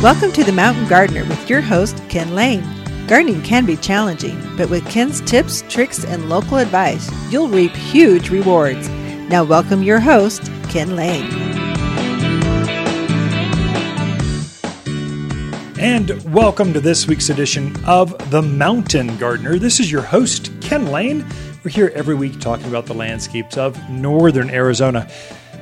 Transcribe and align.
Welcome 0.00 0.30
to 0.34 0.44
The 0.44 0.52
Mountain 0.52 0.86
Gardener 0.86 1.24
with 1.24 1.50
your 1.50 1.60
host, 1.60 2.00
Ken 2.08 2.32
Lain. 2.32 2.62
Gardening 3.08 3.42
can 3.42 3.66
be 3.66 3.76
challenging, 3.76 4.40
but 4.56 4.70
with 4.70 4.88
Ken's 4.88 5.20
tips, 5.22 5.64
tricks, 5.68 6.04
and 6.04 6.28
local 6.28 6.58
advice, 6.58 7.10
you'll 7.32 7.48
reap 7.48 7.72
huge 7.72 8.30
rewards. 8.30 8.88
Now, 9.28 9.42
welcome 9.42 9.82
your 9.82 9.98
host, 9.98 10.52
Ken 10.68 10.94
Lain. 10.94 11.24
And 15.80 16.32
welcome 16.32 16.72
to 16.74 16.80
this 16.80 17.08
week's 17.08 17.28
edition 17.28 17.74
of 17.84 18.30
The 18.30 18.42
Mountain 18.42 19.16
Gardener. 19.16 19.58
This 19.58 19.80
is 19.80 19.90
your 19.90 20.02
host, 20.02 20.52
Ken 20.60 20.92
Lain. 20.92 21.26
We're 21.64 21.72
here 21.72 21.90
every 21.96 22.14
week 22.14 22.38
talking 22.38 22.68
about 22.68 22.86
the 22.86 22.94
landscapes 22.94 23.56
of 23.56 23.76
northern 23.90 24.48
Arizona. 24.48 25.10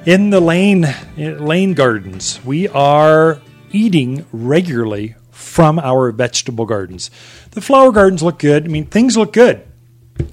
In 0.05 0.29
the 0.29 0.41
Lane 0.41 0.87
Lane 1.17 1.73
Gardens, 1.73 2.39
we 2.45 2.69
are 2.69 3.41
eating 3.73 4.27
regularly 4.33 5.15
from 5.31 5.79
our 5.79 6.13
vegetable 6.13 6.67
gardens. 6.67 7.11
The 7.53 7.61
flower 7.61 7.93
gardens 7.93 8.23
look 8.23 8.39
good. 8.39 8.65
I 8.65 8.69
mean, 8.69 8.87
things 8.87 9.17
look 9.17 9.33
good. 9.33 9.67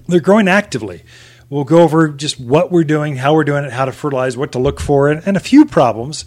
They're 0.08 0.20
growing 0.20 0.48
actively. 0.48 1.04
We'll 1.50 1.66
go 1.66 1.82
over 1.82 2.08
just 2.10 2.40
what 2.40 2.72
we're 2.72 2.84
doing, 2.84 3.18
how 3.18 3.34
we're 3.34 3.44
doing 3.44 3.66
it, 3.66 3.72
how 3.72 3.86
to 3.86 3.92
fertilize, 3.92 4.36
what 4.36 4.54
to 4.54 4.60
look 4.60 4.80
for, 4.80 5.10
and, 5.10 5.22
and 5.28 5.38
a 5.38 5.42
few 5.42 5.66
problems 5.66 6.26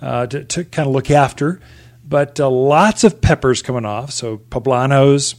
uh, 0.00 0.26
to, 0.26 0.44
to 0.44 0.64
kind 0.64 0.86
of 0.86 0.94
look 0.94 1.10
after. 1.10 1.60
But 2.06 2.38
uh, 2.38 2.50
lots 2.50 3.04
of 3.04 3.20
peppers 3.20 3.62
coming 3.62 3.84
off. 3.84 4.12
So 4.12 4.38
poblanos, 4.38 5.34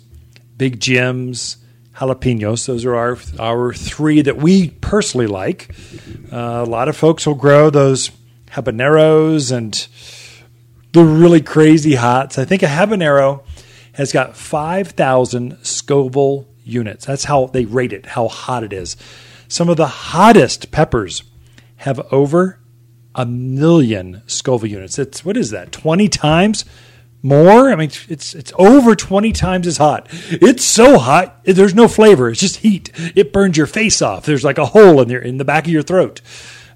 Big 0.58 0.80
Jims, 0.80 1.58
jalapenos. 1.96 2.66
Those 2.66 2.86
are 2.86 2.96
our 2.96 3.18
our 3.40 3.74
three 3.74 4.22
that 4.22 4.38
we 4.38 4.70
personally 4.70 5.28
like. 5.28 5.74
Uh, 6.32 6.64
a 6.66 6.70
lot 6.70 6.90
of 6.90 6.98
folks 6.98 7.26
will 7.28 7.36
grow 7.36 7.70
those 7.70 8.12
habaneros 8.52 9.52
and 9.52 9.88
the 10.92 11.04
really 11.04 11.42
crazy 11.42 11.96
hots. 11.96 12.38
I 12.38 12.46
think 12.46 12.64
a 12.64 12.68
habanero 12.68 13.44
has 13.94 14.12
got 14.12 14.36
5,000 14.36 15.58
Scoville 15.64 16.48
units. 16.64 17.06
That's 17.06 17.26
how 17.26 17.48
they 17.48 17.66
rate 17.66 17.94
it, 17.94 18.08
how 18.08 18.28
hot 18.28 18.64
it 18.64 18.74
is. 18.74 18.98
Some 19.48 19.70
of 19.70 19.78
the 19.78 19.88
hottest 19.88 20.72
peppers 20.72 21.24
have 21.78 22.00
over 22.12 22.60
a 23.14 23.26
million 23.26 24.22
Scoville 24.28 24.70
units. 24.70 24.98
It's 24.98 25.26
what 25.26 25.36
is 25.36 25.50
that? 25.52 25.72
20 25.72 26.08
times 26.08 26.66
more? 27.22 27.72
I 27.72 27.76
mean, 27.76 27.92
it's 28.08 28.34
it's 28.34 28.54
over 28.58 28.96
20 28.96 29.32
times 29.34 29.68
as 29.68 29.78
hot. 29.78 30.08
It's 30.30 30.64
so 30.64 30.98
hot, 30.98 31.44
there's 31.44 31.76
no 31.76 31.88
flavor. 31.88 32.30
It's 32.30 32.40
just 32.40 32.58
heat. 32.58 32.92
It 33.16 33.34
burns 33.34 33.58
your 33.58 33.68
face 33.68 34.02
off. 34.02 34.26
There's 34.26 34.44
like 34.44 34.58
a 34.58 34.68
hole 34.68 35.02
in 35.02 35.08
there 35.08 35.22
in 35.22 35.38
the 35.38 35.46
back 35.46 35.66
of 35.66 35.72
your 35.72 35.84
throat 35.84 36.22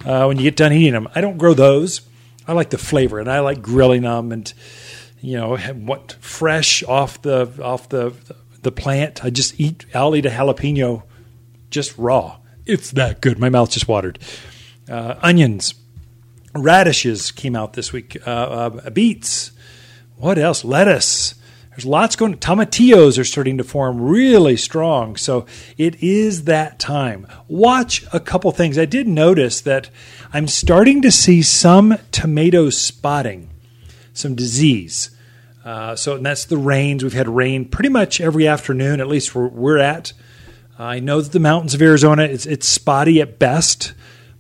uh, 0.04 0.26
when 0.26 0.38
you 0.38 0.44
get 0.44 0.58
done 0.58 0.74
eating 0.74 0.94
them. 0.94 1.08
I 1.16 1.22
don't 1.22 1.38
grow 1.38 1.54
those. 1.54 2.02
I 2.48 2.54
like 2.54 2.70
the 2.70 2.78
flavor, 2.78 3.20
and 3.20 3.30
I 3.30 3.40
like 3.40 3.62
grilling 3.62 4.04
them, 4.04 4.32
and 4.32 4.52
you 5.22 5.38
know, 5.38 5.58
what 5.58 6.14
fresh 6.20 6.84
off 6.84 7.22
the 7.22 7.52
off 7.62 7.90
the 7.90 8.14
the 8.62 8.72
plant. 8.72 9.24
I 9.24 9.30
just 9.30 9.60
eat. 9.60 9.86
I'll 9.94 10.16
eat 10.16 10.26
a 10.26 10.30
jalapeno 10.30 11.04
just 11.70 11.98
raw. 11.98 12.38
It's 12.66 12.92
that 12.92 13.22
good. 13.22 13.40
My 13.40 13.50
mouth 13.50 13.72
just 13.72 13.88
watered. 13.88 14.20
Uh, 14.90 15.16
onions, 15.22 15.74
radishes 16.54 17.32
came 17.32 17.56
out 17.56 17.74
this 17.74 17.92
week. 17.92 18.18
Uh, 18.26 18.30
uh, 18.30 18.90
beets. 18.90 19.52
What 20.18 20.38
else? 20.38 20.64
Lettuce. 20.64 21.36
There's 21.76 21.86
lots 21.86 22.16
going. 22.16 22.38
Tomatillos 22.38 23.20
are 23.20 23.26
starting 23.26 23.58
to 23.58 23.64
form 23.66 24.02
really 24.02 24.56
strong. 24.56 25.18
So 25.18 25.46
it 25.78 26.02
is 26.02 26.46
that 26.46 26.80
time. 26.80 27.28
Watch 27.50 28.06
a 28.14 28.20
couple 28.22 28.50
things. 28.52 28.78
I 28.78 28.86
did 28.86 29.10
notice 29.10 29.60
that 29.62 29.90
I'm 30.32 30.48
starting 30.48 31.02
to 31.02 31.12
see 31.12 31.42
some 31.42 31.98
tomato 32.14 32.70
spotting, 32.70 33.50
some 34.14 34.36
disease. 34.36 35.10
Uh, 35.66 35.98
so 35.98 36.18
that's 36.18 36.46
the 36.46 36.58
rains. 36.58 37.04
We've 37.04 37.12
had 37.12 37.28
rain 37.28 37.66
pretty 37.66 37.90
much 37.90 38.22
every 38.22 38.48
afternoon, 38.48 39.02
at 39.02 39.08
least 39.08 39.36
where 39.36 39.48
we're 39.48 39.80
at. 39.80 40.14
I 40.80 41.02
know 41.02 41.20
that 41.20 41.34
the 41.34 41.40
mountains 41.40 41.74
of 41.74 41.82
Arizona, 41.82 42.24
it's, 42.24 42.46
it's 42.46 42.68
spotty 42.68 43.20
at 43.20 43.38
best, 43.38 43.94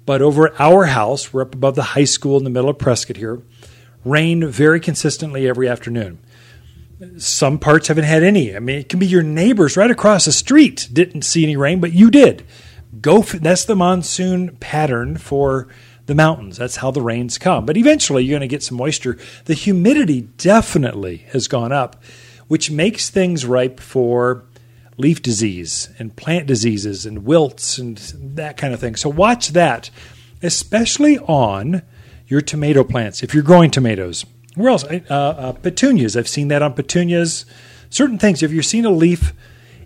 but 0.05 0.21
over 0.21 0.53
our 0.61 0.85
house, 0.85 1.33
we're 1.33 1.41
up 1.41 1.55
above 1.55 1.75
the 1.75 1.83
high 1.83 2.03
school 2.05 2.37
in 2.37 2.45
the 2.45 2.49
middle 2.49 2.69
of 2.69 2.77
Prescott 2.77 3.17
here, 3.17 3.41
rain 4.05 4.47
very 4.47 4.79
consistently 4.79 5.49
every 5.49 5.67
afternoon. 5.67 6.19
Some 7.17 7.59
parts 7.59 7.89
haven't 7.89 8.05
had 8.05 8.23
any. 8.23 8.55
I 8.55 8.59
mean, 8.59 8.79
it 8.79 8.89
can 8.89 8.99
be 8.99 9.05
your 9.05 9.23
neighbors 9.23 9.75
right 9.75 9.91
across 9.91 10.25
the 10.25 10.31
street 10.31 10.87
didn't 10.93 11.23
see 11.23 11.43
any 11.43 11.57
rain, 11.57 11.81
but 11.81 11.91
you 11.91 12.09
did 12.09 12.45
go. 13.01 13.21
That's 13.21 13.65
the 13.65 13.75
monsoon 13.75 14.55
pattern 14.57 15.17
for 15.17 15.67
the 16.05 16.15
mountains. 16.15 16.57
That's 16.57 16.77
how 16.77 16.91
the 16.91 17.01
rains 17.01 17.37
come. 17.37 17.65
But 17.65 17.77
eventually, 17.77 18.23
you're 18.23 18.39
going 18.39 18.47
to 18.47 18.53
get 18.53 18.63
some 18.63 18.77
moisture. 18.77 19.17
The 19.45 19.55
humidity 19.55 20.21
definitely 20.37 21.25
has 21.31 21.47
gone 21.47 21.71
up, 21.71 22.01
which 22.47 22.71
makes 22.71 23.09
things 23.09 23.45
ripe 23.45 23.79
for 23.79 24.45
leaf 24.97 25.21
disease 25.21 25.89
and 25.99 26.15
plant 26.15 26.47
diseases 26.47 27.05
and 27.05 27.25
wilts 27.25 27.77
and 27.77 27.97
that 28.35 28.55
kind 28.55 28.73
of 28.73 28.79
thing. 28.79 28.95
So 28.95 29.09
watch 29.09 29.49
that, 29.49 29.89
especially 30.41 31.17
on 31.19 31.81
your 32.27 32.41
tomato 32.41 32.83
plants. 32.83 33.21
If 33.21 33.33
you're 33.33 33.43
growing 33.43 33.71
tomatoes, 33.71 34.25
where 34.55 34.69
else? 34.69 34.83
Uh, 34.83 34.99
uh, 35.09 35.51
petunias. 35.53 36.17
I've 36.17 36.27
seen 36.27 36.47
that 36.49 36.61
on 36.61 36.73
petunias. 36.73 37.45
Certain 37.89 38.17
things. 38.17 38.41
If 38.41 38.51
you're 38.51 38.63
seeing 38.63 38.85
a 38.85 38.91
leaf 38.91 39.33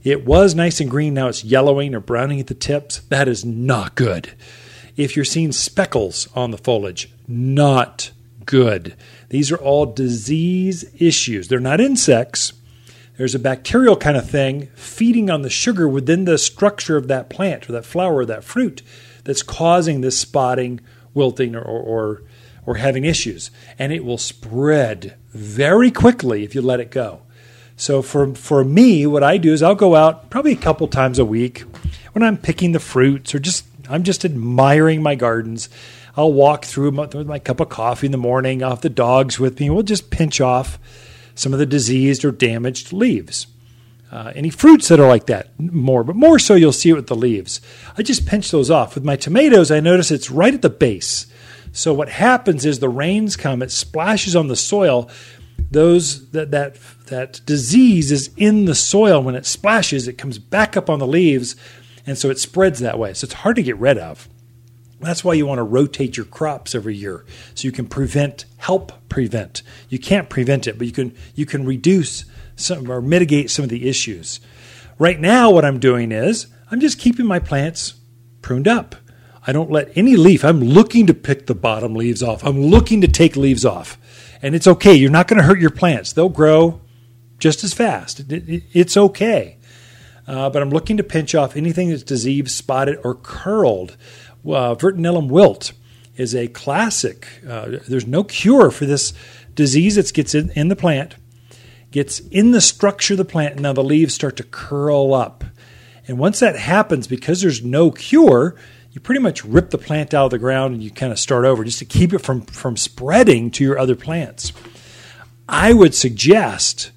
it 0.03 0.25
was 0.25 0.56
nice 0.56 0.80
and 0.80 0.90
green, 0.90 1.13
now 1.13 1.28
it's 1.28 1.44
yellowing 1.44 1.94
or 1.94 2.00
browning 2.00 2.40
at 2.40 2.47
the 2.47 2.53
tips. 2.53 3.00
That 3.09 3.28
is 3.28 3.44
not 3.44 3.96
good. 3.96 4.31
If 4.96 5.16
you're 5.16 5.25
seeing 5.25 5.52
speckles 5.52 6.28
on 6.35 6.52
the 6.52 6.58
foliage, 6.58 7.12
not 7.28 8.12
good. 8.46 8.96
These 9.29 9.52
are 9.52 9.58
all 9.58 9.85
disease 9.85 10.85
issues. 10.97 11.47
They're 11.47 11.59
not 11.59 11.81
insects. 11.81 12.53
There's 13.18 13.35
a 13.35 13.40
bacterial 13.40 13.97
kind 13.97 14.16
of 14.16 14.29
thing 14.29 14.68
feeding 14.75 15.29
on 15.29 15.41
the 15.41 15.50
sugar 15.50 15.88
within 15.88 16.24
the 16.24 16.38
structure 16.38 16.96
of 16.96 17.09
that 17.09 17.29
plant 17.29 17.69
or 17.69 17.74
that 17.74 17.85
flower 17.85 18.18
or 18.18 18.25
that 18.25 18.46
fruit 18.46 18.81
that's 19.25 19.44
causing 19.44 20.00
this 20.00 20.18
spotting, 20.18 20.79
wilting, 21.13 21.56
or, 21.56 21.62
or, 21.62 21.81
or 21.81 22.22
having 22.75 23.06
issues. 23.06 23.52
And 23.78 23.91
it 23.91 24.06
will 24.06 24.18
spread 24.18 25.16
very 25.30 25.91
quickly 25.91 26.44
if 26.44 26.56
you 26.56 26.62
let 26.62 26.80
it 26.80 26.91
go. 26.91 27.22
So 27.75 28.02
for 28.02 28.35
for 28.35 28.66
me, 28.66 29.07
what 29.07 29.24
I 29.24 29.38
do 29.38 29.53
is 29.53 29.63
I'll 29.63 29.75
go 29.75 29.96
out 29.96 30.30
probably 30.30 30.52
a 30.52 30.57
couple 30.57 30.88
times 30.88 31.18
a 31.18 31.25
week 31.25 31.63
when 32.12 32.24
I'm 32.24 32.38
picking 32.38 32.74
the 32.74 32.79
fruits 32.79 33.34
or 33.34 33.40
just 33.40 33.66
I'm 33.90 34.03
just 34.03 34.25
admiring 34.25 35.02
my 35.02 35.16
gardens. 35.16 35.69
I'll 36.18 36.34
walk 36.34 36.66
through 36.66 36.91
with 36.91 37.28
my 37.28 37.40
cup 37.40 37.62
of 37.62 37.69
coffee 37.69 38.08
in 38.08 38.12
the 38.12 38.18
morning. 38.18 38.62
I'll 38.62 38.72
have 38.72 38.81
the 38.81 38.90
dogs 38.90 39.40
with 39.40 39.59
me. 39.59 39.69
We'll 39.69 39.84
just 39.84 40.09
pinch 40.09 40.41
off 40.41 40.78
some 41.35 41.53
of 41.53 41.59
the 41.59 41.66
diseased 41.66 42.25
or 42.25 42.31
damaged 42.31 42.91
leaves. 42.91 43.47
Uh, 44.12 44.34
any 44.35 44.50
fruits 44.50 44.88
that 44.88 45.00
are 45.00 45.08
like 45.08 45.28
that 45.28 45.58
more, 45.59 46.03
but 46.03 46.16
more 46.16 46.40
so 46.40 46.56
you'll 46.56 46.74
see 46.74 46.90
it 46.90 46.96
with 46.96 47.08
the 47.08 47.16
leaves. 47.16 47.62
I 47.97 48.02
just 48.02 48.25
pinch 48.25 48.50
those 48.52 48.72
off. 48.72 48.96
With 48.96 49.03
my 49.03 49.16
tomatoes, 49.16 49.69
I 49.72 49.79
notice 49.79 50.09
it's 50.12 50.31
right 50.31 50.53
at 50.53 50.63
the 50.63 50.69
base. 50.69 51.28
So 51.79 51.94
what 51.94 52.09
happens 52.09 52.66
is 52.66 52.79
the 52.79 52.90
rains 52.90 53.38
come, 53.38 53.62
it 53.62 53.72
splashes 53.72 54.35
on 54.35 54.50
the 54.50 54.57
soil. 54.57 55.09
Those 55.72 56.29
that 56.31 56.51
that 56.51 56.75
that 57.06 57.40
disease 57.45 58.12
is 58.12 58.31
in 58.35 58.66
the 58.66 58.75
soil. 58.75 59.23
When 59.23 59.35
it 59.35 59.45
splashes, 59.45 60.06
it 60.06 60.17
comes 60.17 60.40
back 60.40 60.75
up 60.75 60.90
on 60.90 61.00
the 61.00 61.07
leaves, 61.07 61.56
and 62.06 62.17
so 62.17 62.29
it 62.29 62.38
spreads 62.38 62.79
that 62.79 63.00
way. 63.00 63.13
So 63.13 63.23
it's 63.23 63.34
hard 63.34 63.56
to 63.56 63.63
get 63.63 63.78
rid 63.78 63.97
of. 63.97 64.28
That's 65.00 65.23
why 65.23 65.35
you 65.35 65.45
want 65.45 65.59
to 65.59 65.63
rotate 65.63 66.17
your 66.17 66.25
crops 66.25 66.75
every 66.75 66.97
year 66.97 67.25
so 67.56 67.66
you 67.66 67.72
can 67.72 67.88
prevent, 67.88 68.44
help 68.57 68.91
prevent. 69.07 69.61
You 69.88 70.00
can't 70.00 70.29
prevent 70.29 70.67
it, 70.67 70.78
but 70.78 70.85
you 70.85 70.91
can 70.91 71.16
you 71.34 71.46
can 71.46 71.66
reduce 71.66 72.25
some 72.57 72.91
or 72.91 73.01
mitigate 73.01 73.51
some 73.51 73.63
of 73.63 73.69
the 73.69 73.88
issues. 73.88 74.41
Right 74.97 75.19
now, 75.19 75.50
what 75.50 75.63
I'm 75.63 75.79
doing 75.79 76.11
is 76.11 76.47
I'm 76.69 76.81
just 76.81 77.00
keeping 77.00 77.25
my 77.25 77.40
plants 77.40 77.94
pruned 78.41 78.67
up. 78.67 78.97
I 79.50 79.52
don't 79.52 79.72
let 79.72 79.98
any 79.98 80.16
leaf. 80.16 80.46
I'm 80.46 80.62
looking 80.62 81.08
to 81.08 81.14
pick 81.16 81.48
the 81.48 81.56
bottom 81.56 81.96
leaves 81.96 82.22
off. 82.22 82.46
I'm 82.46 82.62
looking 82.62 83.02
to 83.02 83.08
take 83.08 83.36
leaves 83.36 83.66
off. 83.66 83.98
And 84.44 84.54
it's 84.54 84.68
okay. 84.68 84.94
You're 84.94 85.10
not 85.10 85.28
going 85.28 85.40
to 85.40 85.44
hurt 85.44 85.60
your 85.60 85.72
plants. 85.72 86.14
They'll 86.14 86.30
grow 86.30 86.82
just 87.40 87.64
as 87.64 87.73
fast. 87.73 88.20
It, 88.20 88.47
it, 88.47 88.64
it's 88.73 88.96
okay. 88.96 89.58
Uh, 90.28 90.52
but 90.52 90.62
I'm 90.62 90.70
looking 90.70 90.97
to 90.97 91.03
pinch 91.03 91.34
off 91.34 91.58
anything 91.58 91.90
that's 91.90 92.03
diseased, 92.03 92.52
spotted, 92.52 93.00
or 93.03 93.16
curled. 93.16 93.97
Uh, 94.46 94.76
Verticillium 94.76 95.29
wilt 95.29 95.73
is 96.16 96.35
a 96.35 96.47
classic. 96.47 97.28
Uh, 97.47 97.79
there's 97.88 98.06
no 98.06 98.23
cure 98.23 98.70
for 98.70 98.85
this 98.85 99.14
disease 99.56 99.96
that 99.96 100.14
gets 100.14 100.35
in, 100.35 100.52
in 100.52 100.68
the 100.68 100.76
plant, 100.76 101.16
gets 101.90 102.20
in 102.20 102.52
the 102.52 102.62
structure 102.62 103.16
of 103.16 103.18
the 103.18 103.26
plant, 103.26 103.53
and 103.53 103.64
now 103.64 103.73
the 103.73 103.84
leaves 103.84 104.14
start 104.14 104.38
to 104.38 104.44
curl 104.44 105.16
up. 105.16 105.44
And 106.08 106.20
once 106.20 106.40
that 106.40 106.56
happens, 106.56 107.08
because 107.08 107.41
there's 107.41 107.64
no 107.64 107.90
cure, 107.90 108.56
you 108.91 109.02
pretty 109.02 109.22
much 109.22 109.46
rip 109.46 109.70
the 109.70 109.78
plant 109.78 110.14
out 110.14 110.26
of 110.26 110.32
the 110.32 110.40
ground 110.40 110.74
and 110.74 110.84
you 110.84 110.91
kind 110.91 111.12
of 111.12 111.20
start 111.20 111.46
over 111.46 111.64
just 111.64 111.80
to 111.80 111.86
keep 111.86 112.14
it 112.14 112.20
from, 112.20 112.41
from 112.41 112.76
spreading 112.76 113.52
to 113.52 113.64
your 113.64 113.78
other 113.78 113.96
plants. 113.96 114.52
I 115.47 115.74
would 115.74 115.96
suggest 115.96 116.91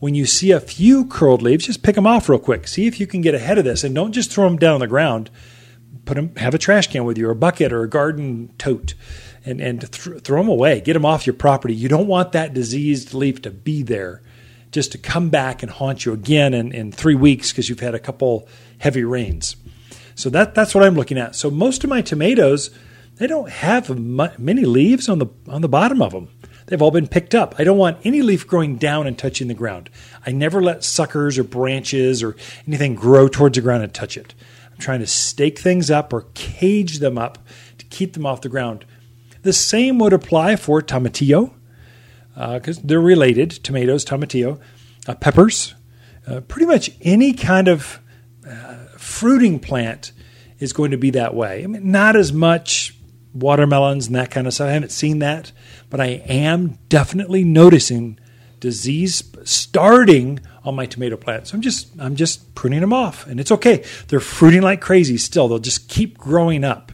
when 0.00 0.14
you 0.14 0.26
see 0.26 0.50
a 0.50 0.60
few 0.60 1.06
curled 1.06 1.40
leaves, 1.40 1.66
just 1.66 1.82
pick 1.82 1.94
them 1.94 2.06
off 2.06 2.28
real 2.28 2.38
quick. 2.38 2.68
See 2.68 2.86
if 2.86 3.00
you 3.00 3.06
can 3.06 3.22
get 3.22 3.34
ahead 3.34 3.56
of 3.56 3.64
this, 3.64 3.84
and 3.84 3.94
don't 3.94 4.12
just 4.12 4.30
throw 4.30 4.44
them 4.44 4.58
down 4.58 4.74
on 4.74 4.80
the 4.80 4.86
ground. 4.86 5.30
Put 6.04 6.16
them, 6.16 6.36
have 6.36 6.54
a 6.54 6.58
trash 6.58 6.88
can 6.88 7.04
with 7.04 7.16
you, 7.16 7.28
or 7.28 7.30
a 7.30 7.36
bucket, 7.36 7.72
or 7.72 7.82
a 7.82 7.88
garden 7.88 8.52
tote, 8.58 8.92
and, 9.46 9.62
and 9.62 9.80
th- 9.80 10.22
throw 10.22 10.40
them 10.40 10.48
away, 10.48 10.82
get 10.82 10.92
them 10.92 11.06
off 11.06 11.26
your 11.26 11.32
property. 11.32 11.74
You 11.74 11.88
don't 11.88 12.06
want 12.06 12.32
that 12.32 12.52
diseased 12.52 13.14
leaf 13.14 13.40
to 13.42 13.50
be 13.50 13.82
there 13.82 14.20
just 14.72 14.92
to 14.92 14.98
come 14.98 15.30
back 15.30 15.62
and 15.62 15.72
haunt 15.72 16.04
you 16.04 16.12
again 16.12 16.52
in, 16.52 16.72
in 16.72 16.92
three 16.92 17.14
weeks 17.14 17.50
because 17.50 17.70
you've 17.70 17.80
had 17.80 17.94
a 17.94 17.98
couple 17.98 18.46
heavy 18.78 19.04
rains. 19.04 19.56
So 20.14 20.30
that 20.30 20.54
that's 20.54 20.74
what 20.74 20.84
I'm 20.84 20.94
looking 20.94 21.18
at. 21.18 21.34
So 21.36 21.50
most 21.50 21.84
of 21.84 21.90
my 21.90 22.02
tomatoes, 22.02 22.70
they 23.16 23.26
don't 23.26 23.50
have 23.50 23.98
many 24.38 24.64
leaves 24.64 25.08
on 25.08 25.18
the 25.18 25.26
on 25.48 25.60
the 25.60 25.68
bottom 25.68 26.02
of 26.02 26.12
them. 26.12 26.28
They've 26.66 26.80
all 26.80 26.90
been 26.90 27.08
picked 27.08 27.34
up. 27.34 27.54
I 27.58 27.64
don't 27.64 27.76
want 27.76 27.98
any 28.04 28.22
leaf 28.22 28.46
growing 28.46 28.76
down 28.76 29.06
and 29.06 29.18
touching 29.18 29.48
the 29.48 29.54
ground. 29.54 29.90
I 30.24 30.32
never 30.32 30.62
let 30.62 30.82
suckers 30.82 31.38
or 31.38 31.44
branches 31.44 32.22
or 32.22 32.36
anything 32.66 32.94
grow 32.94 33.28
towards 33.28 33.56
the 33.56 33.62
ground 33.62 33.82
and 33.82 33.92
touch 33.92 34.16
it. 34.16 34.34
I'm 34.72 34.78
trying 34.78 35.00
to 35.00 35.06
stake 35.06 35.58
things 35.58 35.90
up 35.90 36.12
or 36.12 36.26
cage 36.34 37.00
them 37.00 37.18
up 37.18 37.38
to 37.78 37.84
keep 37.86 38.14
them 38.14 38.24
off 38.24 38.40
the 38.40 38.48
ground. 38.48 38.86
The 39.42 39.52
same 39.52 39.98
would 39.98 40.14
apply 40.14 40.56
for 40.56 40.80
tomatillo 40.80 41.52
because 42.34 42.78
uh, 42.78 42.82
they're 42.82 43.00
related 43.00 43.50
tomatoes, 43.50 44.04
tomatillo, 44.04 44.58
uh, 45.06 45.14
peppers, 45.14 45.74
uh, 46.26 46.40
pretty 46.40 46.66
much 46.66 46.90
any 47.02 47.34
kind 47.34 47.68
of 47.68 48.00
fruiting 49.14 49.60
plant 49.60 50.12
is 50.58 50.72
going 50.72 50.90
to 50.90 50.96
be 50.96 51.10
that 51.10 51.34
way. 51.34 51.62
I 51.62 51.66
mean, 51.66 51.90
not 51.90 52.16
as 52.16 52.32
much 52.32 52.96
watermelons 53.32 54.06
and 54.06 54.16
that 54.16 54.30
kind 54.30 54.46
of 54.46 54.54
stuff. 54.54 54.68
I 54.68 54.72
haven't 54.72 54.92
seen 54.92 55.20
that, 55.20 55.52
but 55.90 56.00
I 56.00 56.22
am 56.26 56.78
definitely 56.88 57.44
noticing 57.44 58.18
disease 58.60 59.22
starting 59.44 60.40
on 60.64 60.74
my 60.74 60.86
tomato 60.86 61.16
plants. 61.16 61.50
So 61.50 61.56
I'm 61.56 61.62
just 61.62 61.88
I'm 61.98 62.16
just 62.16 62.54
pruning 62.54 62.80
them 62.80 62.92
off, 62.92 63.26
and 63.26 63.38
it's 63.38 63.52
okay. 63.52 63.84
They're 64.08 64.20
fruiting 64.20 64.62
like 64.62 64.80
crazy 64.80 65.18
still. 65.18 65.48
They'll 65.48 65.58
just 65.58 65.88
keep 65.88 66.18
growing 66.18 66.64
up. 66.64 66.92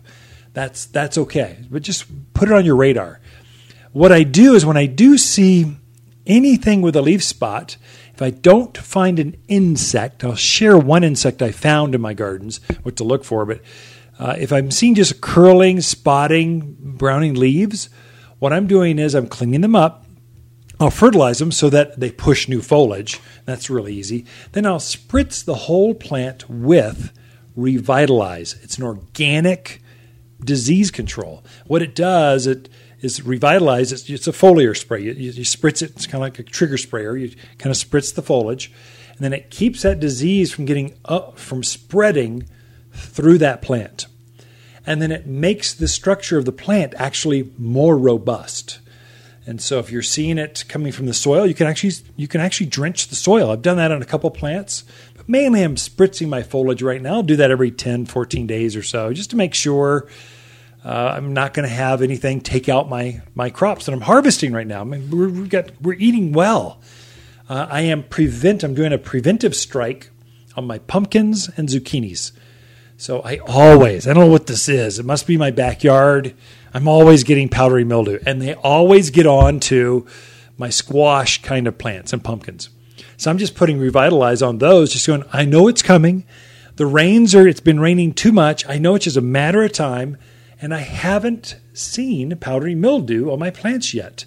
That's 0.52 0.86
that's 0.86 1.16
okay. 1.16 1.58
But 1.70 1.82
just 1.82 2.06
put 2.34 2.48
it 2.48 2.54
on 2.54 2.64
your 2.64 2.76
radar. 2.76 3.20
What 3.92 4.12
I 4.12 4.24
do 4.24 4.54
is 4.54 4.66
when 4.66 4.76
I 4.76 4.86
do 4.86 5.18
see 5.18 5.76
anything 6.26 6.82
with 6.82 6.96
a 6.96 7.02
leaf 7.02 7.22
spot, 7.22 7.76
if 8.20 8.26
I 8.26 8.28
don't 8.38 8.76
find 8.76 9.18
an 9.18 9.34
insect, 9.48 10.22
I'll 10.22 10.34
share 10.34 10.76
one 10.76 11.04
insect 11.04 11.40
I 11.40 11.52
found 11.52 11.94
in 11.94 12.02
my 12.02 12.12
gardens, 12.12 12.60
what 12.82 12.94
to 12.96 13.04
look 13.04 13.24
for. 13.24 13.46
But 13.46 13.62
uh, 14.18 14.36
if 14.38 14.52
I'm 14.52 14.70
seeing 14.70 14.94
just 14.94 15.22
curling, 15.22 15.80
spotting, 15.80 16.76
browning 16.78 17.32
leaves, 17.32 17.88
what 18.38 18.52
I'm 18.52 18.66
doing 18.66 18.98
is 18.98 19.14
I'm 19.14 19.26
cleaning 19.26 19.62
them 19.62 19.74
up. 19.74 20.04
I'll 20.78 20.90
fertilize 20.90 21.38
them 21.38 21.50
so 21.50 21.70
that 21.70 21.98
they 21.98 22.10
push 22.10 22.46
new 22.46 22.60
foliage. 22.60 23.18
That's 23.46 23.70
really 23.70 23.94
easy. 23.94 24.26
Then 24.52 24.66
I'll 24.66 24.80
spritz 24.80 25.42
the 25.42 25.54
whole 25.54 25.94
plant 25.94 26.44
with 26.50 27.12
Revitalize. 27.56 28.62
It's 28.62 28.76
an 28.76 28.84
organic 28.84 29.80
disease 30.44 30.90
control. 30.90 31.42
What 31.66 31.80
it 31.80 31.94
does, 31.94 32.46
it 32.46 32.68
is 33.00 33.24
revitalized. 33.24 33.92
It's, 33.92 34.08
it's 34.08 34.28
a 34.28 34.32
foliar 34.32 34.76
spray. 34.76 35.02
You, 35.02 35.12
you, 35.12 35.30
you 35.30 35.44
spritz 35.44 35.82
it. 35.82 35.90
It's 35.92 36.06
kind 36.06 36.16
of 36.16 36.20
like 36.22 36.38
a 36.38 36.42
trigger 36.42 36.76
sprayer. 36.76 37.16
You 37.16 37.30
kind 37.58 37.74
of 37.74 37.76
spritz 37.76 38.14
the 38.14 38.22
foliage, 38.22 38.72
and 39.10 39.20
then 39.20 39.32
it 39.32 39.50
keeps 39.50 39.82
that 39.82 40.00
disease 40.00 40.52
from 40.52 40.64
getting 40.64 40.94
up, 41.04 41.38
from 41.38 41.62
spreading 41.62 42.48
through 42.92 43.38
that 43.38 43.62
plant. 43.62 44.06
And 44.86 45.00
then 45.00 45.12
it 45.12 45.26
makes 45.26 45.74
the 45.74 45.88
structure 45.88 46.38
of 46.38 46.44
the 46.44 46.52
plant 46.52 46.94
actually 46.96 47.52
more 47.58 47.96
robust. 47.96 48.80
And 49.46 49.60
so 49.60 49.78
if 49.78 49.90
you're 49.90 50.02
seeing 50.02 50.38
it 50.38 50.64
coming 50.68 50.92
from 50.92 51.06
the 51.06 51.14
soil, 51.14 51.46
you 51.46 51.54
can 51.54 51.66
actually 51.66 51.92
you 52.16 52.28
can 52.28 52.40
actually 52.40 52.66
drench 52.66 53.08
the 53.08 53.16
soil. 53.16 53.50
I've 53.50 53.62
done 53.62 53.78
that 53.78 53.90
on 53.90 54.02
a 54.02 54.06
couple 54.06 54.30
plants, 54.30 54.84
but 55.16 55.28
mainly 55.28 55.62
I'm 55.62 55.76
spritzing 55.76 56.28
my 56.28 56.42
foliage 56.42 56.82
right 56.82 57.00
now. 57.00 57.14
I'll 57.14 57.22
do 57.22 57.36
that 57.36 57.50
every 57.50 57.70
10, 57.70 58.06
14 58.06 58.46
days 58.46 58.76
or 58.76 58.82
so 58.82 59.12
just 59.12 59.30
to 59.30 59.36
make 59.36 59.54
sure 59.54 60.06
uh, 60.84 61.14
I'm 61.16 61.34
not 61.34 61.52
going 61.52 61.68
to 61.68 61.74
have 61.74 62.00
anything 62.02 62.40
take 62.40 62.68
out 62.68 62.88
my 62.88 63.20
my 63.34 63.50
crops 63.50 63.86
that 63.86 63.92
I'm 63.92 64.00
harvesting 64.00 64.52
right 64.52 64.66
now. 64.66 64.80
I 64.80 64.84
mean, 64.84 65.10
we're, 65.10 65.28
we 65.28 65.48
got 65.48 65.70
we're 65.80 65.94
eating 65.94 66.32
well. 66.32 66.80
Uh, 67.48 67.66
I 67.68 67.82
am 67.82 68.04
prevent. 68.04 68.62
I'm 68.62 68.74
doing 68.74 68.92
a 68.92 68.98
preventive 68.98 69.54
strike 69.54 70.10
on 70.56 70.66
my 70.66 70.78
pumpkins 70.78 71.50
and 71.56 71.68
zucchinis. 71.68 72.32
So 72.96 73.20
I 73.22 73.38
always, 73.38 74.06
I 74.06 74.12
don't 74.12 74.24
know 74.24 74.30
what 74.30 74.46
this 74.46 74.68
is. 74.68 74.98
It 74.98 75.06
must 75.06 75.26
be 75.26 75.36
my 75.36 75.50
backyard. 75.50 76.34
I'm 76.74 76.86
always 76.86 77.24
getting 77.24 77.48
powdery 77.48 77.84
mildew, 77.84 78.18
and 78.26 78.40
they 78.40 78.54
always 78.54 79.10
get 79.10 79.26
on 79.26 79.58
to 79.60 80.06
my 80.58 80.70
squash 80.70 81.42
kind 81.42 81.66
of 81.66 81.78
plants 81.78 82.12
and 82.12 82.22
pumpkins. 82.22 82.68
So 83.16 83.30
I'm 83.30 83.38
just 83.38 83.54
putting 83.54 83.78
revitalize 83.78 84.42
on 84.42 84.58
those, 84.58 84.92
just 84.92 85.06
going. 85.06 85.24
I 85.32 85.44
know 85.44 85.68
it's 85.68 85.82
coming. 85.82 86.24
The 86.76 86.86
rains 86.86 87.34
are. 87.34 87.46
It's 87.46 87.60
been 87.60 87.80
raining 87.80 88.14
too 88.14 88.32
much. 88.32 88.66
I 88.68 88.78
know 88.78 88.94
it's 88.94 89.04
just 89.04 89.16
a 89.16 89.22
matter 89.22 89.62
of 89.62 89.72
time 89.72 90.16
and 90.60 90.74
I 90.74 90.80
haven't 90.80 91.56
seen 91.72 92.36
powdery 92.36 92.74
mildew 92.74 93.30
on 93.30 93.38
my 93.38 93.50
plants 93.50 93.94
yet. 93.94 94.26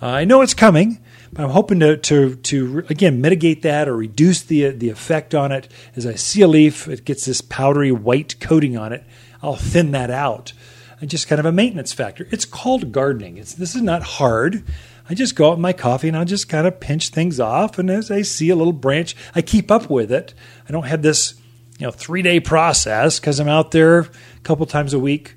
Uh, 0.00 0.06
I 0.06 0.24
know 0.24 0.42
it's 0.42 0.54
coming, 0.54 1.00
but 1.32 1.44
I'm 1.44 1.50
hoping 1.50 1.80
to, 1.80 1.96
to, 1.96 2.36
to 2.36 2.84
again 2.88 3.20
mitigate 3.20 3.62
that 3.62 3.88
or 3.88 3.96
reduce 3.96 4.42
the 4.42 4.70
the 4.70 4.90
effect 4.90 5.34
on 5.34 5.52
it. 5.52 5.68
As 5.94 6.06
I 6.06 6.14
see 6.14 6.42
a 6.42 6.48
leaf, 6.48 6.88
it 6.88 7.04
gets 7.04 7.24
this 7.24 7.40
powdery 7.40 7.92
white 7.92 8.38
coating 8.40 8.76
on 8.76 8.92
it. 8.92 9.04
I'll 9.42 9.56
thin 9.56 9.92
that 9.92 10.10
out. 10.10 10.52
And 11.00 11.10
just 11.10 11.28
kind 11.28 11.38
of 11.38 11.44
a 11.44 11.52
maintenance 11.52 11.92
factor. 11.92 12.26
It's 12.30 12.46
called 12.46 12.90
gardening. 12.92 13.36
It's 13.36 13.54
this 13.54 13.74
is 13.74 13.82
not 13.82 14.02
hard. 14.02 14.64
I 15.08 15.14
just 15.14 15.36
go 15.36 15.46
out 15.46 15.50
with 15.52 15.60
my 15.60 15.72
coffee 15.72 16.08
and 16.08 16.16
I'll 16.16 16.24
just 16.24 16.48
kind 16.48 16.66
of 16.66 16.80
pinch 16.80 17.10
things 17.10 17.38
off. 17.38 17.78
And 17.78 17.90
as 17.90 18.10
I 18.10 18.22
see 18.22 18.48
a 18.50 18.56
little 18.56 18.72
branch, 18.72 19.14
I 19.34 19.42
keep 19.42 19.70
up 19.70 19.88
with 19.88 20.10
it. 20.10 20.34
I 20.68 20.72
don't 20.72 20.86
have 20.86 21.02
this, 21.02 21.34
you 21.78 21.86
know, 21.86 21.92
three 21.92 22.22
day 22.22 22.40
process 22.40 23.20
because 23.20 23.40
I'm 23.40 23.48
out 23.48 23.70
there 23.70 24.00
a 24.00 24.08
couple 24.42 24.66
times 24.66 24.94
a 24.94 24.98
week 24.98 25.35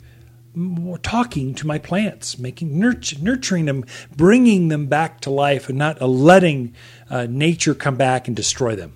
talking 1.02 1.54
to 1.56 1.68
my 1.68 1.78
plants, 1.78 2.38
making 2.38 2.80
nurturing 2.80 3.66
them, 3.66 3.86
bringing 4.16 4.68
them 4.68 4.88
back 4.88 5.22
to 5.22 5.30
life, 5.30 5.70
and 5.70 5.78
not 5.78 6.02
letting 6.02 6.74
uh, 7.10 7.28
nature 7.30 7.74
come 7.74 7.96
back 7.96 8.28
and 8.28 8.36
destroy 8.36 8.76
them. 8.76 8.94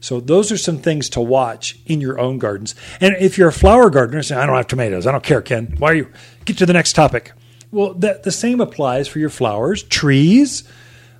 So 0.00 0.20
those 0.20 0.52
are 0.52 0.58
some 0.58 0.78
things 0.78 1.08
to 1.10 1.20
watch 1.20 1.78
in 1.86 2.00
your 2.00 2.18
own 2.18 2.38
gardens. 2.38 2.74
And 3.00 3.16
if 3.18 3.38
you're 3.38 3.48
a 3.48 3.52
flower 3.52 3.88
gardener, 3.88 4.22
say, 4.22 4.36
I 4.36 4.44
don't 4.44 4.56
have 4.56 4.66
tomatoes. 4.66 5.06
I 5.06 5.12
don't 5.12 5.24
care, 5.24 5.40
Ken. 5.40 5.74
Why 5.78 5.92
are 5.92 5.94
you? 5.94 6.12
Get 6.44 6.58
to 6.58 6.66
the 6.66 6.74
next 6.74 6.92
topic. 6.92 7.32
Well, 7.70 7.94
that, 7.94 8.22
the 8.22 8.30
same 8.30 8.60
applies 8.60 9.08
for 9.08 9.18
your 9.18 9.30
flowers, 9.30 9.82
trees, 9.82 10.62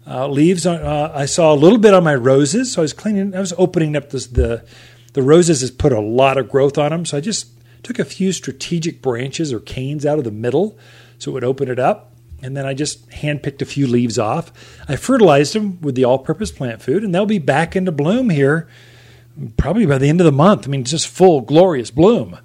uh, 0.06 0.28
leaves. 0.28 0.66
On, 0.66 0.76
uh, 0.76 1.12
I 1.14 1.24
saw 1.24 1.52
a 1.52 1.56
little 1.56 1.78
bit 1.78 1.94
on 1.94 2.04
my 2.04 2.14
roses, 2.14 2.72
so 2.72 2.82
I 2.82 2.84
was 2.84 2.92
cleaning. 2.92 3.34
I 3.34 3.40
was 3.40 3.54
opening 3.56 3.96
up 3.96 4.10
this, 4.10 4.26
the 4.26 4.64
the 5.14 5.22
roses 5.22 5.62
has 5.62 5.70
put 5.70 5.92
a 5.92 6.00
lot 6.00 6.36
of 6.36 6.50
growth 6.50 6.76
on 6.76 6.90
them, 6.90 7.06
so 7.06 7.16
I 7.16 7.20
just 7.20 7.46
took 7.84 7.98
a 7.98 8.04
few 8.04 8.32
strategic 8.32 9.00
branches 9.00 9.52
or 9.52 9.60
canes 9.60 10.04
out 10.04 10.18
of 10.18 10.24
the 10.24 10.30
middle 10.30 10.78
so 11.18 11.30
it 11.30 11.34
would 11.34 11.44
open 11.44 11.68
it 11.68 11.78
up. 11.78 12.12
And 12.42 12.56
then 12.56 12.66
I 12.66 12.74
just 12.74 13.08
handpicked 13.10 13.62
a 13.62 13.66
few 13.66 13.86
leaves 13.86 14.18
off. 14.18 14.52
I 14.88 14.96
fertilized 14.96 15.54
them 15.54 15.80
with 15.80 15.94
the 15.94 16.04
all 16.04 16.18
purpose 16.18 16.52
plant 16.52 16.82
food, 16.82 17.02
and 17.02 17.14
they'll 17.14 17.24
be 17.24 17.38
back 17.38 17.74
into 17.74 17.92
bloom 17.92 18.28
here 18.30 18.68
probably 19.56 19.86
by 19.86 19.98
the 19.98 20.08
end 20.08 20.20
of 20.20 20.24
the 20.24 20.32
month. 20.32 20.66
I 20.66 20.70
mean, 20.70 20.84
just 20.84 21.08
full, 21.08 21.40
glorious 21.40 21.90
bloom. 21.90 22.38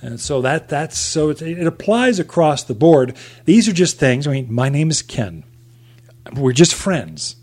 And 0.00 0.20
so 0.20 0.40
that 0.42 0.68
that's 0.68 0.98
so 0.98 1.30
it, 1.30 1.42
it 1.42 1.66
applies 1.66 2.18
across 2.18 2.64
the 2.64 2.74
board. 2.74 3.16
These 3.44 3.68
are 3.68 3.72
just 3.72 3.98
things. 3.98 4.26
I 4.26 4.32
mean, 4.32 4.52
my 4.52 4.68
name 4.68 4.90
is 4.90 5.02
Ken. 5.02 5.44
We're 6.34 6.52
just 6.52 6.74
friends 6.74 7.36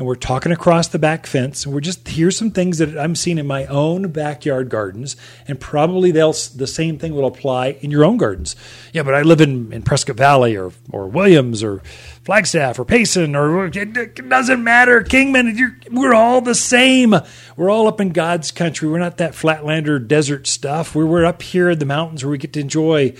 and 0.00 0.06
we're 0.06 0.14
talking 0.14 0.50
across 0.50 0.88
the 0.88 0.98
back 0.98 1.26
fence 1.26 1.66
and 1.66 1.74
we're 1.74 1.80
just 1.82 2.08
here's 2.08 2.34
some 2.34 2.50
things 2.50 2.78
that 2.78 2.96
I'm 2.96 3.14
seeing 3.14 3.36
in 3.36 3.46
my 3.46 3.66
own 3.66 4.10
backyard 4.10 4.70
gardens 4.70 5.14
and 5.46 5.60
probably 5.60 6.10
they'll 6.10 6.32
the 6.32 6.66
same 6.66 6.98
thing 6.98 7.14
will 7.14 7.26
apply 7.26 7.72
in 7.82 7.90
your 7.90 8.06
own 8.06 8.16
gardens. 8.16 8.56
Yeah, 8.94 9.02
but 9.02 9.14
I 9.14 9.20
live 9.20 9.42
in, 9.42 9.70
in 9.74 9.82
Prescott 9.82 10.16
Valley 10.16 10.56
or 10.56 10.72
or 10.90 11.06
Williams 11.06 11.62
or 11.62 11.82
Flagstaff 12.24 12.78
or 12.78 12.86
Payson 12.86 13.36
or 13.36 13.66
it 13.66 14.26
doesn't 14.26 14.64
matter 14.64 15.02
Kingman 15.02 15.78
we're 15.90 16.14
all 16.14 16.40
the 16.40 16.54
same. 16.54 17.14
We're 17.54 17.68
all 17.68 17.86
up 17.86 18.00
in 18.00 18.12
God's 18.12 18.50
country. 18.52 18.88
We're 18.88 19.00
not 19.00 19.18
that 19.18 19.32
flatlander 19.32 20.08
desert 20.08 20.46
stuff. 20.46 20.94
We're 20.94 21.04
we're 21.04 21.26
up 21.26 21.42
here 21.42 21.68
in 21.68 21.78
the 21.78 21.84
mountains 21.84 22.24
where 22.24 22.30
we 22.30 22.38
get 22.38 22.54
to 22.54 22.60
enjoy 22.60 23.14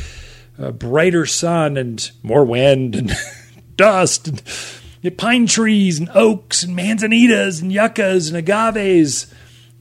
a 0.58 0.72
brighter 0.72 1.26
sun 1.26 1.76
and 1.76 2.10
more 2.22 2.46
wind 2.46 2.96
and 2.96 3.12
dust 3.76 4.28
and 4.28 4.42
pine 5.08 5.46
trees 5.46 5.98
and 5.98 6.10
oaks 6.14 6.62
and 6.62 6.76
manzanitas 6.76 7.62
and 7.62 7.72
yuccas 7.72 8.28
and 8.28 8.36
agaves. 8.36 9.32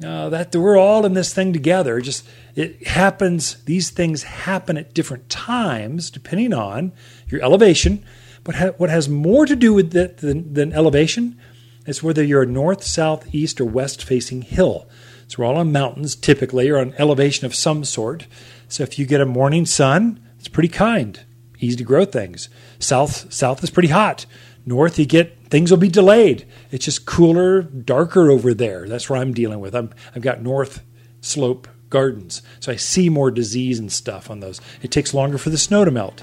Uh, 0.01 0.29
that 0.29 0.55
we're 0.55 0.77
all 0.77 1.05
in 1.05 1.13
this 1.13 1.33
thing 1.33 1.51
together. 1.51 1.99
Just 1.99 2.25
it 2.55 2.87
happens. 2.87 3.61
These 3.65 3.89
things 3.89 4.23
happen 4.23 4.77
at 4.77 4.93
different 4.93 5.29
times 5.29 6.09
depending 6.09 6.53
on 6.53 6.93
your 7.27 7.41
elevation. 7.41 8.05
But 8.45 8.55
ha- 8.55 8.71
what 8.77 8.89
has 8.89 9.09
more 9.09 9.45
to 9.45 9.57
do 9.57 9.73
with 9.73 9.91
that 9.91 10.19
than, 10.19 10.53
than 10.53 10.71
elevation 10.71 11.37
is 11.85 12.01
whether 12.01 12.23
you're 12.23 12.43
a 12.43 12.47
north, 12.47 12.83
south, 12.83 13.33
east, 13.35 13.59
or 13.59 13.65
west 13.65 14.03
facing 14.03 14.43
hill. 14.43 14.87
So 15.27 15.39
we're 15.39 15.45
all 15.45 15.57
on 15.57 15.71
mountains 15.71 16.15
typically, 16.15 16.69
or 16.69 16.77
on 16.77 16.93
elevation 16.97 17.45
of 17.45 17.53
some 17.53 17.83
sort. 17.83 18.25
So 18.69 18.83
if 18.83 18.97
you 18.97 19.05
get 19.05 19.21
a 19.21 19.25
morning 19.25 19.65
sun, 19.65 20.25
it's 20.37 20.47
pretty 20.47 20.69
kind, 20.69 21.19
easy 21.59 21.75
to 21.77 21.83
grow 21.83 22.05
things. 22.05 22.47
South, 22.79 23.31
south 23.33 23.63
is 23.63 23.69
pretty 23.69 23.89
hot 23.89 24.25
North, 24.69 24.99
you 24.99 25.07
get 25.07 25.35
things 25.49 25.71
will 25.71 25.79
be 25.79 25.89
delayed. 25.89 26.45
It's 26.69 26.85
just 26.85 27.07
cooler, 27.07 27.63
darker 27.63 28.29
over 28.29 28.53
there. 28.53 28.87
That's 28.87 29.09
where 29.09 29.19
I'm 29.19 29.33
dealing 29.33 29.59
with. 29.59 29.73
I'm, 29.73 29.89
I've 30.15 30.21
got 30.21 30.43
north 30.43 30.83
slope 31.21 31.67
gardens, 31.89 32.43
so 32.59 32.71
I 32.71 32.75
see 32.75 33.09
more 33.09 33.31
disease 33.31 33.79
and 33.79 33.91
stuff 33.91 34.29
on 34.29 34.41
those. 34.41 34.61
It 34.83 34.91
takes 34.91 35.11
longer 35.11 35.39
for 35.39 35.49
the 35.49 35.57
snow 35.57 35.85
to 35.85 35.89
melt. 35.89 36.21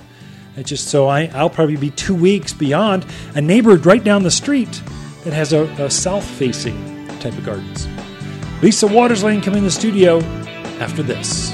It's 0.56 0.68
just 0.68 0.86
so 0.86 1.08
I, 1.08 1.24
I'll 1.34 1.50
probably 1.50 1.76
be 1.76 1.90
two 1.90 2.14
weeks 2.14 2.52
beyond 2.52 3.04
a 3.34 3.40
neighbor 3.40 3.74
right 3.78 4.04
down 4.04 4.22
the 4.22 4.30
street 4.30 4.80
that 5.24 5.32
has 5.32 5.52
a, 5.52 5.64
a 5.82 5.90
south 5.90 6.24
facing 6.24 7.08
type 7.18 7.36
of 7.36 7.44
gardens. 7.44 7.88
Lisa 8.62 8.86
Watters 8.86 9.24
Lain 9.24 9.40
coming 9.40 9.58
in 9.58 9.64
the 9.64 9.70
studio 9.72 10.20
after 10.78 11.02
this. 11.02 11.52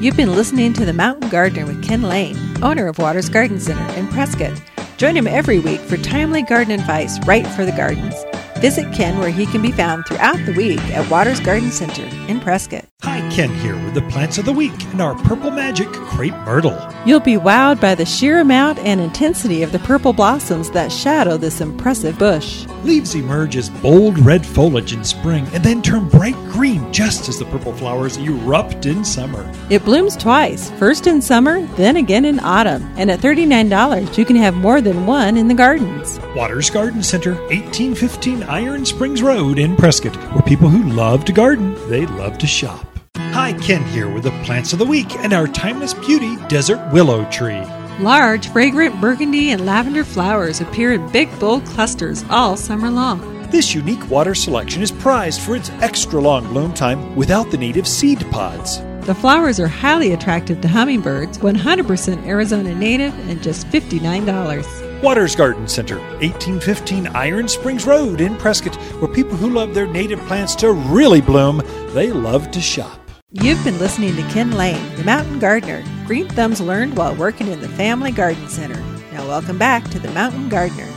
You've 0.00 0.16
been 0.16 0.34
listening 0.34 0.72
to 0.72 0.86
The 0.86 0.94
Mountain 0.94 1.28
Gardener 1.28 1.66
with 1.66 1.84
Ken 1.84 2.00
Lain, 2.00 2.34
owner 2.62 2.86
of 2.86 2.96
Watters 2.96 3.28
Garden 3.28 3.60
Center 3.60 3.86
in 3.98 4.08
Prescott. 4.08 4.58
Join 4.96 5.14
him 5.14 5.26
every 5.26 5.58
week 5.58 5.78
for 5.78 5.98
timely 5.98 6.40
garden 6.40 6.72
advice 6.72 7.22
right 7.26 7.46
for 7.46 7.66
the 7.66 7.72
gardens. 7.72 8.14
Visit 8.60 8.92
Ken 8.92 9.18
where 9.18 9.30
he 9.30 9.46
can 9.46 9.62
be 9.62 9.72
found 9.72 10.04
throughout 10.04 10.36
the 10.44 10.52
week 10.52 10.80
at 10.90 11.10
Watters 11.10 11.40
Garden 11.40 11.70
Center 11.70 12.04
in 12.28 12.40
Prescott. 12.40 12.84
Hi, 13.02 13.26
Ken 13.30 13.48
here 13.54 13.82
with 13.82 13.94
the 13.94 14.02
plants 14.02 14.36
of 14.36 14.44
the 14.44 14.52
week 14.52 14.84
and 14.92 15.00
our 15.00 15.14
Purple 15.14 15.50
Magic 15.50 15.88
Crepe 15.90 16.34
Myrtle. 16.44 16.78
You'll 17.06 17.20
be 17.20 17.36
wowed 17.36 17.80
by 17.80 17.94
the 17.94 18.04
sheer 18.04 18.40
amount 18.40 18.78
and 18.80 19.00
intensity 19.00 19.62
of 19.62 19.72
the 19.72 19.78
purple 19.78 20.12
blossoms 20.12 20.70
that 20.72 20.92
shadow 20.92 21.38
this 21.38 21.62
impressive 21.62 22.18
bush. 22.18 22.66
Leaves 22.84 23.14
emerge 23.14 23.56
as 23.56 23.70
bold 23.70 24.18
red 24.18 24.44
foliage 24.44 24.92
in 24.92 25.02
spring 25.04 25.46
and 25.54 25.64
then 25.64 25.80
turn 25.80 26.10
bright 26.10 26.36
green 26.52 26.92
just 26.92 27.30
as 27.30 27.38
the 27.38 27.46
purple 27.46 27.72
flowers 27.72 28.18
erupt 28.18 28.84
in 28.84 29.02
summer. 29.02 29.50
It 29.70 29.86
blooms 29.86 30.14
twice, 30.14 30.70
first 30.72 31.06
in 31.06 31.22
summer, 31.22 31.62
then 31.76 31.96
again 31.96 32.26
in 32.26 32.38
autumn. 32.40 32.82
And 32.98 33.10
at 33.10 33.20
$39, 33.20 34.18
you 34.18 34.26
can 34.26 34.36
have 34.36 34.54
more 34.54 34.82
than 34.82 35.06
one 35.06 35.38
in 35.38 35.48
the 35.48 35.54
gardens. 35.54 36.20
Watters 36.36 36.68
Garden 36.68 37.02
Center, 37.02 37.32
1815 37.48 38.42
Iron 38.50 38.84
Springs 38.84 39.22
Road 39.22 39.60
in 39.60 39.76
Prescott, 39.76 40.16
where 40.32 40.42
people 40.42 40.68
who 40.68 40.92
love 40.92 41.24
to 41.26 41.32
garden, 41.32 41.76
they 41.88 42.04
love 42.06 42.36
to 42.38 42.48
shop. 42.48 42.84
Hi, 43.16 43.52
Ken 43.52 43.84
here 43.84 44.12
with 44.12 44.24
the 44.24 44.32
plants 44.42 44.72
of 44.72 44.80
the 44.80 44.84
week 44.84 45.14
and 45.18 45.32
our 45.32 45.46
timeless 45.46 45.94
beauty 45.94 46.34
desert 46.48 46.84
willow 46.92 47.24
tree. 47.30 47.62
Large, 48.00 48.48
fragrant 48.48 49.00
burgundy 49.00 49.52
and 49.52 49.64
lavender 49.64 50.02
flowers 50.02 50.60
appear 50.60 50.94
in 50.94 51.12
big, 51.12 51.28
bold 51.38 51.64
clusters 51.64 52.24
all 52.28 52.56
summer 52.56 52.90
long. 52.90 53.48
This 53.52 53.72
unique 53.72 54.10
water 54.10 54.34
selection 54.34 54.82
is 54.82 54.90
prized 54.90 55.42
for 55.42 55.54
its 55.54 55.70
extra 55.80 56.20
long 56.20 56.48
bloom 56.48 56.74
time 56.74 57.14
without 57.14 57.52
the 57.52 57.58
need 57.58 57.76
of 57.76 57.86
seed 57.86 58.28
pods. 58.32 58.80
The 59.06 59.14
flowers 59.14 59.60
are 59.60 59.68
highly 59.68 60.12
attractive 60.12 60.60
to 60.62 60.66
hummingbirds, 60.66 61.38
100% 61.38 62.26
Arizona 62.26 62.74
native, 62.74 63.16
and 63.28 63.40
just 63.40 63.68
$59. 63.68 64.79
Watters 65.02 65.34
Garden 65.34 65.66
Center, 65.66 65.98
1815 66.20 67.06
Iron 67.08 67.48
Springs 67.48 67.86
Road 67.86 68.20
in 68.20 68.36
Prescott, 68.36 68.76
where 69.00 69.10
people 69.10 69.34
who 69.34 69.48
love 69.48 69.72
their 69.72 69.86
native 69.86 70.20
plants 70.26 70.54
to 70.56 70.72
really 70.72 71.22
bloom, 71.22 71.62
they 71.94 72.12
love 72.12 72.50
to 72.50 72.60
shop. 72.60 73.00
You've 73.32 73.64
been 73.64 73.78
listening 73.78 74.14
to 74.16 74.22
Ken 74.24 74.52
Lain, 74.52 74.94
the 74.96 75.04
mountain 75.04 75.38
gardener. 75.38 75.82
Green 76.06 76.28
thumbs 76.28 76.60
learned 76.60 76.98
while 76.98 77.14
working 77.14 77.48
in 77.48 77.62
the 77.62 77.68
Family 77.70 78.12
Garden 78.12 78.46
Center. 78.46 78.78
Now, 79.10 79.26
welcome 79.26 79.56
back 79.56 79.88
to 79.90 79.98
the 79.98 80.10
Mountain 80.10 80.50
Gardener. 80.50 80.88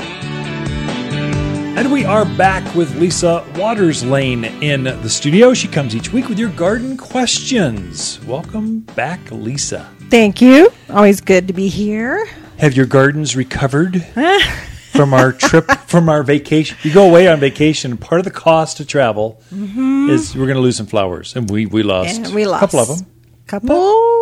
And 1.78 1.90
we 1.90 2.04
are 2.04 2.26
back 2.26 2.76
with 2.76 2.94
Lisa 2.98 3.46
Watters 3.56 4.04
Lain 4.04 4.44
in 4.44 4.84
the 4.84 5.10
studio. 5.10 5.54
She 5.54 5.70
comes 5.70 5.96
each 5.96 6.12
week 6.12 6.28
with 6.28 6.38
your 6.38 6.50
garden 6.50 6.98
questions. 6.98 8.20
Welcome 8.26 8.82
back, 8.82 9.32
Lisa. 9.32 9.90
Thank 10.10 10.42
you. 10.42 10.70
Always 10.90 11.22
good 11.22 11.48
to 11.48 11.54
be 11.54 11.70
here. 11.70 12.28
Have 12.58 12.76
your 12.76 12.86
gardens 12.86 13.36
recovered 13.36 14.04
from 14.92 15.14
our 15.14 15.32
trip, 15.34 15.70
from 15.88 16.08
our 16.10 16.24
vacation? 16.24 16.78
You 16.84 16.94
go 16.94 17.08
away 17.08 17.28
on 17.28 17.40
vacation. 17.40 17.98
Part 17.98 18.20
of 18.20 18.26
the 18.26 18.32
cost 18.32 18.78
to 18.78 18.86
travel 18.86 19.42
mm-hmm. 19.54 20.10
is 20.10 20.36
we're 20.36 20.46
going 20.46 20.56
to 20.56 20.62
lose 20.62 20.78
some 20.78 20.86
flowers, 20.88 21.36
and 21.36 21.50
we 21.50 21.66
we 21.66 21.84
lost, 21.84 22.34
we 22.34 22.46
lost 22.46 22.64
a 22.64 22.66
couple 22.66 22.80
of 22.80 22.88
them. 22.88 23.08
Couple. 23.48 24.14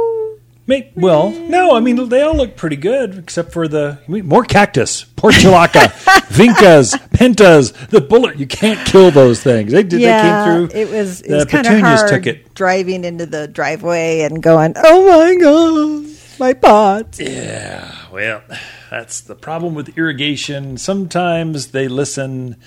May, 0.68 0.92
well, 0.96 1.32
no, 1.32 1.76
I 1.76 1.80
mean 1.80 2.08
they 2.10 2.22
all 2.22 2.36
look 2.36 2.56
pretty 2.56 2.76
good 2.76 3.18
except 3.18 3.52
for 3.52 3.68
the 3.68 4.00
I 4.08 4.12
mean, 4.12 4.28
more 4.28 4.46
cactus, 4.46 5.04
portulaca, 5.04 5.88
vincas, 6.30 6.94
pentas. 7.10 7.74
The 7.90 8.00
bullet 8.00 8.38
you 8.38 8.46
can't 8.46 8.88
kill 8.88 9.12
those 9.12 9.42
things. 9.42 9.72
They 9.72 9.84
did. 9.84 10.00
yeah, 10.00 10.22
they 10.22 10.30
came 10.30 10.70
through. 10.70 10.80
it 10.80 10.90
was 10.90 11.22
it 11.22 11.34
was 11.34 11.46
kind 11.46 11.66
of 11.66 11.72
petunias 11.74 12.00
hard 12.02 12.10
took 12.12 12.28
it. 12.28 12.54
driving 12.54 13.04
into 13.04 13.26
the 13.26 13.48
driveway 13.48 14.22
and 14.22 14.42
going, 14.42 14.74
"Oh 14.78 15.10
my 15.10 15.36
god, 15.36 16.11
my 16.42 16.54
pot!" 16.54 17.18
Yeah, 17.20 17.94
well, 18.12 18.42
that's 18.90 19.22
the 19.22 19.36
problem 19.36 19.76
with 19.76 19.98
irrigation. 19.98 20.78
Sometimes 20.78 21.68
they 21.68 21.88
listen. 21.88 22.58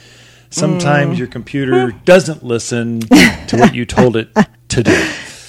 Sometimes 0.48 1.16
mm. 1.16 1.18
your 1.18 1.26
computer 1.26 1.90
doesn't 2.04 2.44
listen 2.44 3.00
to 3.48 3.56
what 3.58 3.74
you 3.74 3.84
told 3.84 4.16
it 4.16 4.28
to 4.68 4.82
do. 4.84 4.94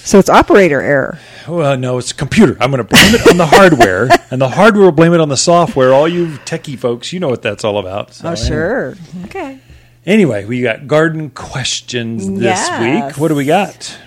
So 0.04 0.18
it's 0.18 0.30
operator 0.30 0.82
error. 0.82 1.20
Well, 1.48 1.78
no, 1.78 2.00
it's 2.00 2.12
computer. 2.12 2.58
I'm 2.60 2.72
going 2.72 2.84
to 2.84 2.90
blame 2.90 3.14
it 3.14 3.28
on 3.30 3.38
the 3.38 3.46
hardware, 3.46 4.10
and 4.32 4.42
the 4.42 4.50
hardware 4.50 4.86
will 4.86 4.92
blame 4.92 5.14
it 5.14 5.20
on 5.20 5.30
the 5.30 5.38
software. 5.38 5.94
All 5.94 6.08
you 6.08 6.28
techie 6.46 6.78
folks, 6.78 7.14
you 7.14 7.20
know 7.20 7.30
what 7.30 7.44
that's 7.44 7.64
all 7.64 7.78
about. 7.78 8.14
So, 8.16 8.30
Oh 8.30 8.32
eh. 8.32 8.36
sure, 8.36 8.96
okay. 9.26 9.60
Anyway, 10.06 10.46
we 10.46 10.62
got 10.62 10.88
garden 10.88 11.30
questions 11.32 12.28
this 12.28 12.42
Yes. 12.44 13.12
week. 13.12 13.18
What 13.20 13.30
do 13.30 13.36
we 13.36 13.46
got? 13.46 13.98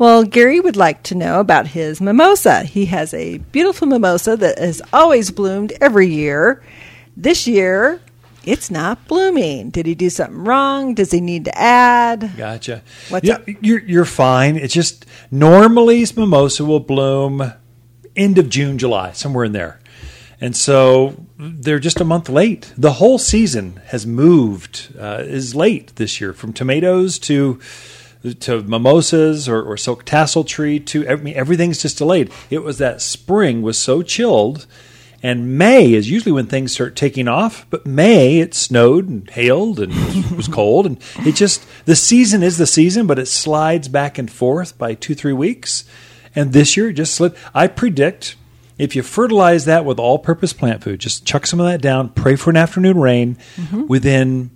Well, 0.00 0.24
Gary 0.24 0.60
would 0.60 0.78
like 0.78 1.02
to 1.02 1.14
know 1.14 1.40
about 1.40 1.66
his 1.66 2.00
mimosa. 2.00 2.62
He 2.62 2.86
has 2.86 3.12
a 3.12 3.36
beautiful 3.36 3.86
mimosa 3.86 4.34
that 4.34 4.58
has 4.58 4.80
always 4.94 5.30
bloomed 5.30 5.74
every 5.78 6.06
year. 6.06 6.62
This 7.18 7.46
year, 7.46 8.00
it's 8.42 8.70
not 8.70 9.06
blooming. 9.06 9.68
Did 9.68 9.84
he 9.84 9.94
do 9.94 10.08
something 10.08 10.42
wrong? 10.42 10.94
Does 10.94 11.10
he 11.10 11.20
need 11.20 11.44
to 11.44 11.58
add? 11.58 12.34
Gotcha. 12.34 12.80
What's 13.10 13.28
yeah, 13.28 13.34
up? 13.34 13.42
You're 13.46 13.80
you're 13.80 14.04
fine. 14.06 14.56
It's 14.56 14.72
just 14.72 15.04
normally 15.30 16.02
mimosa 16.16 16.64
will 16.64 16.80
bloom 16.80 17.52
end 18.16 18.38
of 18.38 18.48
June, 18.48 18.78
July, 18.78 19.12
somewhere 19.12 19.44
in 19.44 19.52
there. 19.52 19.80
And 20.40 20.56
so 20.56 21.26
they're 21.36 21.78
just 21.78 22.00
a 22.00 22.06
month 22.06 22.30
late. 22.30 22.72
The 22.74 22.94
whole 22.94 23.18
season 23.18 23.82
has 23.88 24.06
moved, 24.06 24.94
uh, 24.98 25.24
is 25.26 25.54
late 25.54 25.94
this 25.96 26.22
year 26.22 26.32
from 26.32 26.54
tomatoes 26.54 27.18
to 27.18 27.60
to 28.40 28.62
mimosas 28.62 29.48
or, 29.48 29.62
or 29.62 29.76
silk 29.76 30.04
tassel 30.04 30.44
tree 30.44 30.78
to 30.78 31.08
I 31.08 31.16
mean, 31.16 31.34
everything's 31.34 31.82
just 31.82 31.98
delayed. 31.98 32.30
It 32.50 32.62
was 32.62 32.78
that 32.78 33.00
spring 33.00 33.62
was 33.62 33.78
so 33.78 34.02
chilled, 34.02 34.66
and 35.22 35.56
May 35.56 35.92
is 35.92 36.10
usually 36.10 36.32
when 36.32 36.46
things 36.46 36.72
start 36.72 36.96
taking 36.96 37.28
off. 37.28 37.66
But 37.70 37.86
May 37.86 38.38
it 38.38 38.54
snowed 38.54 39.08
and 39.08 39.28
hailed 39.30 39.80
and 39.80 39.94
was, 39.94 40.30
was 40.36 40.48
cold, 40.48 40.86
and 40.86 40.98
it 41.20 41.34
just 41.34 41.64
the 41.86 41.96
season 41.96 42.42
is 42.42 42.58
the 42.58 42.66
season, 42.66 43.06
but 43.06 43.18
it 43.18 43.26
slides 43.26 43.88
back 43.88 44.18
and 44.18 44.30
forth 44.30 44.76
by 44.76 44.94
two 44.94 45.14
three 45.14 45.32
weeks. 45.32 45.84
And 46.34 46.52
this 46.52 46.76
year 46.76 46.90
it 46.90 46.94
just 46.94 47.14
slid. 47.14 47.34
I 47.54 47.66
predict 47.66 48.36
if 48.78 48.96
you 48.96 49.02
fertilize 49.02 49.66
that 49.66 49.84
with 49.84 49.98
all-purpose 49.98 50.54
plant 50.54 50.82
food, 50.82 51.00
just 51.00 51.26
chuck 51.26 51.46
some 51.46 51.60
of 51.60 51.66
that 51.66 51.82
down, 51.82 52.08
pray 52.08 52.34
for 52.34 52.48
an 52.48 52.56
afternoon 52.56 52.98
rain. 52.98 53.36
Mm-hmm. 53.56 53.86
Within 53.88 54.50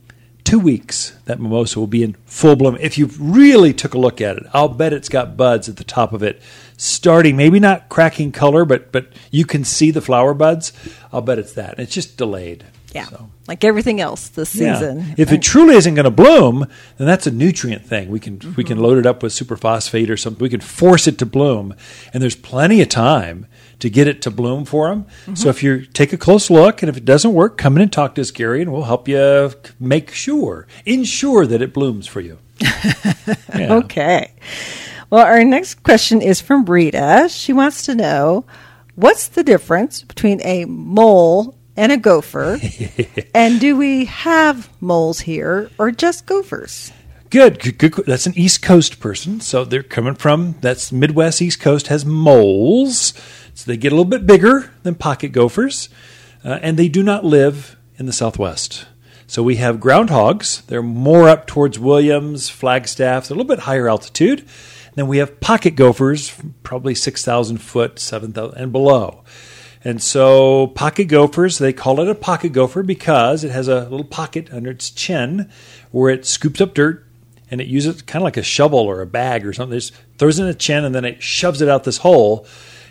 two 0.55 0.61
weeks, 0.61 1.17
that 1.25 1.41
mimosa 1.41 1.81
will 1.81 1.89
be 1.89 2.05
in 2.05 2.13
full 2.27 2.55
bloom. 2.55 2.77
If 2.81 2.97
you 2.97 3.07
really 3.19 3.75
took 3.75 3.93
a 3.93 3.99
look 3.99 4.21
at 4.21 4.37
it, 4.37 4.45
I'll 4.53 4.69
bet 4.69 4.93
it's 4.93 5.09
got 5.09 5.37
buds 5.37 5.69
at 5.69 5.79
the 5.79 5.85
top 5.85 6.13
of 6.13 6.23
it, 6.23 6.41
starting 6.77 7.37
maybe 7.37 7.59
not 7.59 7.89
cracking 7.89 8.31
color, 8.31 8.65
but 8.65 8.93
but 8.93 9.09
you 9.33 9.45
can 9.45 9.65
see 9.65 9.91
the 9.91 10.01
flower 10.01 10.33
buds. 10.33 10.73
I'll 11.13 11.23
bet 11.23 11.41
it's 11.41 11.55
that. 11.55 11.81
It's 11.81 11.93
just 11.93 12.17
delayed. 12.17 12.65
Yeah, 12.93 13.07
So, 13.07 13.29
like 13.49 13.65
everything 13.65 14.01
else 14.01 14.29
this 14.29 14.55
yeah. 14.55 14.75
season. 14.75 15.15
If 15.19 15.33
it 15.33 15.43
truly 15.43 15.75
isn't 15.75 15.97
going 15.97 16.05
to 16.05 16.13
bloom, 16.13 16.69
then 16.99 17.07
that's 17.09 17.27
a 17.27 17.33
nutrient 17.33 17.85
thing. 17.85 18.09
We 18.09 18.21
can 18.21 18.39
we 18.57 18.63
can 18.63 18.77
mm-hmm. 18.77 18.85
load 18.85 18.99
it 18.99 19.07
up 19.07 19.25
with 19.25 19.33
superphosphate 19.33 20.09
or 20.09 20.17
something. 20.17 20.41
We 20.41 20.51
can 20.51 20.61
force 20.61 21.09
it 21.09 21.19
to 21.19 21.27
bloom, 21.27 21.75
and 22.13 22.23
there's 22.23 22.37
plenty 22.37 22.81
of 22.81 22.89
time 22.89 23.49
to 23.81 23.91
get 23.91 24.09
it 24.09 24.23
to 24.23 24.31
bloom 24.31 24.65
for 24.65 24.89
them. 24.89 25.05
Mm-hmm. 25.05 25.35
So 25.35 25.49
if 25.49 25.63
you 25.63 25.85
take 25.85 26.13
a 26.13 26.17
close 26.17 26.51
look, 26.51 26.83
and 26.83 26.89
if 26.89 26.97
it 26.97 27.05
doesn't 27.05 27.33
work, 27.33 27.59
come 27.59 27.77
in 27.77 27.83
and 27.83 27.93
talk 27.93 28.15
to 28.17 28.21
us, 28.21 28.31
Gary, 28.31 28.63
and 28.63 28.73
we'll 28.73 28.85
help 28.85 29.09
you 29.09 29.53
make 29.79 30.13
sure, 30.13 30.67
ensure 30.85 31.47
that 31.47 31.63
it 31.63 31.73
blooms 31.73 32.07
for 32.07 32.21
you. 32.21 32.39
Yeah. 33.57 33.75
Okay. 33.75 34.33
Well, 35.11 35.25
our 35.25 35.45
next 35.45 35.85
question 35.85 36.21
is 36.21 36.41
from 36.41 36.65
Rita. 36.65 37.29
She 37.31 37.53
wants 37.53 37.83
to 37.83 37.95
know 37.95 38.47
what's 38.97 39.29
the 39.29 39.45
difference 39.45 40.03
between 40.03 40.41
a 40.43 40.65
mole 40.65 41.57
and 41.77 41.93
a 41.93 41.97
gopher? 41.97 42.59
and 43.35 43.61
do 43.61 43.77
we 43.77 44.07
have 44.07 44.69
moles 44.81 45.21
here 45.21 45.71
or 45.79 45.91
just 45.91 46.27
gophers? 46.27 46.93
Good, 47.31 47.61
good, 47.61 47.79
good. 47.79 48.07
That's 48.07 48.27
an 48.27 48.35
East 48.37 48.63
Coast 48.63 49.01
person, 49.01 49.41
so 49.41 49.65
they're 49.65 49.83
coming 49.83 50.15
from 50.15 50.55
that's 50.61 50.93
Midwest 50.93 51.43
East 51.43 51.59
Coast 51.61 51.89
has 51.89 52.05
moles, 52.05 53.13
so 53.55 53.71
they 53.71 53.77
get 53.77 53.93
a 53.93 53.95
little 53.95 54.11
bit 54.11 54.27
bigger 54.27 54.73
than 54.83 54.95
pocket 54.95 55.33
gophers, 55.33 55.89
uh, 56.45 56.59
and 56.61 56.77
they 56.77 56.89
do 56.89 57.03
not 57.03 57.25
live 57.25 57.77
in 57.97 58.07
the 58.07 58.13
Southwest. 58.13 58.87
So 59.27 59.43
we 59.43 59.57
have 59.57 59.77
groundhogs. 59.77 60.65
They're 60.67 60.83
more 60.83 61.29
up 61.29 61.47
towards 61.47 61.79
Williams, 61.79 62.51
Flagstaff. 62.51 63.29
They're 63.29 63.35
a 63.35 63.39
little 63.39 63.57
bit 63.57 63.65
higher 63.65 63.89
altitude. 63.89 64.41
And 64.41 64.97
then 64.97 65.09
we 65.09 65.19
have 65.19 65.41
pocket 65.41 65.77
gophers, 65.77 66.35
probably 66.63 66.95
six 66.95 67.25
thousand 67.25 67.59
foot, 67.59 67.99
seven 67.99 68.33
thousand 68.33 68.59
and 68.61 68.73
below. 68.73 69.25
And 69.83 70.03
so 70.03 70.69
pocket 70.69 71.05
gophers, 71.05 71.59
they 71.59 71.73
call 71.73 72.01
it 72.01 72.09
a 72.09 72.15
pocket 72.15 72.53
gopher 72.53 72.83
because 72.83 73.45
it 73.45 73.51
has 73.51 73.69
a 73.69 73.89
little 73.89 74.05
pocket 74.05 74.49
under 74.53 74.71
its 74.71 74.91
chin 74.91 75.51
where 75.91 76.11
it 76.11 76.25
scoops 76.25 76.61
up 76.61 76.75
dirt 76.75 77.07
and 77.51 77.61
it 77.61 77.67
uses 77.67 78.01
kind 78.03 78.23
of 78.23 78.25
like 78.25 78.39
a 78.39 78.43
shovel 78.43 78.79
or 78.79 79.03
a 79.03 79.07
bag 79.07 79.45
or 79.47 79.53
something. 79.53 79.77
It 79.77 79.81
just 79.81 79.95
throws 80.17 80.39
in 80.39 80.47
the 80.47 80.55
chin 80.55 80.85
and 80.85 80.95
then 80.95 81.05
it 81.05 81.23
shoves 81.23 81.61
it 81.61 81.69
out 81.69 81.85
this 81.85 81.99
hole. 81.99 82.47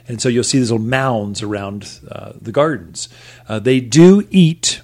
And 0.07 0.22
so 0.22 0.29
you'll 0.29 0.43
see 0.43 0.60
these 0.60 0.72
little 0.72 0.86
mounds 0.86 1.41
around 1.41 2.00
uh, 2.10 2.33
the 2.41 2.51
gardens. 2.51 3.10
Uh, 3.48 3.60
they 3.60 3.79
do 3.79 4.27
eat 4.31 4.81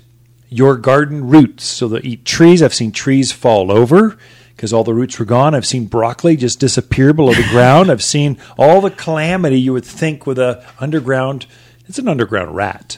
your 0.49 0.77
garden 0.77 1.27
roots. 1.29 1.65
So 1.65 1.87
they'll 1.87 2.05
eat 2.05 2.25
trees. 2.25 2.61
I've 2.63 2.73
seen 2.73 2.91
trees 2.91 3.31
fall 3.31 3.71
over 3.71 4.17
because 4.55 4.73
all 4.73 4.83
the 4.83 4.93
roots 4.93 5.17
were 5.19 5.25
gone. 5.25 5.55
I've 5.55 5.65
seen 5.65 5.85
broccoli 5.85 6.35
just 6.35 6.59
disappear 6.59 7.13
below 7.13 7.33
the 7.33 7.47
ground. 7.49 7.89
I've 7.89 8.03
seen 8.03 8.37
all 8.57 8.81
the 8.81 8.91
calamity 8.91 9.59
you 9.59 9.71
would 9.73 9.85
think 9.85 10.25
with 10.27 10.37
a 10.37 10.65
underground. 10.79 11.45
It's 11.87 11.97
an 11.97 12.07
underground 12.07 12.55
rat, 12.55 12.97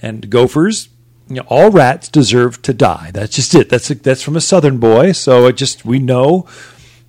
and 0.00 0.30
gophers. 0.30 0.88
You 1.28 1.36
know, 1.36 1.44
all 1.48 1.70
rats 1.70 2.08
deserve 2.08 2.62
to 2.62 2.72
die. 2.72 3.10
That's 3.12 3.34
just 3.34 3.54
it. 3.54 3.68
That's 3.68 3.88
that's 3.88 4.22
from 4.22 4.36
a 4.36 4.40
southern 4.40 4.78
boy. 4.78 5.12
So 5.12 5.46
it 5.46 5.56
just 5.56 5.84
we 5.84 5.98
know 5.98 6.46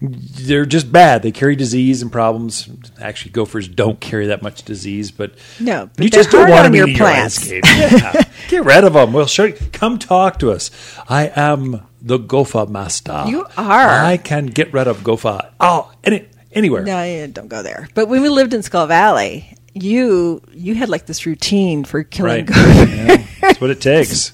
they're 0.03 0.65
just 0.65 0.91
bad. 0.91 1.22
They 1.24 1.31
carry 1.31 1.55
disease 1.55 2.01
and 2.01 2.12
problems. 2.12 2.67
Actually, 3.01 3.31
gophers 3.31 3.69
don't 3.69 4.00
carry 4.01 4.27
that 4.27 4.41
much 4.41 4.63
disease, 4.63 5.12
but 5.12 5.33
No, 5.62 5.89
but 5.95 6.03
you 6.03 6.10
just 6.10 6.29
don't 6.29 6.50
want 6.50 6.65
them 6.65 6.75
your 6.75 6.89
your 6.89 6.98
plants. 6.98 7.50
landscape. 7.50 7.63
Yeah. 7.65 8.24
Get 8.50 8.65
rid 8.65 8.83
of 8.83 8.93
them. 8.93 9.13
We'll 9.13 9.27
show 9.27 9.45
you. 9.45 9.55
Come 9.72 9.98
talk 9.98 10.39
to 10.39 10.51
us. 10.51 10.69
I 11.07 11.31
am 11.36 11.88
the 12.01 12.17
gopher 12.17 12.65
master. 12.65 13.24
You 13.27 13.45
are. 13.55 14.03
I 14.03 14.17
can 14.17 14.48
get 14.48 14.74
rid 14.74 14.88
of 14.88 15.03
gopher. 15.05 15.50
Oh, 15.62 15.91
any, 16.03 16.27
anywhere. 16.51 16.83
No, 16.83 17.27
don't 17.27 17.48
go 17.48 17.63
there. 17.63 17.88
But 17.95 18.10
when 18.10 18.22
we 18.22 18.27
lived 18.27 18.53
in 18.53 18.62
Skull 18.62 18.88
Valley, 18.88 19.55
you 19.74 20.42
you 20.51 20.75
had 20.75 20.89
like 20.89 21.06
this 21.06 21.25
routine 21.25 21.84
for 21.84 22.03
killing 22.03 22.32
Right. 22.32 22.46
gophers. 22.46 22.89
Yeah, 22.89 23.25
that's 23.42 23.62
what 23.62 23.70
it 23.70 23.82
takes. 23.82 24.32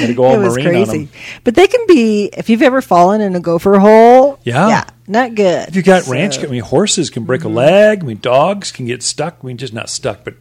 To 0.00 0.14
go 0.14 0.24
all 0.24 0.40
it 0.40 0.44
was 0.44 0.54
crazy. 0.54 1.08
But 1.42 1.54
they 1.54 1.66
can 1.66 1.86
be 1.86 2.26
if 2.26 2.48
you've 2.48 2.62
ever 2.62 2.82
fallen 2.82 3.20
in 3.20 3.34
a 3.34 3.40
gopher 3.40 3.78
hole. 3.78 4.38
Yeah. 4.44 4.68
yeah, 4.68 4.84
not 5.08 5.34
good. 5.34 5.68
If 5.68 5.76
you 5.76 5.82
got 5.82 6.04
So- 6.04 6.12
ranch, 6.12 6.38
I 6.38 6.46
mean, 6.46 6.62
horses 6.62 7.10
can 7.10 7.24
break 7.24 7.42
a 7.42 7.46
mm-hmm. 7.46 7.56
leg. 7.56 8.04
I 8.04 8.06
mean, 8.06 8.18
dogs 8.18 8.70
can 8.70 8.86
get 8.86 9.02
stuck. 9.02 9.38
I 9.42 9.46
mean, 9.46 9.56
just 9.56 9.72
not 9.72 9.88
stuck, 9.88 10.24
but 10.24 10.34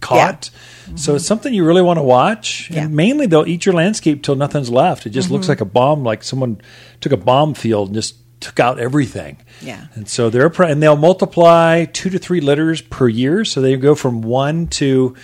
caught. 0.00 0.50
So 0.96 1.14
it's 1.14 1.26
something 1.26 1.52
you 1.54 1.64
really 1.64 1.82
want 1.82 1.98
to 1.98 2.02
watch. 2.02 2.70
Yeah. 2.70 2.84
And 2.84 2.94
mainly, 2.94 3.26
they'll 3.26 3.46
eat 3.46 3.64
your 3.64 3.74
landscape 3.74 4.22
till 4.22 4.34
nothing's 4.34 4.70
left. 4.70 5.06
It 5.06 5.10
just 5.10 5.26
mm-hmm. 5.26 5.34
looks 5.34 5.48
like 5.48 5.60
a 5.60 5.66
bomb, 5.66 6.02
like 6.02 6.22
someone 6.22 6.60
took 7.00 7.12
a 7.12 7.16
bomb 7.16 7.54
field 7.54 7.88
and 7.88 7.94
just 7.94 8.16
took 8.44 8.60
out 8.60 8.78
everything. 8.78 9.38
Yeah. 9.62 9.86
And 9.94 10.08
so 10.08 10.30
they're 10.30 10.46
and 10.62 10.82
they'll 10.82 10.96
multiply 10.96 11.84
two 11.86 12.10
to 12.10 12.18
three 12.18 12.40
litters 12.40 12.80
per 12.82 13.08
year. 13.08 13.44
So 13.44 13.60
they 13.60 13.76
go 13.76 13.94
from 13.94 14.22
one 14.22 14.66
to 14.78 15.14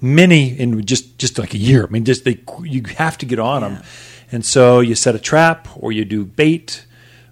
many 0.00 0.58
in 0.58 0.84
just 0.84 1.18
just 1.18 1.38
like 1.38 1.54
a 1.54 1.58
year. 1.58 1.84
I 1.84 1.90
mean, 1.90 2.04
just 2.04 2.24
they 2.24 2.40
you 2.62 2.82
have 2.98 3.16
to 3.18 3.26
get 3.26 3.38
on 3.38 3.62
them, 3.62 3.82
and 4.30 4.44
so 4.44 4.80
you 4.80 4.94
set 4.94 5.14
a 5.14 5.18
trap 5.18 5.68
or 5.76 5.92
you 5.92 6.04
do 6.04 6.24
bait. 6.24 6.84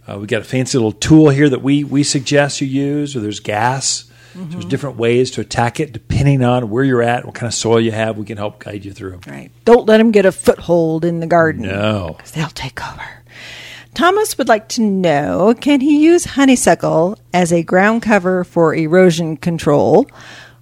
Uh, 0.08 0.18
we 0.18 0.26
got 0.26 0.40
a 0.40 0.44
fancy 0.44 0.78
little 0.78 0.92
tool 0.92 1.28
here 1.30 1.48
that 1.48 1.62
we 1.62 1.84
we 1.84 2.02
suggest 2.02 2.60
you 2.60 2.66
use. 2.66 3.14
Or 3.14 3.20
there's 3.20 3.40
gas. 3.40 4.08
There's 4.34 4.64
different 4.64 4.96
ways 4.96 5.30
to 5.32 5.42
attack 5.42 5.78
it 5.78 5.92
depending 5.92 6.42
on 6.42 6.70
where 6.70 6.82
you're 6.84 7.02
at, 7.02 7.26
what 7.26 7.34
kind 7.34 7.46
of 7.46 7.52
soil 7.52 7.78
you 7.78 7.92
have. 7.92 8.16
We 8.16 8.24
can 8.24 8.38
help 8.38 8.60
guide 8.64 8.82
you 8.82 8.90
through. 8.94 9.20
Right. 9.26 9.50
Don't 9.66 9.84
let 9.86 9.98
them 9.98 10.10
get 10.10 10.24
a 10.24 10.32
foothold 10.32 11.04
in 11.04 11.20
the 11.20 11.26
garden. 11.26 11.64
No. 11.64 12.16
'cause 12.18 12.30
they'll 12.30 12.48
take 12.48 12.80
over. 12.82 13.02
Thomas 13.94 14.38
would 14.38 14.48
like 14.48 14.68
to 14.70 14.80
know 14.80 15.54
can 15.60 15.80
he 15.80 16.02
use 16.02 16.24
honeysuckle 16.24 17.18
as 17.34 17.52
a 17.52 17.62
ground 17.62 18.02
cover 18.02 18.42
for 18.42 18.74
erosion 18.74 19.36
control, 19.36 20.06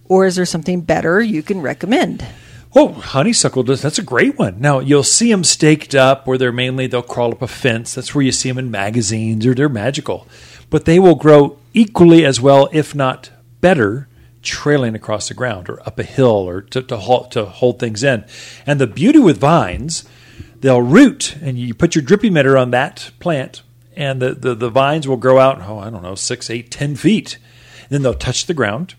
or 0.05 0.27
is 0.27 0.35
there 0.35 0.47
something 0.47 0.81
better 0.81 1.23
you 1.23 1.43
can 1.43 1.61
recommend? 1.61 2.27
Oh, 2.75 2.93
honeysuckle 2.93 3.63
does. 3.63 3.83
That's 3.83 3.99
a 3.99 4.03
great 4.03 4.37
one. 4.37 4.61
Now 4.61 4.81
you'll 4.81 5.05
see 5.05 5.31
them 5.31 5.45
staked 5.45 5.95
up 5.95 6.27
where 6.27 6.39
they're 6.39 6.53
mainly 6.53 6.89
they'll 6.89 7.03
crawl 7.03 7.33
up 7.33 7.43
a 7.43 7.49
fence. 7.49 7.95
That's 7.95 8.15
where 8.15 8.25
you 8.25 8.33
see 8.33 8.49
them 8.49 8.59
in 8.59 8.71
magazines 8.71 9.47
or 9.47 9.55
they're 9.55 9.69
magical, 9.69 10.27
but 10.69 10.85
they 10.85 10.99
will 10.99 11.15
grow 11.15 11.57
equally 11.73 12.25
as 12.25 12.41
well, 12.41 12.69
if 12.73 12.95
not 12.97 13.31
better, 13.61 14.09
trailing 14.43 14.97
across 14.97 15.29
the 15.29 15.35
ground 15.35 15.69
or 15.69 15.81
up 15.87 15.99
a 16.01 16.05
hill 16.05 16.49
or 16.49 16.63
to 16.63 16.83
to 16.83 16.97
hold, 16.97 17.31
to 17.33 17.45
hold 17.45 17.79
things 17.79 18.03
in. 18.03 18.25
And 18.67 18.81
the 18.81 18.89
beauty 18.89 19.21
with 19.21 19.39
vines, 19.39 20.05
they'll 20.61 20.83
root, 20.83 21.37
and 21.43 21.59
you 21.59 21.75
put 21.75 21.95
your 21.95 22.03
drip 22.03 22.23
emitter 22.23 22.61
on 22.61 22.71
that 22.71 23.11
plant, 23.19 23.63
and 23.97 24.21
the, 24.21 24.35
the, 24.35 24.55
the 24.55 24.71
vines 24.71 25.07
will 25.07 25.17
grow 25.17 25.39
out. 25.39 25.61
Oh, 25.63 25.79
I 25.79 25.91
don't 25.91 26.03
know, 26.03 26.15
six, 26.15 26.51
eight, 26.51 26.71
ten 26.71 26.97
feet. 26.97 27.39
then 27.89 28.03
they'll 28.03 28.15
touch 28.15 28.47
the 28.47 28.55
ground 28.55 28.95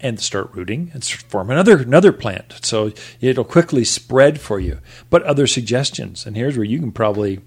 and 0.00 0.20
start 0.20 0.50
rooting 0.52 0.90
and 0.92 1.02
form 1.04 1.50
another 1.50 1.78
another 1.78 2.12
plant. 2.12 2.60
So 2.62 2.92
it'll 3.20 3.44
quickly 3.44 3.84
spread 3.84 4.38
for 4.40 4.60
you. 4.60 4.80
But 5.08 5.22
other 5.22 5.46
suggestions, 5.46 6.26
and 6.26 6.36
here's 6.36 6.56
where 6.56 6.64
you 6.64 6.78
can 6.78 6.92
probably 6.92 7.40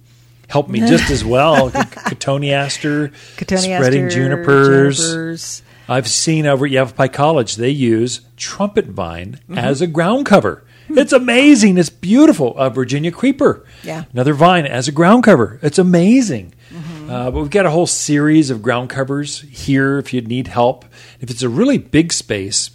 help 0.47 0.67
me 0.67 0.79
just 0.79 1.11
as 1.11 1.23
well. 1.23 1.69
Cotoneaster, 1.71 3.13
spreading 3.15 4.05
Cotoneaster, 4.05 4.11
junipers. 4.11 4.97
junipers. 4.97 5.61
I've 5.89 6.07
seen 6.07 6.45
over 6.45 6.65
at 6.65 6.71
Yavapai 6.71 7.07
College 7.09 7.55
they 7.55 7.69
use 7.69 8.21
trumpet 8.35 8.85
vine 8.85 9.39
mm-hmm. 9.43 9.57
as 9.57 9.81
a 9.81 9.87
ground 9.87 10.25
cover. 10.25 10.63
It's 10.97 11.13
amazing. 11.13 11.77
It's 11.77 11.89
beautiful. 11.89 12.53
Uh, 12.57 12.69
Virginia 12.69 13.11
creeper, 13.11 13.65
Yeah. 13.83 14.05
another 14.13 14.33
vine 14.33 14.65
as 14.65 14.87
a 14.87 14.91
ground 14.91 15.23
cover. 15.23 15.59
It's 15.61 15.77
amazing. 15.79 16.53
Uh, 17.09 17.31
but 17.31 17.39
we've 17.39 17.49
got 17.49 17.65
a 17.65 17.69
whole 17.71 17.87
series 17.87 18.49
of 18.49 18.61
ground 18.61 18.89
covers 18.89 19.39
here 19.41 19.97
if 19.97 20.13
you 20.13 20.19
need 20.21 20.47
help. 20.47 20.83
If 21.21 21.29
it's 21.29 21.41
a 21.41 21.47
really 21.49 21.77
big 21.77 22.11
space, 22.11 22.71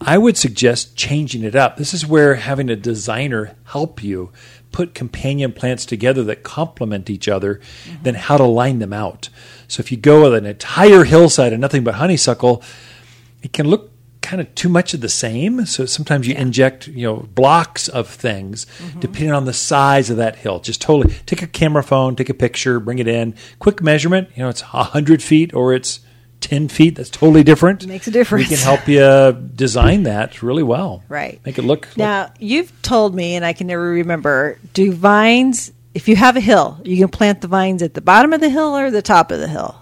I 0.00 0.16
would 0.16 0.38
suggest 0.38 0.96
changing 0.96 1.42
it 1.44 1.54
up. 1.54 1.76
This 1.76 1.92
is 1.92 2.06
where 2.06 2.36
having 2.36 2.70
a 2.70 2.76
designer 2.76 3.54
help 3.64 4.02
you 4.02 4.32
put 4.72 4.94
companion 4.94 5.52
plants 5.52 5.84
together 5.84 6.24
that 6.24 6.42
complement 6.42 7.10
each 7.10 7.28
other, 7.28 7.60
then 8.02 8.14
how 8.14 8.38
to 8.38 8.44
line 8.44 8.78
them 8.78 8.94
out. 8.94 9.28
So 9.68 9.80
if 9.80 9.90
you 9.92 9.98
go 9.98 10.22
with 10.22 10.34
an 10.34 10.46
entire 10.46 11.04
hillside 11.04 11.52
and 11.52 11.60
nothing 11.60 11.84
but 11.84 11.96
honeysuckle, 11.96 12.62
it 13.42 13.52
can 13.52 13.68
look 13.68 13.90
kind 14.30 14.40
of 14.40 14.54
too 14.54 14.68
much 14.68 14.94
of 14.94 15.00
the 15.00 15.08
same. 15.08 15.66
So 15.66 15.86
sometimes 15.86 16.28
you 16.28 16.36
inject, 16.36 16.86
you 16.86 17.04
know, 17.04 17.16
blocks 17.34 17.88
of 17.88 18.08
things 18.08 18.64
mm-hmm. 18.78 19.00
depending 19.00 19.32
on 19.32 19.44
the 19.44 19.52
size 19.52 20.08
of 20.08 20.18
that 20.18 20.36
hill. 20.36 20.60
Just 20.60 20.80
totally 20.80 21.12
take 21.26 21.42
a 21.42 21.48
camera 21.48 21.82
phone, 21.82 22.14
take 22.14 22.28
a 22.28 22.34
picture, 22.34 22.78
bring 22.78 23.00
it 23.00 23.08
in. 23.08 23.34
Quick 23.58 23.82
measurement, 23.82 24.28
you 24.36 24.44
know, 24.44 24.48
it's 24.48 24.60
hundred 24.60 25.20
feet 25.20 25.52
or 25.52 25.74
it's 25.74 25.98
ten 26.40 26.68
feet. 26.68 26.94
That's 26.94 27.10
totally 27.10 27.42
different. 27.42 27.84
Makes 27.88 28.06
a 28.06 28.12
difference. 28.12 28.48
We 28.48 28.54
can 28.54 28.64
help 28.64 28.86
you 28.86 29.32
design 29.56 30.04
that 30.04 30.44
really 30.44 30.62
well. 30.62 31.02
Right. 31.08 31.40
Make 31.44 31.58
it 31.58 31.62
look. 31.62 31.88
look- 31.88 31.98
Now, 31.98 32.32
you've 32.38 32.70
told 32.82 33.16
me, 33.16 33.34
and 33.34 33.44
I 33.44 33.52
can 33.52 33.66
never 33.66 33.82
remember, 33.82 34.60
do 34.74 34.92
vines, 34.92 35.72
if 35.92 36.06
you 36.06 36.14
have 36.14 36.36
a 36.36 36.40
hill, 36.40 36.80
you 36.84 36.98
can 36.98 37.08
plant 37.08 37.40
the 37.40 37.48
vines 37.48 37.82
at 37.82 37.94
the 37.94 38.00
bottom 38.00 38.32
of 38.32 38.40
the 38.40 38.48
hill 38.48 38.76
or 38.76 38.92
the 38.92 39.02
top 39.02 39.32
of 39.32 39.40
the 39.40 39.48
hill? 39.48 39.74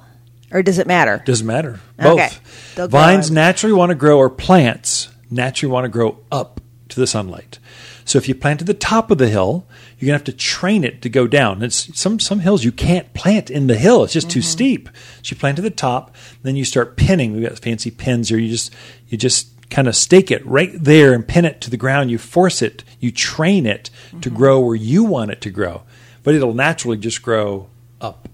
Or 0.51 0.63
does 0.63 0.79
it 0.79 0.87
matter? 0.87 1.23
doesn't 1.27 1.47
matter. 1.47 1.81
Both. 1.99 2.19
Okay. 2.21 2.29
They'll 2.75 2.89
Vines 2.89 3.31
naturally 3.31 3.75
want 3.75 3.91
to 3.91 3.95
grow, 3.95 4.19
or 4.19 4.31
plants 4.31 5.09
naturally 5.31 5.73
want 5.73 5.85
to 5.85 5.89
grow 5.89 6.19
up 6.33 6.61
to 6.89 6.99
the 7.01 7.07
sunlight. 7.07 7.59
So 8.07 8.17
if 8.17 8.27
you 8.29 8.35
plant 8.35 8.63
at 8.63 8.67
the 8.67 8.73
top 8.73 9.11
of 9.11 9.19
the 9.19 9.29
hill, 9.29 9.67
you're 9.99 10.07
gonna 10.07 10.17
have 10.17 10.25
to 10.25 10.33
train 10.33 10.85
it 10.85 11.03
to 11.03 11.11
go 11.11 11.27
down. 11.27 11.63
It's 11.63 11.95
some 12.01 12.19
some 12.19 12.41
hills 12.41 12.65
you 12.65 12.73
can't 12.73 13.13
plant 13.13 13.51
in 13.51 13.67
the 13.67 13.77
hill; 13.77 14.05
it's 14.05 14.15
just 14.15 14.31
too 14.31 14.39
Mm-hmm. 14.41 14.47
steep. 14.49 14.89
So 15.23 15.35
you 15.35 15.37
plant 15.37 15.59
at 15.59 15.63
the 15.65 15.71
top, 15.71 16.15
then 16.43 16.57
you 16.57 16.65
start 16.65 16.97
pinning. 16.97 17.35
We've 17.35 17.47
got 17.47 17.59
fancy 17.59 17.91
pins 17.91 18.31
here. 18.31 18.39
You 18.39 18.49
just 18.49 18.75
you 19.09 19.19
just 19.19 19.49
kind 19.69 19.87
of 19.87 19.95
stake 19.95 20.31
it 20.31 20.47
right 20.47 20.71
there 20.75 21.13
and 21.13 21.29
pin 21.29 21.45
it 21.45 21.61
to 21.61 21.69
the 21.69 21.77
ground. 21.77 22.11
You 22.11 22.17
force 22.17 22.63
it, 22.63 22.85
you 23.01 23.11
train 23.13 23.67
it 23.67 23.91
Mm-hmm. 24.07 24.21
to 24.21 24.31
grow 24.31 24.59
where 24.61 24.75
you 24.77 25.05
want 25.05 25.31
it 25.31 25.43
to 25.43 25.51
grow, 25.51 25.83
but 26.23 26.35
it'll 26.35 26.55
naturally 26.55 26.97
just 26.97 27.21
grow 27.21 27.69
up. 28.01 28.27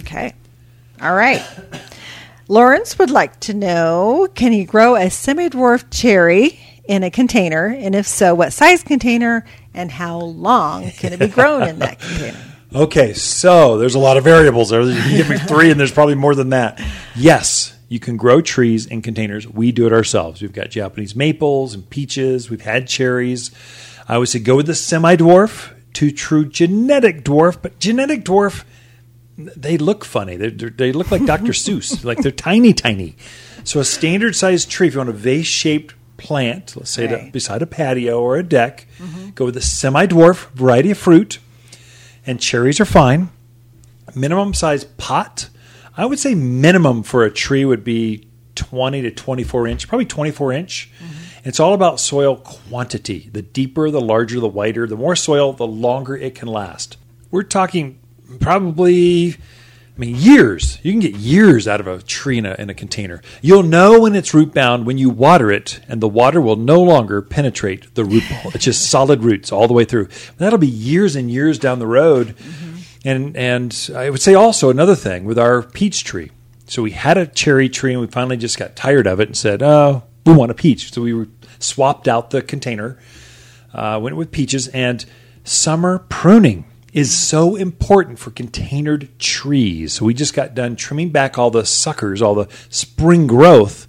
Okay. 0.00 0.32
All 1.02 1.14
right. 1.14 1.44
Lawrence 2.46 2.98
would 2.98 3.10
like 3.10 3.40
to 3.40 3.54
know 3.54 4.28
can 4.34 4.52
he 4.52 4.64
grow 4.64 4.94
a 4.94 5.10
semi 5.10 5.48
dwarf 5.48 5.84
cherry 5.90 6.60
in 6.84 7.02
a 7.02 7.10
container? 7.10 7.66
And 7.66 7.94
if 7.94 8.06
so, 8.06 8.34
what 8.34 8.52
size 8.52 8.82
container 8.82 9.44
and 9.74 9.90
how 9.90 10.18
long 10.18 10.90
can 10.92 11.12
it 11.12 11.18
be 11.18 11.28
grown 11.28 11.66
in 11.66 11.78
that 11.80 11.98
container? 11.98 12.38
Okay, 12.74 13.12
so 13.12 13.76
there's 13.76 13.96
a 13.96 13.98
lot 13.98 14.16
of 14.16 14.24
variables 14.24 14.70
there. 14.70 14.80
You 14.80 14.98
can 14.98 15.16
give 15.18 15.28
me 15.28 15.36
three, 15.36 15.70
and 15.70 15.78
there's 15.78 15.92
probably 15.92 16.14
more 16.14 16.34
than 16.34 16.48
that. 16.50 16.82
Yes, 17.14 17.76
you 17.90 18.00
can 18.00 18.16
grow 18.16 18.40
trees 18.40 18.86
in 18.86 19.02
containers. 19.02 19.46
We 19.46 19.72
do 19.72 19.86
it 19.86 19.92
ourselves. 19.92 20.40
We've 20.40 20.54
got 20.54 20.70
Japanese 20.70 21.14
maples 21.14 21.74
and 21.74 21.88
peaches. 21.90 22.48
We've 22.48 22.62
had 22.62 22.88
cherries. 22.88 23.50
I 24.08 24.16
would 24.16 24.30
say 24.30 24.38
go 24.38 24.56
with 24.56 24.64
the 24.64 24.74
semi 24.74 25.16
dwarf 25.16 25.74
to 25.92 26.10
true 26.10 26.46
genetic 26.46 27.24
dwarf, 27.24 27.60
but 27.60 27.78
genetic 27.78 28.24
dwarf, 28.24 28.64
they 29.56 29.78
look 29.78 30.04
funny. 30.04 30.36
They're, 30.36 30.50
they're, 30.50 30.70
they 30.70 30.92
look 30.92 31.10
like 31.10 31.24
Dr. 31.24 31.52
Seuss, 31.52 32.04
like 32.08 32.18
they're 32.18 32.32
tiny, 32.32 32.72
tiny. 32.72 33.16
So 33.64 33.80
a 33.80 33.84
standard 33.84 34.34
sized 34.36 34.70
tree, 34.70 34.88
if 34.88 34.94
you 34.94 34.98
want 34.98 35.10
a 35.10 35.14
vase 35.14 35.46
shaped 35.46 35.94
plant, 36.16 36.76
let's 36.76 36.90
say 36.90 37.06
Right. 37.06 37.26
to, 37.26 37.32
beside 37.32 37.62
a 37.62 37.66
patio 37.66 38.20
or 38.20 38.36
a 38.36 38.42
deck, 38.42 38.86
mm-hmm. 38.98 39.30
go 39.30 39.46
with 39.46 39.56
a 39.56 39.62
semi 39.62 40.06
dwarf 40.06 40.50
variety 40.50 40.90
of 40.90 40.98
fruit 40.98 41.38
and 42.26 42.40
cherries 42.40 42.80
are 42.80 42.84
fine. 42.84 43.30
Minimum 44.14 44.54
size 44.54 44.84
pot, 44.84 45.48
I 45.96 46.06
would 46.06 46.18
say 46.18 46.34
minimum 46.34 47.02
for 47.02 47.24
a 47.24 47.30
tree 47.30 47.64
would 47.64 47.84
be 47.84 48.28
20 48.54 49.02
to 49.02 49.10
24 49.10 49.66
inch, 49.66 49.88
probably 49.88 50.04
24 50.04 50.52
inch. 50.52 50.90
Mm-hmm. 50.98 51.48
It's 51.48 51.58
all 51.58 51.74
about 51.74 51.98
soil 51.98 52.36
quantity. 52.36 53.28
The 53.32 53.42
deeper, 53.42 53.90
the 53.90 54.00
larger, 54.00 54.38
the 54.38 54.48
wider, 54.48 54.86
the 54.86 54.96
more 54.96 55.16
soil, 55.16 55.52
the 55.52 55.66
longer 55.66 56.16
it 56.16 56.34
can 56.34 56.48
last. 56.48 56.96
We're 57.30 57.42
talking 57.42 57.98
probably 58.38 59.36
I 59.94 60.00
mean, 60.00 60.16
years. 60.16 60.78
You 60.82 60.90
can 60.90 61.00
get 61.00 61.16
years 61.16 61.68
out 61.68 61.80
of 61.80 61.86
a 61.86 62.00
tree 62.02 62.38
in 62.38 62.46
a, 62.46 62.54
in 62.58 62.70
a 62.70 62.74
container. 62.74 63.20
You'll 63.42 63.62
know 63.62 64.00
when 64.00 64.14
it's 64.14 64.32
root 64.32 64.54
bound 64.54 64.86
when 64.86 64.96
you 64.96 65.10
water 65.10 65.52
it, 65.52 65.80
and 65.86 66.00
the 66.00 66.08
water 66.08 66.40
will 66.40 66.56
no 66.56 66.82
longer 66.82 67.20
penetrate 67.20 67.94
the 67.94 68.04
root 68.04 68.24
ball. 68.30 68.52
It's 68.54 68.64
just 68.64 68.88
solid 68.88 69.22
roots 69.22 69.52
all 69.52 69.68
the 69.68 69.74
way 69.74 69.84
through. 69.84 70.08
That'll 70.38 70.58
be 70.58 70.66
years 70.66 71.14
and 71.14 71.30
years 71.30 71.58
down 71.58 71.78
the 71.78 71.86
road. 71.86 72.28
Mm-hmm. 72.28 72.68
And 73.04 73.36
and 73.36 73.90
I 73.94 74.08
would 74.08 74.22
say 74.22 74.34
also 74.34 74.70
another 74.70 74.94
thing 74.94 75.24
with 75.24 75.38
our 75.38 75.62
peach 75.62 76.04
tree. 76.04 76.30
So 76.66 76.82
we 76.82 76.92
had 76.92 77.18
a 77.18 77.26
cherry 77.26 77.68
tree, 77.68 77.92
and 77.92 78.00
we 78.00 78.06
finally 78.06 78.38
just 78.38 78.58
got 78.58 78.74
tired 78.74 79.06
of 79.06 79.20
it 79.20 79.28
and 79.28 79.36
said, 79.36 79.62
"Oh, 79.62 80.04
we 80.24 80.32
want 80.32 80.50
a 80.50 80.54
peach." 80.54 80.92
So 80.92 81.02
we 81.02 81.26
swapped 81.58 82.08
out 82.08 82.30
the 82.30 82.40
container, 82.40 82.98
uh, 83.74 84.00
went 84.02 84.16
with 84.16 84.30
peaches, 84.30 84.68
and 84.68 85.04
summer 85.44 85.98
pruning 86.08 86.64
is 86.92 87.18
so 87.18 87.56
important 87.56 88.18
for 88.18 88.30
containered 88.30 89.08
trees. 89.18 89.94
So 89.94 90.04
we 90.04 90.14
just 90.14 90.34
got 90.34 90.54
done 90.54 90.76
trimming 90.76 91.10
back 91.10 91.38
all 91.38 91.50
the 91.50 91.64
suckers, 91.64 92.20
all 92.20 92.34
the 92.34 92.48
spring 92.68 93.26
growth. 93.26 93.88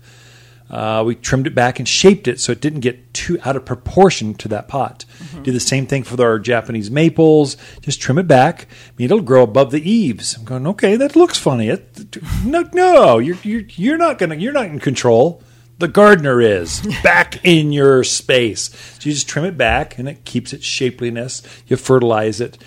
Uh, 0.70 1.04
we 1.06 1.14
trimmed 1.14 1.46
it 1.46 1.54
back 1.54 1.78
and 1.78 1.88
shaped 1.88 2.28
it 2.28 2.40
so 2.40 2.52
it 2.52 2.60
didn't 2.60 2.80
get 2.80 3.14
too 3.14 3.38
out 3.44 3.56
of 3.56 3.64
proportion 3.64 4.34
to 4.34 4.48
that 4.48 4.68
pot. 4.68 5.06
Mm-hmm. 5.20 5.44
Do 5.44 5.52
the 5.52 5.60
same 5.60 5.86
thing 5.86 6.02
for 6.02 6.20
our 6.24 6.40
Japanese 6.40 6.90
maples. 6.90 7.58
Just 7.82 8.02
trim 8.02 8.18
it 8.18 8.28
back. 8.28 8.68
I 8.72 8.92
mean, 8.98 9.06
it'll 9.06 9.22
grow 9.22 9.44
above 9.44 9.70
the 9.70 9.88
eaves. 9.88 10.36
I'm 10.36 10.46
going, 10.46 10.66
okay, 10.66 10.96
that 10.96 11.16
looks 11.16 11.38
funny. 11.38 11.68
It, 11.68 12.18
no, 12.44 12.68
no, 12.74 13.20
you're 13.20 13.38
you're 13.44 13.66
you're 13.76 13.98
not 13.98 14.18
gonna 14.18 14.36
you're 14.36 14.54
not 14.54 14.66
in 14.66 14.80
control. 14.80 15.44
The 15.78 15.88
gardener 15.88 16.42
is 16.42 16.82
back 17.04 17.46
in 17.46 17.72
your 17.72 18.04
space. 18.04 18.70
So 19.00 19.10
you 19.10 19.14
just 19.14 19.28
trim 19.28 19.46
it 19.46 19.58
back, 19.58 20.00
and 20.00 20.10
it 20.10 20.26
keeps 20.26 20.54
its 20.54 20.66
shapeliness. 20.66 21.44
You 21.68 21.78
fertilize 21.78 22.42
it 22.42 22.58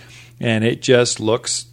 and 0.40 0.64
it 0.64 0.82
just 0.82 1.20
looks 1.20 1.66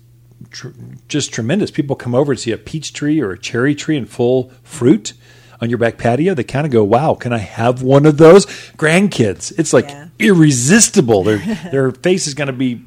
tr- 0.50 0.70
just 1.08 1.34
tremendous. 1.34 1.72
People 1.72 1.96
come 1.96 2.16
over 2.16 2.32
and 2.32 2.40
see 2.40 2.52
a 2.52 2.58
peach 2.58 2.94
tree 2.94 3.22
or 3.22 3.32
a 3.32 3.40
cherry 3.40 3.76
tree 3.76 3.98
in 3.98 4.06
full 4.06 4.52
fruit 4.64 5.14
on 5.62 5.70
your 5.70 5.78
back 5.78 5.98
patio. 5.98 6.34
They 6.34 6.44
kind 6.44 6.66
of 6.66 6.72
go, 6.72 6.84
"Wow, 6.84 7.16
can 7.16 7.34
I 7.34 7.40
have 7.40 7.82
one 7.82 8.06
of 8.06 8.18
those?" 8.18 8.46
Grandkids, 8.78 9.58
it's 9.58 9.74
like 9.74 9.90
yeah. 9.90 10.08
irresistible. 10.20 11.24
Their 11.24 11.38
their 11.72 11.92
face 11.92 12.28
is 12.28 12.34
going 12.34 12.48
to 12.48 12.54
be 12.54 12.84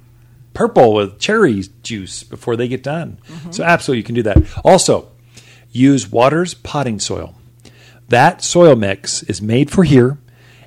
purple 0.55 0.95
with 0.95 1.19
cherry 1.19 1.63
juice 1.83 2.23
before 2.23 2.57
they 2.57 2.69
get 2.69 2.83
done. 2.83 3.19
Mm-hmm. 3.29 3.51
So 3.51 3.65
absolutely, 3.65 3.99
you 3.99 4.05
can 4.05 4.15
do 4.15 4.23
that. 4.23 4.39
Also, 4.65 5.11
use 5.71 6.11
Watters 6.11 6.55
potting 6.55 6.99
soil. 6.99 7.35
That 8.09 8.43
soil 8.43 8.77
mix 8.77 9.23
is 9.25 9.43
made 9.43 9.71
for 9.71 9.85
here 9.85 10.19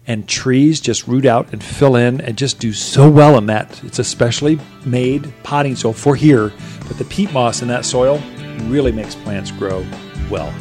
and 0.10 0.28
trees 0.28 0.82
just 0.82 1.08
root 1.08 1.24
out 1.24 1.54
and 1.54 1.64
fill 1.64 1.96
in 1.96 2.20
and 2.22 2.36
just 2.36 2.60
do 2.60 2.74
so 2.74 3.08
well 3.08 3.38
in 3.38 3.46
that. 3.46 3.82
It's 3.84 4.00
a 4.00 4.04
specially 4.04 4.60
made 4.84 5.32
potting 5.44 5.76
soil 5.76 5.94
for 5.94 6.16
here, 6.16 6.52
but 6.88 6.98
the 6.98 7.06
peat 7.06 7.32
moss 7.32 7.62
in 7.62 7.68
that 7.68 7.86
soil 7.86 8.20
really 8.64 8.92
makes 8.92 9.14
plants 9.14 9.52
grow 9.52 9.86
well. 10.30 10.52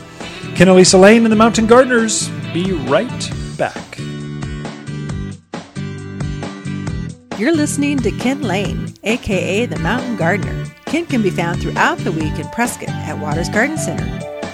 Ken 0.54 0.68
Elisa 0.68 0.98
Lane 0.98 1.24
and 1.24 1.32
the 1.32 1.36
Mountain 1.36 1.66
Gardeners 1.66 2.28
be 2.52 2.72
right 2.72 3.30
back. 3.56 3.98
You're 7.38 7.54
listening 7.54 7.98
to 8.00 8.10
Ken 8.18 8.42
Lain, 8.42 8.92
aka 9.04 9.64
the 9.64 9.78
Mountain 9.78 10.16
Gardener. 10.16 10.66
Ken 10.84 11.06
can 11.06 11.22
be 11.22 11.30
found 11.30 11.62
throughout 11.62 11.96
the 11.98 12.12
week 12.12 12.38
in 12.38 12.46
Prescott 12.50 12.90
at 12.90 13.18
Watters 13.18 13.48
Garden 13.48 13.78
Center. 13.78 14.04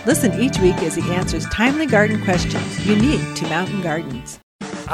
Listen 0.06 0.38
each 0.38 0.60
week 0.60 0.76
as 0.82 0.94
he 0.94 1.12
answers 1.12 1.46
timely 1.46 1.86
garden 1.86 2.22
questions 2.22 2.86
unique 2.86 3.34
to 3.34 3.44
mountain 3.48 3.80
gardens. 3.80 4.38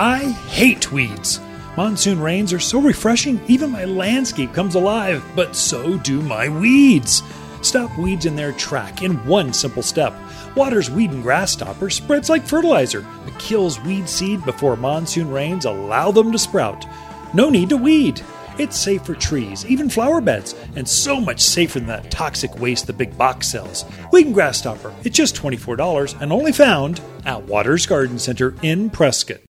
I 0.01 0.31
hate 0.49 0.91
weeds. 0.91 1.41
Monsoon 1.77 2.21
rains 2.21 2.55
are 2.55 2.59
so 2.59 2.81
refreshing, 2.81 3.39
even 3.49 3.71
my 3.71 3.85
landscape 3.85 4.55
comes 4.55 4.75
alive, 4.75 5.23
but 5.37 5.55
so 5.55 5.99
do 5.99 6.23
my 6.23 6.49
weeds. 6.49 7.23
Stop 7.61 7.99
weeds 7.99 8.25
in 8.25 8.35
their 8.35 8.53
track 8.53 9.03
in 9.03 9.23
one 9.27 9.53
simple 9.53 9.83
step. 9.83 10.15
Watters 10.57 10.91
weed 10.91 11.11
and 11.11 11.23
grass 11.23 11.53
stopper 11.53 11.91
spreads 11.91 12.31
like 12.31 12.47
fertilizer. 12.47 13.07
It 13.27 13.39
kills 13.39 13.79
weed 13.81 14.09
seed 14.09 14.43
before 14.47 14.75
monsoon 14.75 15.31
rains 15.31 15.67
allow 15.67 16.11
them 16.11 16.33
to 16.33 16.39
sprout. 16.39 16.87
No 17.35 17.51
need 17.51 17.69
to 17.69 17.77
weed. 17.77 18.23
It's 18.57 18.79
safe 18.79 19.05
for 19.05 19.15
trees, 19.15 19.67
even 19.67 19.91
flower 19.91 20.23
beds, 20.23 20.55
and 20.77 20.89
so 20.89 21.21
much 21.21 21.43
safer 21.43 21.79
than 21.79 21.89
that 21.89 22.11
toxic 22.11 22.59
waste 22.59 22.87
the 22.87 22.95
big 22.95 23.19
box 23.19 23.49
sells. 23.49 23.85
Weed 24.13 24.25
and 24.25 24.35
Grass 24.35 24.57
Stopper, 24.57 24.95
it's 25.05 25.15
just 25.19 25.37
$24 25.37 26.23
and 26.23 26.33
only 26.33 26.53
found 26.53 27.03
at 27.27 27.43
Watters 27.45 27.85
Garden 27.85 28.19
Center 28.19 28.55
in 28.63 28.89
Prescott. 28.89 29.43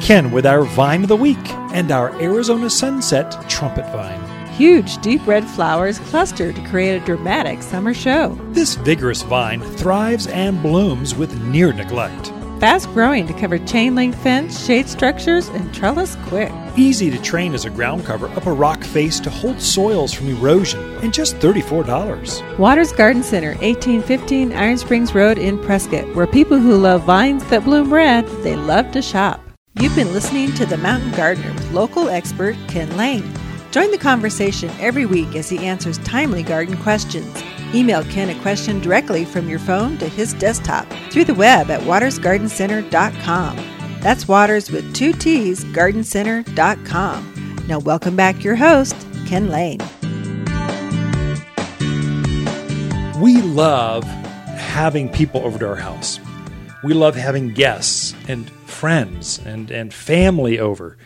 Ken, 0.00 0.30
with 0.30 0.46
our 0.46 0.62
Vine 0.62 1.02
of 1.02 1.08
the 1.08 1.16
Week 1.16 1.38
and 1.72 1.90
our 1.90 2.10
Arizona 2.20 2.70
Sunset 2.70 3.48
Trumpet 3.48 3.90
Vine. 3.92 4.20
Huge, 4.52 4.98
deep 4.98 5.24
red 5.26 5.44
flowers 5.44 5.98
cluster 6.00 6.52
to 6.52 6.68
create 6.68 7.00
a 7.00 7.04
dramatic 7.04 7.62
summer 7.62 7.94
show. 7.94 8.36
This 8.50 8.74
vigorous 8.74 9.22
vine 9.22 9.60
thrives 9.60 10.26
and 10.26 10.60
blooms 10.62 11.14
with 11.14 11.40
near 11.44 11.72
neglect. 11.72 12.32
Fast 12.58 12.88
growing 12.88 13.24
to 13.28 13.32
cover 13.34 13.58
chain 13.58 13.94
link 13.94 14.16
fence, 14.16 14.66
shade 14.66 14.88
structures, 14.88 15.46
and 15.48 15.72
trellis 15.72 16.16
quick. 16.26 16.50
Easy 16.76 17.08
to 17.08 17.22
train 17.22 17.54
as 17.54 17.64
a 17.64 17.70
ground 17.70 18.04
cover 18.04 18.26
up 18.30 18.46
a 18.46 18.52
rock 18.52 18.82
face 18.82 19.20
to 19.20 19.30
hold 19.30 19.60
soils 19.60 20.12
from 20.12 20.28
erosion, 20.28 20.80
and 20.96 21.14
just 21.14 21.36
$34. 21.36 22.58
Watters 22.58 22.90
Garden 22.90 23.22
Center, 23.22 23.50
1815 23.60 24.52
Iron 24.52 24.76
Springs 24.76 25.14
Road 25.14 25.38
in 25.38 25.56
Prescott, 25.62 26.12
where 26.16 26.26
people 26.26 26.58
who 26.58 26.76
love 26.76 27.04
vines 27.04 27.44
that 27.50 27.62
bloom 27.62 27.94
red, 27.94 28.26
they 28.42 28.56
love 28.56 28.90
to 28.90 29.02
shop. 29.02 29.47
You've 29.80 29.94
been 29.94 30.12
listening 30.12 30.52
to 30.54 30.66
The 30.66 30.76
Mountain 30.76 31.12
Gardener 31.12 31.52
with 31.52 31.70
local 31.70 32.08
expert 32.08 32.56
Ken 32.66 32.96
Lain. 32.96 33.22
Join 33.70 33.92
the 33.92 33.98
conversation 33.98 34.72
every 34.80 35.06
week 35.06 35.36
as 35.36 35.48
he 35.48 35.64
answers 35.64 35.98
timely 35.98 36.42
garden 36.42 36.76
questions. 36.78 37.40
Email 37.72 38.02
Ken 38.06 38.28
a 38.28 38.42
question 38.42 38.80
directly 38.80 39.24
from 39.24 39.48
your 39.48 39.60
phone 39.60 39.96
to 39.98 40.08
his 40.08 40.34
desktop 40.34 40.84
through 41.12 41.26
the 41.26 41.34
web 41.34 41.70
at 41.70 41.80
wattersgardencenter.com. 41.82 43.56
That's 44.00 44.26
Watters 44.26 44.68
with 44.72 44.92
two 44.96 45.12
T's, 45.12 45.64
gardencenter.com. 45.66 47.64
Now, 47.68 47.78
welcome 47.78 48.16
back 48.16 48.42
your 48.42 48.56
host, 48.56 48.96
Ken 49.28 49.48
Lain. 49.48 49.78
We 53.20 53.42
love 53.42 54.02
having 54.02 55.08
people 55.08 55.42
over 55.44 55.56
to 55.60 55.68
our 55.68 55.76
house. 55.76 56.18
We 56.82 56.94
love 56.94 57.14
having 57.14 57.54
guests 57.54 58.12
and 58.26 58.50
friends 58.68 59.38
and, 59.38 59.70
and 59.70 59.92
family 59.92 60.58
over. 60.58 60.96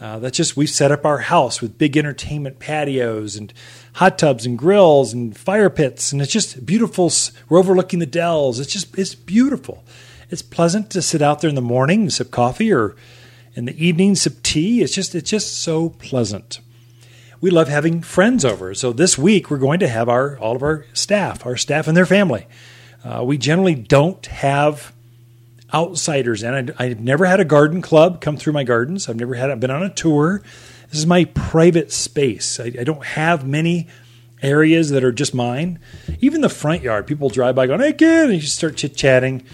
Uh, 0.00 0.18
that's 0.18 0.36
just 0.36 0.56
we've 0.56 0.68
set 0.68 0.90
up 0.90 1.06
our 1.06 1.18
house 1.18 1.62
with 1.62 1.78
big 1.78 1.96
entertainment 1.96 2.58
patios 2.58 3.36
and 3.36 3.52
hot 3.94 4.18
tubs 4.18 4.44
and 4.44 4.58
grills 4.58 5.12
and 5.12 5.36
fire 5.36 5.70
pits, 5.70 6.10
and 6.10 6.20
it's 6.20 6.32
just 6.32 6.66
beautiful. 6.66 7.10
We're 7.48 7.60
overlooking 7.60 8.00
the 8.00 8.06
dells. 8.06 8.58
It's 8.58 8.72
just 8.72 8.98
it's 8.98 9.14
beautiful. 9.14 9.84
It's 10.28 10.42
pleasant 10.42 10.90
to 10.90 11.02
sit 11.02 11.22
out 11.22 11.40
there 11.40 11.50
in 11.50 11.54
the 11.54 11.62
morning 11.62 12.02
and 12.02 12.12
sip 12.12 12.32
coffee, 12.32 12.72
or 12.72 12.96
in 13.54 13.66
the 13.66 13.84
evening 13.86 14.16
sip 14.16 14.42
tea. 14.42 14.82
It's 14.82 14.92
just 14.92 15.14
it's 15.14 15.30
just 15.30 15.54
so 15.62 15.90
pleasant. 15.90 16.58
We 17.40 17.50
love 17.50 17.68
having 17.68 18.02
friends 18.02 18.44
over. 18.44 18.74
So 18.74 18.92
this 18.92 19.16
week 19.16 19.50
we're 19.50 19.58
going 19.58 19.78
to 19.80 19.88
have 19.88 20.08
our 20.08 20.36
all 20.38 20.56
of 20.56 20.62
our 20.64 20.84
staff, 20.94 21.46
our 21.46 21.56
staff 21.56 21.86
and 21.86 21.96
their 21.96 22.06
family. 22.06 22.48
Uh, 23.04 23.22
we 23.24 23.38
generally 23.38 23.76
don't 23.76 24.24
have 24.26 24.92
outsiders 25.72 26.42
in. 26.42 26.74
I, 26.78 26.88
have 26.88 27.00
never 27.00 27.24
had 27.24 27.40
a 27.40 27.44
garden 27.44 27.82
club 27.82 28.20
come 28.20 28.36
through 28.36 28.52
my 28.52 28.64
gardens. 28.64 29.08
I've 29.08 29.16
never 29.16 29.34
had. 29.34 29.50
I've 29.50 29.60
been 29.60 29.70
on 29.70 29.82
a 29.82 29.92
tour. 29.92 30.42
This 30.90 30.98
is 30.98 31.06
my 31.06 31.24
private 31.24 31.92
space. 31.92 32.60
I, 32.60 32.64
I 32.64 32.84
don't 32.84 33.04
have 33.04 33.46
many 33.46 33.88
areas 34.42 34.90
that 34.90 35.04
are 35.04 35.12
just 35.12 35.34
mine. 35.34 35.78
Even 36.20 36.40
the 36.40 36.48
front 36.48 36.82
yard, 36.82 37.06
people 37.06 37.28
drive 37.28 37.54
by 37.54 37.66
going, 37.66 37.80
"Hey, 37.80 37.92
kid," 37.92 38.30
and 38.30 38.34
you 38.34 38.40
start 38.42 38.76
chit 38.76 38.96
chatting. 38.96 39.44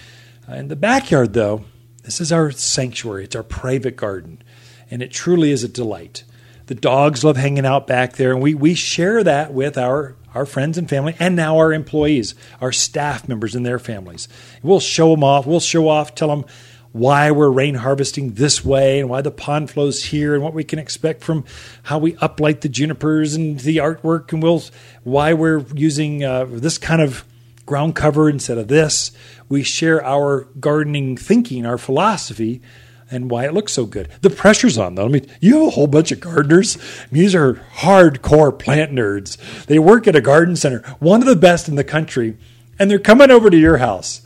Uh, 0.48 0.54
in 0.54 0.68
the 0.68 0.76
backyard, 0.76 1.34
though, 1.34 1.64
this 2.02 2.20
is 2.20 2.32
our 2.32 2.50
sanctuary. 2.50 3.24
It's 3.24 3.36
our 3.36 3.42
private 3.42 3.96
garden, 3.96 4.42
and 4.90 5.02
it 5.02 5.10
truly 5.10 5.50
is 5.50 5.62
a 5.62 5.68
delight. 5.68 6.24
The 6.66 6.74
dogs 6.74 7.24
love 7.24 7.36
hanging 7.36 7.66
out 7.66 7.86
back 7.86 8.16
there, 8.16 8.32
and 8.32 8.42
we 8.42 8.54
we 8.54 8.74
share 8.74 9.22
that 9.22 9.52
with 9.52 9.78
our 9.78 10.16
our 10.38 10.46
friends 10.46 10.78
and 10.78 10.88
family, 10.88 11.16
and 11.18 11.34
now 11.34 11.58
our 11.58 11.72
employees, 11.72 12.34
our 12.60 12.72
staff 12.72 13.28
members 13.28 13.54
and 13.54 13.66
their 13.66 13.78
families. 13.78 14.28
We'll 14.62 14.80
show 14.80 15.10
them 15.10 15.24
off. 15.24 15.46
We'll 15.46 15.60
show 15.60 15.88
off, 15.88 16.14
tell 16.14 16.28
them 16.28 16.44
why 16.92 17.30
we're 17.30 17.50
rain 17.50 17.74
harvesting 17.74 18.34
this 18.34 18.64
way 18.64 19.00
and 19.00 19.08
why 19.08 19.20
the 19.20 19.30
pond 19.30 19.70
flows 19.70 20.04
here 20.04 20.34
and 20.34 20.42
what 20.42 20.54
we 20.54 20.64
can 20.64 20.78
expect 20.78 21.22
from 21.22 21.44
how 21.82 21.98
we 21.98 22.14
uplight 22.14 22.62
the 22.62 22.68
junipers 22.68 23.34
and 23.34 23.60
the 23.60 23.76
artwork 23.76 24.32
and 24.32 24.42
we'll 24.42 24.62
why 25.02 25.32
we're 25.32 25.64
using 25.74 26.24
uh, 26.24 26.46
this 26.46 26.78
kind 26.78 27.02
of 27.02 27.24
ground 27.66 27.94
cover 27.94 28.30
instead 28.30 28.58
of 28.58 28.68
this. 28.68 29.12
We 29.48 29.62
share 29.62 30.02
our 30.04 30.48
gardening 30.58 31.16
thinking, 31.16 31.66
our 31.66 31.78
philosophy, 31.78 32.62
and 33.10 33.30
why 33.30 33.44
it 33.44 33.54
looks 33.54 33.72
so 33.72 33.86
good. 33.86 34.08
The 34.20 34.30
pressure's 34.30 34.78
on 34.78 34.94
though. 34.94 35.06
I 35.06 35.08
mean, 35.08 35.26
you 35.40 35.58
have 35.58 35.68
a 35.68 35.70
whole 35.70 35.86
bunch 35.86 36.12
of 36.12 36.20
gardeners. 36.20 36.78
These 37.10 37.34
are 37.34 37.54
hardcore 37.76 38.58
plant 38.58 38.92
nerds. 38.92 39.36
They 39.66 39.78
work 39.78 40.06
at 40.06 40.16
a 40.16 40.20
garden 40.20 40.56
center, 40.56 40.80
one 40.98 41.20
of 41.20 41.26
the 41.26 41.36
best 41.36 41.68
in 41.68 41.76
the 41.76 41.84
country, 41.84 42.36
and 42.78 42.90
they're 42.90 42.98
coming 42.98 43.30
over 43.30 43.50
to 43.50 43.56
your 43.56 43.78
house. 43.78 44.22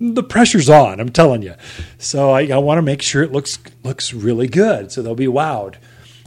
The 0.00 0.22
pressure's 0.22 0.68
on, 0.68 1.00
I'm 1.00 1.10
telling 1.10 1.42
you. 1.42 1.54
So 1.98 2.30
I, 2.30 2.48
I 2.48 2.58
want 2.58 2.78
to 2.78 2.82
make 2.82 3.00
sure 3.00 3.22
it 3.22 3.32
looks 3.32 3.58
looks 3.82 4.12
really 4.12 4.48
good. 4.48 4.90
So 4.90 5.02
they'll 5.02 5.14
be 5.14 5.26
wowed. 5.26 5.76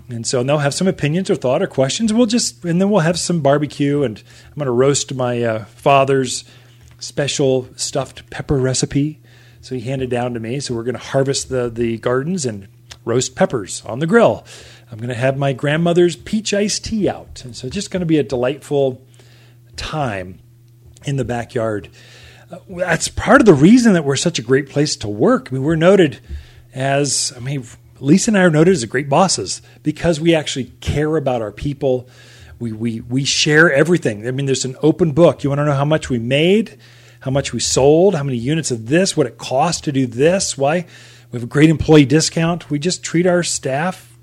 And 0.09 0.25
so 0.25 0.39
and 0.39 0.49
they'll 0.49 0.59
have 0.59 0.73
some 0.73 0.87
opinions 0.87 1.29
or 1.29 1.35
thought 1.35 1.61
or 1.61 1.67
questions. 1.67 2.13
We'll 2.13 2.27
just, 2.27 2.63
and 2.63 2.79
then 2.79 2.89
we'll 2.89 3.01
have 3.01 3.19
some 3.19 3.41
barbecue, 3.41 4.03
and 4.03 4.23
I'm 4.47 4.55
going 4.55 4.67
to 4.67 4.71
roast 4.71 5.13
my 5.13 5.43
uh, 5.43 5.65
father's 5.65 6.45
special 6.99 7.67
stuffed 7.75 8.29
pepper 8.29 8.57
recipe. 8.57 9.19
So 9.67 9.75
he 9.75 9.81
handed 9.81 10.09
down 10.09 10.33
to 10.33 10.39
me. 10.39 10.61
So 10.61 10.73
we're 10.73 10.85
going 10.85 10.95
to 10.95 11.01
harvest 11.01 11.49
the, 11.49 11.69
the 11.69 11.97
gardens 11.97 12.45
and 12.45 12.69
roast 13.03 13.35
peppers 13.35 13.83
on 13.83 13.99
the 13.99 14.07
grill. 14.07 14.45
I'm 14.89 14.97
going 14.97 15.09
to 15.09 15.13
have 15.13 15.37
my 15.37 15.51
grandmother's 15.51 16.15
peach 16.15 16.53
iced 16.53 16.85
tea 16.85 17.09
out. 17.09 17.43
And 17.43 17.53
so 17.53 17.67
it's 17.67 17.73
just 17.73 17.91
going 17.91 17.99
to 17.99 18.05
be 18.05 18.17
a 18.17 18.23
delightful 18.23 19.05
time 19.75 20.39
in 21.03 21.17
the 21.17 21.25
backyard. 21.25 21.89
Uh, 22.49 22.59
that's 22.69 23.09
part 23.09 23.41
of 23.41 23.45
the 23.45 23.53
reason 23.53 23.91
that 23.91 24.05
we're 24.05 24.15
such 24.15 24.39
a 24.39 24.41
great 24.41 24.69
place 24.69 24.95
to 24.95 25.09
work. 25.09 25.49
I 25.51 25.55
mean, 25.55 25.63
we're 25.63 25.75
noted 25.75 26.21
as, 26.73 27.33
I 27.35 27.41
mean, 27.41 27.65
Lisa 27.99 28.31
and 28.31 28.37
I 28.37 28.43
are 28.43 28.49
noted 28.49 28.71
as 28.71 28.85
great 28.85 29.09
bosses 29.09 29.61
because 29.83 30.17
we 30.21 30.33
actually 30.33 30.71
care 30.79 31.17
about 31.17 31.41
our 31.41 31.51
people. 31.51 32.07
We, 32.57 32.71
we, 32.71 33.01
we 33.01 33.25
share 33.25 33.69
everything. 33.69 34.25
I 34.29 34.31
mean, 34.31 34.45
there's 34.45 34.63
an 34.63 34.77
open 34.81 35.11
book. 35.11 35.43
You 35.43 35.49
want 35.49 35.59
to 35.59 35.65
know 35.65 35.73
how 35.73 35.83
much 35.83 36.09
we 36.09 36.19
made, 36.19 36.79
how 37.21 37.31
much 37.31 37.53
we 37.53 37.59
sold, 37.59 38.15
how 38.15 38.23
many 38.23 38.37
units 38.37 38.71
of 38.71 38.87
this, 38.87 39.17
what 39.17 39.27
it 39.27 39.37
costs 39.37 39.81
to 39.81 39.91
do 39.91 40.05
this, 40.05 40.57
why 40.57 40.85
we 41.31 41.37
have 41.37 41.43
a 41.43 41.47
great 41.47 41.69
employee 41.69 42.05
discount. 42.05 42.69
We 42.69 42.79
just 42.79 43.03
treat 43.03 43.25
our 43.25 43.43
staff 43.43 44.17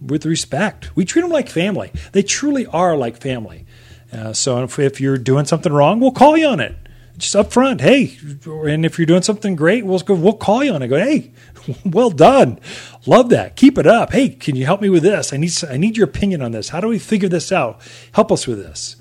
with 0.00 0.26
respect. 0.26 0.94
We 0.96 1.04
treat 1.04 1.22
them 1.22 1.30
like 1.30 1.48
family. 1.48 1.92
They 2.12 2.22
truly 2.22 2.66
are 2.66 2.96
like 2.96 3.16
family. 3.16 3.66
Uh, 4.12 4.32
so 4.32 4.62
if, 4.62 4.78
if 4.78 5.00
you're 5.00 5.18
doing 5.18 5.44
something 5.44 5.72
wrong, 5.72 6.00
we'll 6.00 6.12
call 6.12 6.36
you 6.36 6.46
on 6.46 6.60
it 6.60 6.76
just 7.18 7.34
up 7.34 7.52
front, 7.52 7.80
hey, 7.80 8.18
and 8.44 8.84
if 8.84 8.98
you're 8.98 9.06
doing 9.06 9.22
something 9.22 9.56
great, 9.56 9.86
we'll 9.86 9.98
go, 10.00 10.14
we'll 10.14 10.34
call 10.34 10.62
you 10.62 10.72
on 10.72 10.82
it. 10.82 10.88
Go, 10.88 10.98
hey, 10.98 11.32
well 11.84 12.10
done, 12.10 12.58
love 13.06 13.30
that, 13.30 13.56
keep 13.56 13.78
it 13.78 13.86
up. 13.86 14.12
Hey, 14.12 14.28
can 14.28 14.56
you 14.56 14.66
help 14.66 14.82
me 14.82 14.88
with 14.88 15.02
this? 15.02 15.32
I 15.32 15.36
need 15.36 15.52
I 15.68 15.76
need 15.76 15.96
your 15.96 16.06
opinion 16.06 16.42
on 16.42 16.52
this. 16.52 16.68
How 16.68 16.80
do 16.80 16.88
we 16.88 16.98
figure 16.98 17.28
this 17.28 17.50
out? 17.52 17.80
Help 18.12 18.30
us 18.30 18.46
with 18.46 18.58
this. 18.58 18.96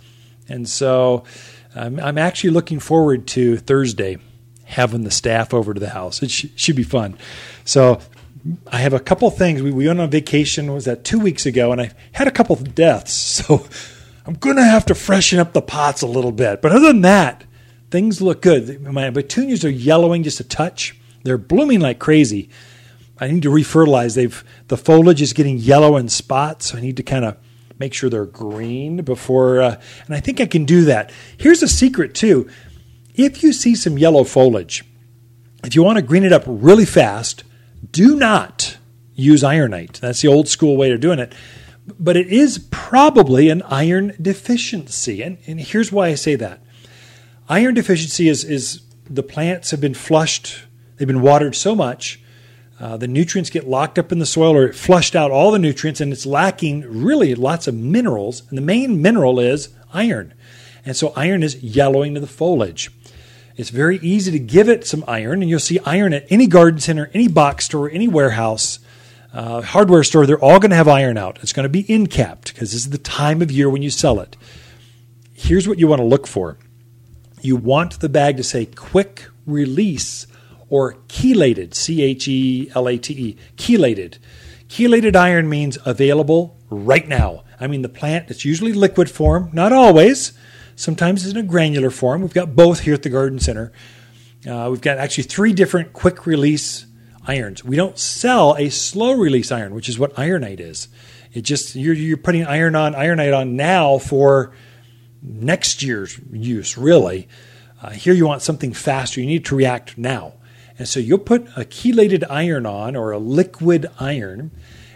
And 0.48 0.70
so, 0.70 1.24
um, 1.76 2.00
I'm 2.00 2.18
actually 2.18 2.52
looking 2.52 2.80
forward 2.80 3.28
to 3.28 3.58
Thursday 3.58 4.18
having 4.66 5.04
the 5.04 5.12
staff 5.12 5.54
over 5.54 5.74
to 5.74 5.80
the 5.80 5.90
house. 5.90 6.24
It 6.24 6.32
sh- 6.32 6.48
should 6.56 6.76
be 6.76 6.84
fun. 6.84 7.18
So. 7.64 8.02
I 8.72 8.78
have 8.78 8.94
a 8.94 9.00
couple 9.00 9.32
things. 9.32 9.64
We, 9.64 9.72
we 9.72 9.88
went 9.88 10.00
on 10.00 10.12
vacation. 10.12 10.72
Was 10.72 10.86
that 10.86 11.04
two 11.04 11.18
weeks 11.18 11.48
ago? 11.48 11.72
And 11.72 11.82
I 11.82 11.90
had 12.12 12.28
a 12.28 12.32
couple 12.32 12.56
deaths. 12.56 13.42
So 13.48 13.66
I'm 14.28 14.36
going 14.36 14.56
to 14.58 14.64
have 14.64 14.86
to 14.86 14.96
freshen 14.96 15.40
up 15.40 15.54
the 15.54 15.64
pots 15.64 16.02
a 16.02 16.08
little 16.08 16.32
bit. 16.32 16.62
But 16.62 16.72
other 16.72 16.88
than 16.88 17.02
that, 17.02 17.44
things 17.92 18.22
look 18.22 18.42
good. 18.42 18.82
My 18.82 19.10
petunias 19.12 19.64
are 19.64 19.70
yellowing 19.70 20.24
just 20.24 20.40
a 20.40 20.44
touch. 20.44 20.96
They're 21.24 21.38
blooming 21.38 21.80
like 21.80 22.00
crazy. 22.00 22.50
I 23.20 23.28
need 23.28 23.44
to 23.44 23.50
refertilize. 23.50 24.16
They've 24.16 24.44
the 24.68 24.78
foliage 24.78 25.22
is 25.22 25.34
getting 25.34 25.58
yellow 25.58 25.96
in 25.98 26.10
spots. 26.10 26.68
So 26.68 26.78
I 26.78 26.82
need 26.82 26.98
to 26.98 27.04
kind 27.04 27.26
of 27.26 27.38
make 27.80 27.94
sure 27.94 28.10
they're 28.10 28.26
green 28.26 28.98
before. 28.98 29.62
Uh, 29.62 29.82
and 30.06 30.16
I 30.16 30.20
think 30.20 30.40
I 30.40 30.46
can 30.46 30.66
do 30.66 30.86
that. 30.86 31.12
Here's 31.38 31.64
a 31.64 31.68
secret 31.68 32.16
too. 32.16 32.50
If 33.14 33.44
you 33.44 33.54
see 33.54 33.76
some 33.76 33.98
yellow 33.98 34.24
foliage, 34.24 34.84
if 35.64 35.76
you 35.76 35.84
want 35.84 35.98
to 35.98 36.02
green 36.02 36.24
it 36.24 36.34
up 36.34 36.44
really 36.46 36.86
fast, 36.86 37.44
do 37.92 38.16
not 38.16 38.78
use 39.14 39.44
ironite. 39.44 40.00
That's 40.02 40.22
the 40.22 40.28
old 40.28 40.48
school 40.48 40.78
way 40.78 40.92
of 40.92 41.00
doing 41.00 41.20
it. 41.20 41.34
But 42.00 42.18
it 42.18 42.28
is 42.28 42.68
probably 42.72 43.50
an 43.50 43.62
iron 43.64 44.14
deficiency. 44.22 45.22
And, 45.22 45.38
and 45.48 45.60
here's 45.60 45.92
why 45.92 46.08
I 46.08 46.16
say 46.16 46.36
that 46.36 46.62
iron 47.48 47.76
deficiency 47.76 48.28
is, 48.28 48.44
is 48.44 48.82
the 49.10 49.24
plants 49.24 49.72
have 49.72 49.82
been 49.82 49.94
flushed, 49.94 50.66
they've 50.98 51.08
been 51.08 51.22
watered 51.22 51.56
so 51.56 51.76
much, 51.76 52.20
uh, 52.80 52.98
the 52.98 53.08
nutrients 53.08 53.50
get 53.50 53.68
locked 53.68 53.98
up 53.98 54.12
in 54.12 54.20
the 54.20 54.26
soil 54.26 54.56
or 54.56 54.66
it 54.66 54.76
flushed 54.76 55.16
out 55.16 55.32
all 55.32 55.52
the 55.52 55.60
nutrients, 55.60 56.02
and 56.02 56.12
it's 56.12 56.26
lacking 56.26 56.82
really 56.82 57.34
lots 57.34 57.68
of 57.68 57.76
minerals. 57.76 58.44
And 58.50 58.58
the 58.58 58.62
main 58.62 59.02
mineral 59.02 59.40
is 59.40 59.70
iron. 59.94 60.34
And 60.86 60.96
so 60.96 61.14
iron 61.16 61.42
is 61.42 61.64
yellowing 61.64 62.14
to 62.14 62.20
the 62.20 62.28
foliage. 62.28 62.92
It's 63.56 63.70
very 63.70 63.98
easy 64.00 64.32
to 64.32 64.40
give 64.40 64.68
it 64.68 64.86
some 64.86 65.06
iron, 65.08 65.42
and 65.42 65.50
you'll 65.50 65.60
see 65.60 65.80
iron 65.86 66.14
at 66.14 66.26
any 66.30 66.46
garden 66.46 66.80
center, 66.80 67.10
any 67.14 67.30
box 67.30 67.66
store, 67.66 67.90
any 67.90 68.08
warehouse, 68.08 68.80
uh, 69.34 69.62
hardware 69.62 70.04
store. 70.04 70.26
They're 70.26 70.38
all 70.38 70.60
going 70.60 70.72
to 70.72 70.76
have 70.76 70.90
iron 70.90 71.18
out. 71.18 71.40
It's 71.42 71.54
going 71.54 71.64
to 71.64 71.70
be 71.70 71.82
in 71.82 72.08
capped 72.08 72.54
because 72.54 72.74
this 72.74 72.82
is 72.82 72.90
the 72.90 72.98
time 72.98 73.42
of 73.42 73.52
year 73.52 73.70
when 73.70 73.82
you 73.82 73.90
sell 73.90 74.20
it. 74.20 74.36
Here's 75.34 75.68
what 75.68 75.80
you 75.80 75.88
want 75.88 76.02
to 76.02 76.06
look 76.06 76.28
for 76.28 76.58
you 77.42 77.56
want 77.56 78.00
the 78.00 78.10
bag 78.10 78.38
to 78.38 78.44
say 78.44 78.66
quick 78.66 79.28
release 79.46 80.26
or 80.70 80.96
chelated, 81.08 81.74
C 81.74 82.02
H 82.02 82.28
E 82.28 82.72
L 82.76 82.88
A 82.88 82.98
T 82.98 83.14
E, 83.14 83.38
chelated. 83.56 84.18
Chelated 84.68 85.16
iron 85.16 85.48
means 85.48 85.78
available 85.86 86.58
right 86.70 87.08
now. 87.08 87.44
I 87.60 87.68
mean, 87.68 87.82
the 87.82 87.90
plant, 87.90 88.30
it's 88.30 88.44
usually 88.44 88.74
liquid 88.74 89.10
form, 89.10 89.50
not 89.54 89.72
always. 89.72 90.34
Sometimes 90.76 91.24
it's 91.24 91.34
in 91.34 91.40
a 91.40 91.44
granular 91.48 91.90
form. 91.90 92.22
We've 92.22 92.34
got 92.34 92.56
both 92.56 92.82
here 92.82 92.94
at 92.94 93.04
the 93.04 93.10
Garden 93.10 93.40
Center. 93.40 93.72
Uh, 94.48 94.68
we've 94.70 94.82
got 94.82 94.98
actually 94.98 95.24
three 95.24 95.54
different 95.54 95.94
quick 95.94 96.26
release 96.26 96.86
irons. 97.26 97.64
We 97.64 97.76
don't 97.76 97.98
sell 97.98 98.56
a 98.58 98.70
slow 98.70 99.14
release 99.14 99.52
iron, 99.52 99.74
which 99.74 99.90
is 99.90 99.98
what 99.98 100.18
ironite 100.20 100.60
is. 100.60 100.90
It 101.34 101.42
just 101.42 101.76
you're, 101.76 101.94
you're 101.94 102.18
putting 102.18 102.46
iron 102.46 102.76
on 102.76 102.96
ironite 102.96 103.34
on 103.34 103.56
now 103.56 103.98
for 103.98 104.54
next 105.22 105.82
year's 105.82 106.20
use, 106.32 106.78
really. 106.78 107.28
Uh, 107.82 107.92
here 107.92 108.14
you 108.14 108.26
want 108.26 108.42
something 108.42 108.74
faster. 108.74 109.20
You 109.20 109.28
need 109.28 109.46
to 109.46 109.56
react 109.56 109.98
now. 109.98 110.34
And 110.78 110.88
so 110.88 111.00
you'll 111.00 111.20
put 111.20 111.48
a 111.56 111.64
chelated 111.64 112.24
iron 112.30 112.66
on 112.66 112.96
or 112.96 113.12
a 113.12 113.18
liquid 113.18 113.88
iron, 114.00 114.52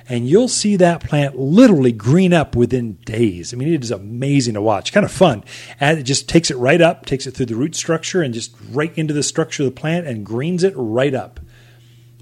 and 0.09 0.27
you'll 0.27 0.47
see 0.47 0.75
that 0.75 1.03
plant 1.03 1.37
literally 1.37 1.91
green 1.91 2.33
up 2.33 2.55
within 2.55 2.93
days. 3.05 3.53
I 3.53 3.57
mean, 3.57 3.73
it 3.73 3.83
is 3.83 3.91
amazing 3.91 4.55
to 4.55 4.61
watch. 4.61 4.91
Kind 4.91 5.05
of 5.05 5.11
fun. 5.11 5.43
And 5.79 5.99
it 5.99 6.03
just 6.03 6.27
takes 6.27 6.51
it 6.51 6.57
right 6.57 6.81
up, 6.81 7.05
takes 7.05 7.27
it 7.27 7.31
through 7.31 7.45
the 7.45 7.55
root 7.55 7.75
structure, 7.75 8.21
and 8.21 8.33
just 8.33 8.55
right 8.71 8.95
into 8.97 9.13
the 9.13 9.23
structure 9.23 9.63
of 9.63 9.73
the 9.73 9.79
plant 9.79 10.07
and 10.07 10.25
greens 10.25 10.63
it 10.63 10.73
right 10.75 11.13
up. 11.13 11.39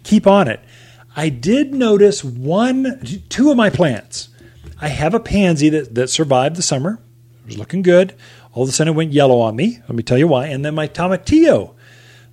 Keep 0.03 0.27
on 0.27 0.47
it. 0.47 0.59
I 1.15 1.29
did 1.29 1.73
notice 1.73 2.23
one, 2.23 3.01
two 3.29 3.49
of 3.49 3.57
my 3.57 3.71
plants. 3.71 4.29
I 4.79 4.89
have 4.89 5.15
a 5.15 5.19
pansy 5.19 5.69
that, 5.69 5.95
that 5.95 6.09
survived 6.09 6.57
the 6.57 6.61
summer 6.61 6.99
It 7.41 7.47
was 7.47 7.57
looking 7.57 7.81
good. 7.81 8.13
All 8.53 8.63
of 8.63 8.69
a 8.69 8.71
sudden, 8.71 8.93
it 8.93 8.97
went 8.97 9.13
yellow 9.13 9.39
on 9.39 9.55
me. 9.55 9.79
Let 9.87 9.95
me 9.95 10.03
tell 10.03 10.17
you 10.17 10.27
why. 10.27 10.47
And 10.47 10.63
then 10.63 10.75
my 10.75 10.87
tomatillo 10.87 11.73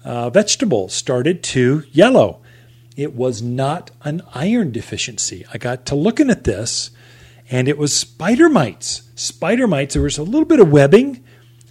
uh, 0.04 0.30
vegetable 0.30 0.88
started 0.88 1.42
to 1.42 1.84
yellow. 1.90 2.40
It 2.96 3.14
was 3.14 3.42
not 3.42 3.90
an 4.02 4.22
iron 4.34 4.70
deficiency. 4.70 5.44
I 5.52 5.58
got 5.58 5.86
to 5.86 5.94
looking 5.94 6.30
at 6.30 6.44
this, 6.44 6.90
and 7.50 7.68
it 7.68 7.78
was 7.78 7.94
spider 7.94 8.48
mites. 8.48 9.02
Spider 9.16 9.66
mites. 9.66 9.94
There 9.94 10.02
was 10.02 10.18
a 10.18 10.22
little 10.22 10.44
bit 10.44 10.60
of 10.60 10.70
webbing 10.70 11.24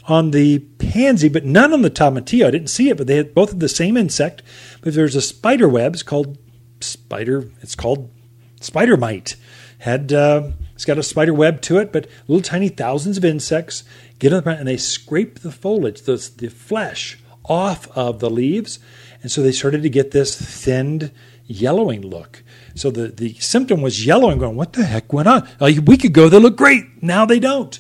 on 0.08 0.32
the 0.32 0.60
pansy, 0.60 1.30
but 1.30 1.46
none 1.46 1.72
on 1.72 1.82
the 1.82 1.90
tomatillo. 1.90 2.48
I 2.48 2.52
didn't 2.52 2.70
see 2.70 2.90
it, 2.90 2.98
but 2.98 3.08
they 3.08 3.16
had 3.16 3.34
both 3.34 3.54
of 3.54 3.60
the 3.60 3.70
same 3.70 3.96
insect. 3.96 4.42
But 4.82 4.94
there's 4.94 5.16
a 5.16 5.22
spider 5.22 5.70
web. 5.70 5.94
It's 5.94 6.04
called 6.04 6.38
spider. 6.82 7.50
It's 7.62 7.76
called 7.76 8.12
spider 8.60 8.98
mite. 8.98 9.38
Had 9.80 10.12
uh, 10.12 10.52
it's 10.76 10.86
got 10.86 10.98
a 10.98 11.04
spider 11.04 11.34
web 11.34 11.62
to 11.62 11.78
it, 11.78 11.94
but 11.94 12.08
little 12.28 12.42
tiny 12.42 12.70
thousands 12.70 13.18
of 13.18 13.24
insects 13.26 13.84
get 14.20 14.34
on 14.34 14.38
the 14.38 14.44
plant 14.44 14.60
and 14.60 14.68
they 14.68 14.78
scrape 14.78 15.40
the 15.40 15.52
foliage, 15.52 16.02
the, 16.02 16.32
the 16.38 16.50
flesh, 16.50 17.20
off 17.46 17.88
of 17.98 18.20
the 18.20 18.30
leaves. 18.30 18.80
And 19.22 19.32
so 19.32 19.42
they 19.42 19.52
started 19.52 19.84
to 19.84 19.90
get 19.90 20.12
this 20.12 20.36
thinned 20.36 21.12
yellowing 21.46 22.02
look. 22.02 22.44
So 22.76 22.92
the, 22.92 23.08
the 23.08 23.34
symptom 23.36 23.82
was 23.82 24.06
yellowing, 24.06 24.40
going, 24.40 24.56
What 24.56 24.74
the 24.74 24.84
heck 24.84 25.14
went 25.14 25.28
on? 25.28 25.48
A 25.60 25.80
week 25.80 26.04
ago, 26.04 26.30
they 26.30 26.40
looked 26.40 26.58
great. 26.58 27.02
Now 27.02 27.26
they 27.26 27.40
don't. 27.40 27.78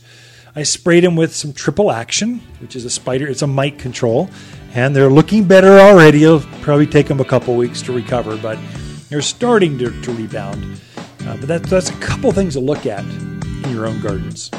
I 0.55 0.63
sprayed 0.63 1.03
them 1.03 1.15
with 1.15 1.35
some 1.35 1.51
triple 1.51 1.91
action, 1.91 2.39
which 2.59 2.75
is 2.75 2.85
a 2.85 2.89
spider, 2.89 3.27
it's 3.27 3.41
a 3.41 3.47
mite 3.47 3.79
control, 3.79 4.29
and 4.75 4.95
they're 4.95 5.09
looking 5.09 5.45
better 5.45 5.79
already. 5.79 6.23
It'll 6.23 6.41
probably 6.61 6.85
take 6.85 7.07
them 7.07 7.19
a 7.19 7.25
couple 7.25 7.55
weeks 7.55 7.81
to 7.83 7.91
recover, 7.91 8.37
but 8.37 8.59
they're 9.09 9.23
starting 9.23 9.79
to, 9.79 10.01
to 10.03 10.11
rebound. 10.13 10.79
Uh, 11.21 11.37
but 11.37 11.47
that, 11.47 11.63
that's 11.63 11.89
a 11.89 11.97
couple 11.99 12.31
things 12.31 12.53
to 12.53 12.59
look 12.59 12.85
at 12.85 13.03
in 13.03 13.71
your 13.71 13.87
own 13.87 13.99
gardens. 13.99 14.51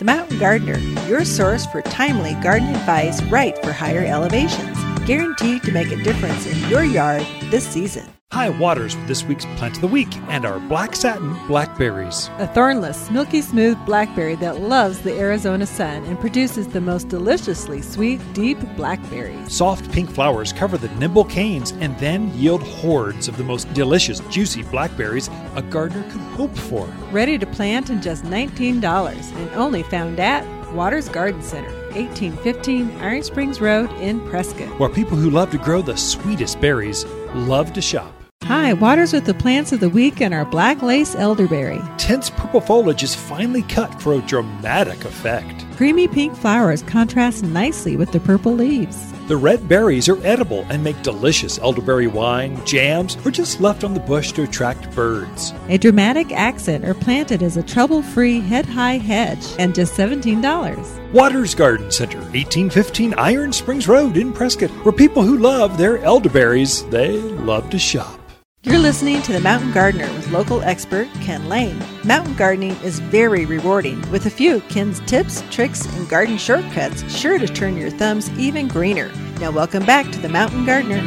The 0.00 0.06
Mountain 0.06 0.38
Gardener, 0.38 0.78
your 1.06 1.26
source 1.26 1.66
for 1.66 1.82
timely 1.82 2.32
garden 2.42 2.70
advice 2.70 3.22
right 3.24 3.54
for 3.62 3.70
higher 3.70 4.02
elevations, 4.02 4.78
guaranteed 5.04 5.62
to 5.64 5.72
make 5.72 5.92
a 5.92 6.02
difference 6.02 6.46
in 6.46 6.70
your 6.70 6.84
yard 6.84 7.26
this 7.50 7.68
season. 7.68 8.08
Hi 8.32 8.48
Watters 8.48 8.94
with 8.94 9.08
this 9.08 9.24
week's 9.24 9.44
Plant 9.56 9.74
of 9.74 9.80
the 9.80 9.88
Week 9.88 10.16
and 10.28 10.46
our 10.46 10.60
Black 10.60 10.94
Satin 10.94 11.36
Blackberries. 11.48 12.30
A 12.38 12.46
thornless, 12.46 13.10
milky 13.10 13.42
smooth 13.42 13.76
blackberry 13.84 14.36
that 14.36 14.60
loves 14.60 15.00
the 15.00 15.18
Arizona 15.18 15.66
sun 15.66 16.04
and 16.04 16.18
produces 16.18 16.68
the 16.68 16.80
most 16.80 17.08
deliciously 17.08 17.82
sweet, 17.82 18.20
deep 18.32 18.58
blackberries. 18.76 19.52
Soft 19.52 19.90
pink 19.90 20.08
flowers 20.12 20.52
cover 20.52 20.78
the 20.78 20.88
nimble 20.90 21.24
canes 21.24 21.72
and 21.80 21.98
then 21.98 22.32
yield 22.32 22.62
hordes 22.62 23.26
of 23.26 23.36
the 23.36 23.42
most 23.42 23.70
delicious, 23.74 24.20
juicy 24.30 24.62
blackberries 24.62 25.28
a 25.56 25.62
gardener 25.62 26.04
could 26.04 26.20
hope 26.20 26.56
for. 26.56 26.86
Ready 27.10 27.36
to 27.36 27.46
plant 27.46 27.90
in 27.90 28.00
just 28.00 28.22
$19 28.22 29.36
and 29.36 29.50
only 29.50 29.82
found 29.82 30.20
at 30.20 30.46
Watters 30.72 31.08
Garden 31.08 31.42
Center, 31.42 31.72
1815 31.96 32.92
Iron 33.00 33.22
Springs 33.24 33.60
Road 33.60 33.90
in 33.94 34.20
Prescott. 34.30 34.78
Where 34.78 34.88
people 34.88 35.16
who 35.16 35.30
love 35.30 35.50
to 35.50 35.58
grow 35.58 35.82
the 35.82 35.96
sweetest 35.96 36.60
berries 36.60 37.04
love 37.34 37.72
to 37.72 37.82
shop. 37.82 38.19
Hi, 38.50 38.72
Watters 38.72 39.12
with 39.12 39.26
the 39.26 39.34
plants 39.34 39.70
of 39.70 39.78
the 39.78 39.88
week 39.88 40.20
and 40.20 40.34
our 40.34 40.44
black 40.44 40.82
lace 40.82 41.14
elderberry. 41.14 41.80
Tense 41.98 42.30
purple 42.30 42.60
foliage 42.60 43.04
is 43.04 43.14
finely 43.14 43.62
cut 43.62 44.02
for 44.02 44.14
a 44.14 44.22
dramatic 44.22 45.04
effect. 45.04 45.64
Creamy 45.76 46.08
pink 46.08 46.34
flowers 46.34 46.82
contrast 46.82 47.44
nicely 47.44 47.96
with 47.96 48.10
the 48.10 48.18
purple 48.18 48.52
leaves. 48.52 49.12
The 49.28 49.36
red 49.36 49.68
berries 49.68 50.08
are 50.08 50.20
edible 50.26 50.66
and 50.68 50.82
make 50.82 51.00
delicious 51.02 51.60
elderberry 51.60 52.08
wine, 52.08 52.60
jams, 52.66 53.16
or 53.24 53.30
just 53.30 53.60
left 53.60 53.84
on 53.84 53.94
the 53.94 54.00
bush 54.00 54.32
to 54.32 54.42
attract 54.42 54.92
birds. 54.96 55.54
A 55.68 55.78
dramatic 55.78 56.32
accent 56.32 56.84
are 56.84 56.94
planted 56.94 57.44
as 57.44 57.56
a 57.56 57.62
trouble 57.62 58.02
free 58.02 58.40
head 58.40 58.66
high 58.66 58.98
hedge 58.98 59.46
and 59.60 59.76
just 59.76 59.94
$17. 59.94 61.12
Watters 61.12 61.54
Garden 61.54 61.92
Center, 61.92 62.18
1815 62.18 63.14
Iron 63.14 63.52
Springs 63.52 63.86
Road 63.86 64.16
in 64.16 64.32
Prescott, 64.32 64.70
where 64.84 64.92
people 64.92 65.22
who 65.22 65.38
love 65.38 65.78
their 65.78 65.98
elderberries, 65.98 66.84
they 66.86 67.12
love 67.20 67.70
to 67.70 67.78
shop. 67.78 68.19
You're 68.62 68.78
listening 68.78 69.22
to 69.22 69.32
The 69.32 69.40
Mountain 69.40 69.72
Gardener 69.72 70.06
with 70.12 70.30
local 70.32 70.60
expert 70.60 71.08
Ken 71.22 71.48
Lain. 71.48 71.82
Mountain 72.04 72.34
gardening 72.34 72.76
is 72.82 72.98
very 72.98 73.46
rewarding, 73.46 73.98
with 74.10 74.26
a 74.26 74.30
few 74.30 74.60
Ken's 74.68 75.00
tips, 75.06 75.42
tricks, 75.50 75.86
and 75.96 76.06
garden 76.10 76.36
shortcuts 76.36 77.10
sure 77.10 77.38
to 77.38 77.46
turn 77.46 77.74
your 77.74 77.88
thumbs 77.88 78.28
even 78.38 78.68
greener. 78.68 79.10
Now, 79.40 79.50
welcome 79.50 79.86
back 79.86 80.12
to 80.12 80.18
The 80.18 80.28
Mountain 80.28 80.66
Gardener. 80.66 80.98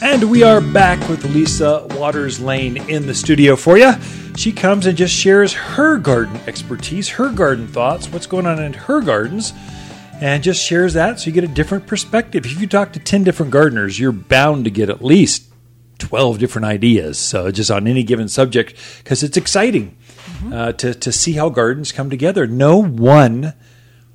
And 0.00 0.30
we 0.30 0.42
are 0.42 0.62
back 0.62 1.06
with 1.06 1.26
Lisa 1.26 1.86
Watters 1.90 2.40
Lain 2.40 2.78
in 2.88 3.06
the 3.06 3.14
studio 3.14 3.56
for 3.56 3.76
you. 3.76 3.92
She 4.36 4.52
comes 4.52 4.86
and 4.86 4.96
just 4.96 5.14
shares 5.14 5.52
her 5.52 5.98
garden 5.98 6.40
expertise, 6.46 7.10
her 7.10 7.28
garden 7.28 7.66
thoughts, 7.66 8.08
what's 8.08 8.26
going 8.26 8.46
on 8.46 8.62
in 8.62 8.72
her 8.72 9.02
gardens 9.02 9.52
and 10.20 10.42
just 10.42 10.64
shares 10.64 10.94
that 10.94 11.20
so 11.20 11.26
you 11.26 11.32
get 11.32 11.44
a 11.44 11.48
different 11.48 11.86
perspective. 11.86 12.46
If 12.46 12.60
you 12.60 12.66
talk 12.66 12.92
to 12.94 13.00
10 13.00 13.24
different 13.24 13.52
gardeners, 13.52 13.98
you're 13.98 14.12
bound 14.12 14.64
to 14.64 14.70
get 14.70 14.88
at 14.88 15.04
least 15.04 15.50
12 15.98 16.38
different 16.38 16.66
ideas. 16.66 17.18
So, 17.18 17.50
just 17.50 17.70
on 17.70 17.86
any 17.86 18.02
given 18.02 18.28
subject, 18.28 18.76
because 18.98 19.22
it's 19.22 19.36
exciting 19.36 19.96
mm-hmm. 20.16 20.52
uh, 20.52 20.72
to, 20.72 20.94
to 20.94 21.12
see 21.12 21.32
how 21.32 21.48
gardens 21.48 21.92
come 21.92 22.10
together. 22.10 22.46
No 22.46 22.82
one 22.82 23.54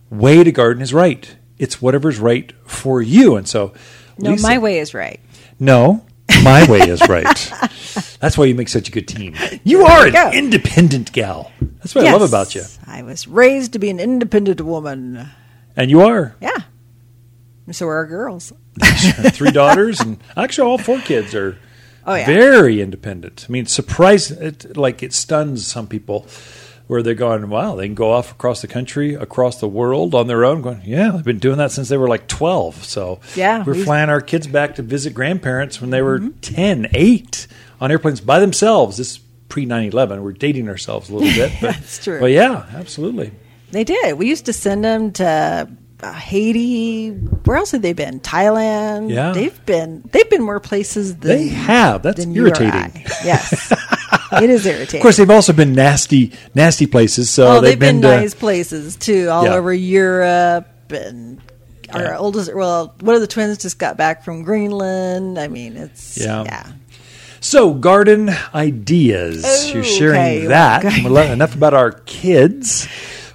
way 0.10 0.44
to 0.44 0.52
garden 0.52 0.82
is 0.82 0.94
right, 0.94 1.36
it's 1.58 1.82
whatever's 1.82 2.20
right 2.20 2.52
for 2.66 3.02
you. 3.02 3.36
And 3.36 3.48
so, 3.48 3.74
no, 4.18 4.32
Lisa, 4.32 4.48
my 4.48 4.58
way 4.58 4.80
is 4.80 4.94
right. 4.94 5.20
No, 5.60 6.06
my 6.44 6.66
way 6.70 6.80
is 6.80 7.02
right. 7.08 7.54
That's 8.20 8.38
why 8.38 8.46
you 8.46 8.56
make 8.56 8.70
such 8.70 8.88
a 8.88 8.92
good 8.92 9.08
team. 9.08 9.36
You 9.64 9.84
are 9.86 10.08
an 10.08 10.14
go. 10.14 10.32
independent 10.32 11.12
gal. 11.12 11.52
That's 11.78 11.96
what 11.96 12.04
yes, 12.04 12.14
I 12.14 12.18
love 12.18 12.30
about 12.30 12.56
you. 12.56 12.64
I 12.86 13.02
was 13.04 13.28
raised 13.28 13.74
to 13.74 13.80
be 13.80 13.90
an 13.90 14.00
independent 14.00 14.62
woman. 14.62 15.30
And 15.76 15.90
you 15.90 16.02
are. 16.02 16.36
Yeah. 16.42 16.58
So 17.72 17.88
are 17.88 17.96
our 17.96 18.06
girls. 18.06 18.52
Three 19.32 19.52
daughters, 19.52 20.00
and 20.00 20.22
actually, 20.36 20.68
all 20.68 20.78
four 20.78 21.00
kids 21.00 21.34
are 21.36 21.58
oh, 22.06 22.16
yeah. 22.16 22.26
very 22.26 22.82
independent. 22.82 23.46
I 23.48 23.52
mean, 23.52 23.66
surprise, 23.66 24.32
it, 24.32 24.76
like 24.76 25.04
it 25.04 25.14
stuns 25.14 25.68
some 25.68 25.88
people 25.88 26.28
where 26.88 27.02
they're 27.02 27.14
going, 27.14 27.48
wow, 27.50 27.76
they 27.76 27.86
can 27.88 27.96
go 27.96 28.12
off 28.12 28.32
across 28.32 28.62
the 28.62 28.68
country, 28.68 29.14
across 29.14 29.62
the 29.62 29.68
world 29.68 30.14
on 30.14 30.28
their 30.28 30.44
own. 30.44 30.62
Going, 30.62 30.82
yeah, 30.84 31.12
they've 31.12 31.24
been 31.24 31.40
doing 31.40 31.58
that 31.58 31.72
since 31.72 31.88
they 31.88 31.98
were 31.98 32.10
like 32.10 32.28
12. 32.28 32.84
So 32.84 33.22
yeah, 33.36 33.64
we're 33.64 33.76
flying 33.76 34.10
our 34.10 34.22
kids 34.22 34.48
back 34.48 34.76
to 34.76 34.82
visit 34.82 35.14
grandparents 35.14 35.80
when 35.80 35.90
they 35.90 36.02
were 36.02 36.20
mm-hmm. 36.20 36.40
10, 36.40 36.88
8 36.94 37.48
on 37.80 37.92
airplanes 37.92 38.20
by 38.20 38.40
themselves. 38.40 38.98
This 38.98 39.20
pre 39.48 39.66
9 39.66 39.90
11. 39.90 40.22
We're 40.22 40.34
dating 40.34 40.68
ourselves 40.68 41.10
a 41.10 41.16
little 41.16 41.34
bit. 41.34 41.54
But, 41.62 41.76
That's 41.76 42.04
true. 42.04 42.20
But 42.20 42.32
yeah, 42.32 42.66
absolutely. 42.74 43.32
They 43.72 43.84
did. 43.84 44.18
We 44.18 44.28
used 44.28 44.46
to 44.46 44.54
send 44.54 44.84
them 44.84 45.12
to 45.14 45.70
uh, 46.04 46.14
Haiti. 46.14 47.10
Where 47.10 47.58
else 47.58 47.72
have 47.72 47.82
they 47.82 47.94
been? 47.94 48.20
Thailand. 48.20 49.12
Yeah, 49.12 49.32
they've 49.32 49.66
been. 49.66 50.02
They've 50.12 50.30
been 50.30 50.44
more 50.44 50.60
places 50.60 51.18
than 51.18 51.38
they 51.38 51.48
have. 51.48 52.04
That's 52.04 52.26
irritating. 52.26 53.06
Yes, 53.24 53.72
it 54.34 54.50
is 54.50 54.66
irritating. 54.66 55.00
Of 55.00 55.04
course, 55.04 55.18
they've 55.18 55.30
also 55.30 55.54
been 55.54 55.74
nasty, 55.74 56.34
nasty 56.56 56.86
places. 56.86 57.30
So 57.30 57.48
oh, 57.48 57.54
they've, 57.54 57.72
they've 57.72 57.80
been, 57.80 58.02
been 58.02 58.12
to, 58.12 58.18
nice 58.22 58.34
places 58.34 58.96
too, 58.96 59.30
all 59.30 59.46
yeah. 59.46 59.54
over 59.54 59.74
Europe 59.74 60.68
and. 60.92 61.42
Our 61.94 62.04
yeah. 62.04 62.18
oldest, 62.20 62.56
well, 62.56 62.96
one 63.02 63.16
of 63.16 63.22
the 63.22 63.28
twins 63.28 63.58
just 63.58 63.78
got 63.78 63.98
back 63.98 64.24
from 64.24 64.44
Greenland. 64.44 65.38
I 65.38 65.50
mean, 65.50 65.76
it's 65.76 66.18
yeah. 66.18 66.46
yeah. 66.46 66.72
So, 67.42 67.74
garden 67.74 68.30
ideas. 68.56 69.44
Ooh, 69.44 69.74
You're 69.74 69.84
sharing 69.84 70.46
okay. 70.46 70.48
that. 70.48 70.86
Enough 70.86 71.54
about 71.54 71.74
our 71.74 71.92
kids. 71.92 72.88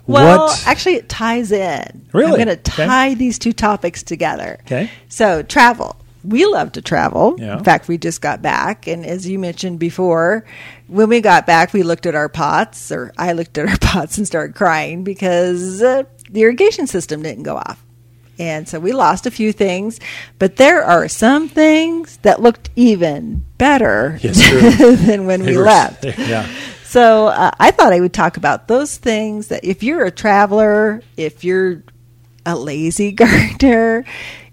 Well, 0.06 0.46
what? 0.46 0.66
actually, 0.66 0.96
it 0.96 1.08
ties 1.08 1.52
in. 1.52 2.08
Really? 2.12 2.40
I'm 2.40 2.46
going 2.46 2.48
to 2.48 2.56
tie 2.56 3.08
okay. 3.08 3.14
these 3.14 3.38
two 3.38 3.52
topics 3.52 4.02
together. 4.02 4.58
Okay. 4.62 4.90
So, 5.08 5.42
travel. 5.42 5.96
We 6.22 6.44
love 6.46 6.72
to 6.72 6.82
travel. 6.82 7.36
Yeah. 7.38 7.58
In 7.58 7.64
fact, 7.64 7.88
we 7.88 7.98
just 7.98 8.20
got 8.20 8.42
back. 8.42 8.86
And 8.86 9.06
as 9.06 9.28
you 9.28 9.38
mentioned 9.38 9.78
before, 9.78 10.44
when 10.88 11.08
we 11.08 11.20
got 11.20 11.46
back, 11.46 11.72
we 11.72 11.82
looked 11.82 12.06
at 12.06 12.14
our 12.14 12.28
pots, 12.28 12.90
or 12.90 13.12
I 13.16 13.32
looked 13.32 13.58
at 13.58 13.68
our 13.68 13.78
pots 13.80 14.18
and 14.18 14.26
started 14.26 14.56
crying 14.56 15.04
because 15.04 15.82
uh, 15.82 16.04
the 16.30 16.42
irrigation 16.42 16.86
system 16.86 17.22
didn't 17.22 17.44
go 17.44 17.56
off. 17.56 17.82
And 18.38 18.68
so 18.68 18.78
we 18.78 18.92
lost 18.92 19.26
a 19.26 19.30
few 19.30 19.52
things, 19.52 19.98
but 20.38 20.56
there 20.56 20.84
are 20.84 21.08
some 21.08 21.48
things 21.48 22.18
that 22.18 22.42
looked 22.42 22.68
even 22.76 23.44
better 23.56 24.18
yes, 24.22 24.36
than 25.06 25.26
when 25.26 25.42
they 25.42 25.52
we 25.52 25.56
were, 25.56 25.64
left. 25.64 26.04
Yeah. 26.18 26.46
So 26.86 27.26
uh, 27.26 27.50
I 27.58 27.72
thought 27.72 27.92
I 27.92 28.00
would 28.00 28.12
talk 28.12 28.36
about 28.36 28.68
those 28.68 28.96
things 28.96 29.48
that 29.48 29.64
if 29.64 29.82
you're 29.82 30.04
a 30.04 30.10
traveler, 30.10 31.02
if 31.16 31.42
you're 31.42 31.82
a 32.44 32.56
lazy 32.56 33.12
gardener, 33.12 34.04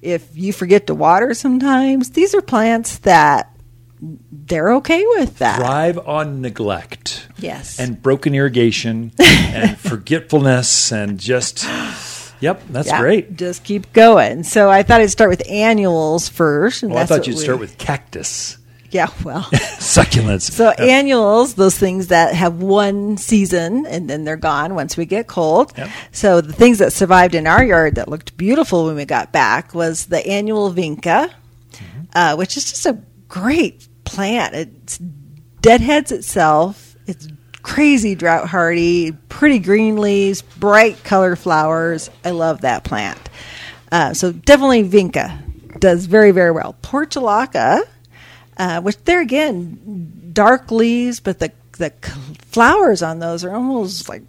if 0.02 0.36
you 0.36 0.52
forget 0.52 0.88
to 0.88 0.96
water 0.96 1.34
sometimes, 1.34 2.12
these 2.12 2.34
are 2.34 2.42
plants 2.42 2.98
that 3.00 3.56
they're 4.02 4.74
okay 4.74 5.06
with 5.18 5.38
that. 5.38 5.60
Thrive 5.60 6.00
on 6.08 6.42
neglect. 6.42 7.28
Yes. 7.38 7.80
And 7.80 8.02
broken 8.02 8.34
irrigation 8.34 9.12
and 9.20 9.78
forgetfulness 9.78 10.92
and 10.92 11.20
just 11.20 11.66
Yep, 12.44 12.64
that's 12.72 12.90
yeah, 12.90 13.00
great. 13.00 13.38
Just 13.38 13.64
keep 13.64 13.94
going. 13.94 14.44
So 14.44 14.70
I 14.70 14.84
thought 14.84 15.00
I'd 15.00 15.10
start 15.10 15.30
with 15.30 15.50
annuals 15.50 16.28
first. 16.28 16.84
well, 16.84 16.98
I 16.98 17.06
thought 17.06 17.26
you'd 17.26 17.38
we, 17.38 17.42
start 17.42 17.60
with 17.62 17.78
cactus. 17.78 18.58
Yeah, 18.94 19.10
well, 19.24 19.42
succulents. 19.80 20.52
So 20.52 20.70
annuals, 20.70 21.56
those 21.56 21.76
things 21.76 22.08
that 22.10 22.36
have 22.36 22.62
one 22.62 23.18
season 23.18 23.88
and 23.88 24.08
then 24.08 24.24
they're 24.24 24.38
gone 24.38 24.76
once 24.76 24.96
we 24.96 25.08
get 25.08 25.26
cold. 25.26 25.74
Yep. 25.76 25.90
So 26.12 26.42
the 26.42 26.54
things 26.54 26.78
that 26.78 26.94
survived 26.94 27.34
in 27.34 27.48
our 27.48 27.64
yard 27.64 27.96
that 27.96 28.08
looked 28.08 28.38
beautiful 28.38 28.86
when 28.86 28.96
we 28.96 29.06
got 29.06 29.32
back 29.32 29.74
was 29.74 30.06
the 30.06 30.26
annual 30.28 30.72
vinca, 30.72 31.32
mm-hmm. 31.72 32.02
uh, 32.14 32.36
which 32.36 32.56
is 32.56 32.70
just 32.70 32.86
a 32.86 33.00
great 33.28 33.88
plant. 34.06 34.54
It's 34.54 35.00
deadheads 35.62 36.12
itself. 36.12 36.96
It's 37.08 37.28
crazy 37.64 38.14
drought 38.14 38.48
hardy, 38.48 39.14
pretty 39.28 39.58
green 39.58 39.98
leaves, 39.98 40.44
bright 40.44 41.04
color 41.04 41.36
flowers. 41.36 42.12
I 42.24 42.30
love 42.30 42.62
that 42.62 42.84
plant. 42.84 43.18
Uh, 43.92 44.14
so 44.14 44.32
definitely 44.32 44.88
vinca 44.88 45.80
does 45.80 46.06
very 46.06 46.30
very 46.30 46.52
well. 46.52 46.76
Portulaca 46.84 47.88
uh, 48.58 48.82
which 48.82 48.98
they're 49.06 49.22
again 49.22 50.32
dark 50.34 50.72
leaves, 50.72 51.20
but 51.20 51.40
the 51.40 51.52
the 51.74 51.92
flowers 52.52 53.02
on 53.02 53.20
those 53.20 53.44
are 53.44 53.54
almost 53.54 54.08
like 54.10 54.24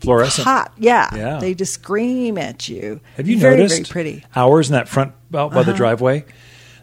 fluorescent. 0.00 0.44
Hot, 0.44 0.72
yeah. 0.78 1.14
Yeah. 1.14 1.38
They 1.38 1.54
just 1.54 1.74
scream 1.74 2.38
at 2.38 2.68
you. 2.68 3.00
Have 3.16 3.28
you 3.28 3.38
very, 3.38 3.56
noticed? 3.56 3.76
Very 3.76 3.84
pretty. 3.84 4.24
Ours 4.34 4.68
in 4.68 4.74
that 4.74 4.88
front 4.88 5.12
out 5.34 5.50
by 5.50 5.60
uh-huh. 5.60 5.62
the 5.64 5.72
driveway. 5.72 6.24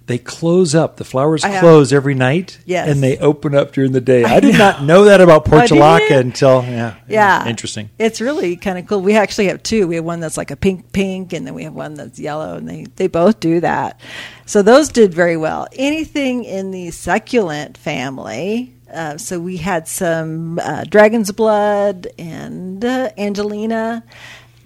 They 0.07 0.17
close 0.17 0.73
up. 0.73 0.95
The 0.97 1.03
flowers 1.03 1.43
I 1.43 1.59
close 1.59 1.91
every 1.93 2.15
night, 2.15 2.59
yes. 2.65 2.87
and 2.89 3.03
they 3.03 3.17
open 3.17 3.53
up 3.53 3.73
during 3.73 3.91
the 3.91 4.01
day. 4.01 4.23
I, 4.23 4.35
I 4.35 4.39
did 4.39 4.53
know. 4.53 4.57
not 4.57 4.83
know 4.83 5.03
that 5.03 5.19
about 5.21 5.45
Oh, 5.47 5.51
portulaca 5.51 6.17
until 6.19 6.63
yeah, 6.63 6.95
Yeah. 7.09 7.45
interesting. 7.47 7.89
It's 7.99 8.21
really 8.21 8.55
kind 8.55 8.77
of 8.79 8.87
cool. 8.87 9.01
We 9.01 9.15
actually 9.17 9.47
have 9.47 9.61
two. 9.63 9.85
We 9.85 9.95
have 9.95 10.05
one 10.05 10.21
that's 10.21 10.37
like 10.37 10.49
a 10.49 10.55
pink 10.55 10.93
pink, 10.93 11.33
and 11.33 11.45
then 11.45 11.53
we 11.53 11.63
have 11.65 11.73
one 11.73 11.93
that's 11.95 12.17
yellow, 12.19 12.55
and 12.55 12.67
they, 12.67 12.85
they 12.95 13.07
both 13.07 13.39
do 13.41 13.59
that. 13.59 13.99
So 14.45 14.61
those 14.61 14.87
did 14.89 15.13
very 15.13 15.35
well. 15.35 15.67
Anything 15.73 16.45
in 16.45 16.71
the 16.71 16.91
succulent 16.91 17.77
family. 17.77 18.73
Uh, 18.91 19.17
so 19.17 19.37
we 19.41 19.57
had 19.57 19.85
some 19.89 20.57
uh, 20.59 20.85
dragon's 20.85 21.33
blood 21.33 22.07
and 22.17 22.83
uh, 22.85 23.09
Angelina. 23.17 24.05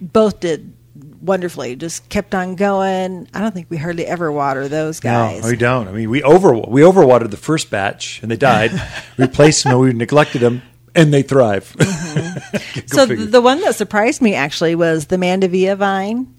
Both 0.00 0.38
did 0.38 0.72
wonderfully. 1.22 1.76
Just 1.76 2.08
kept 2.08 2.34
on 2.34 2.56
going. 2.56 3.28
I 3.32 3.40
don't 3.40 3.52
think 3.54 3.68
we 3.70 3.76
hardly 3.76 4.06
ever 4.06 4.30
water 4.30 4.68
those 4.68 5.00
guys. 5.00 5.42
No, 5.42 5.48
we 5.48 5.56
don't. 5.56 5.88
I 5.88 5.92
mean, 5.92 6.10
we 6.10 6.22
over 6.22 6.54
we 6.54 6.82
overwatered 6.82 7.30
the 7.30 7.36
first 7.36 7.70
batch 7.70 8.20
and 8.22 8.30
they 8.30 8.36
died. 8.36 8.72
Replaced 9.16 9.64
them. 9.64 9.78
We 9.78 9.92
neglected 9.92 10.40
them 10.40 10.62
and 10.94 11.12
they 11.12 11.22
thrive. 11.22 11.74
Mm-hmm. 11.78 12.80
so 12.86 13.06
figure. 13.06 13.24
the 13.26 13.40
one 13.40 13.60
that 13.62 13.74
surprised 13.76 14.20
me 14.20 14.34
actually 14.34 14.74
was 14.74 15.06
the 15.06 15.16
Mandevilla 15.16 15.76
vine. 15.76 16.34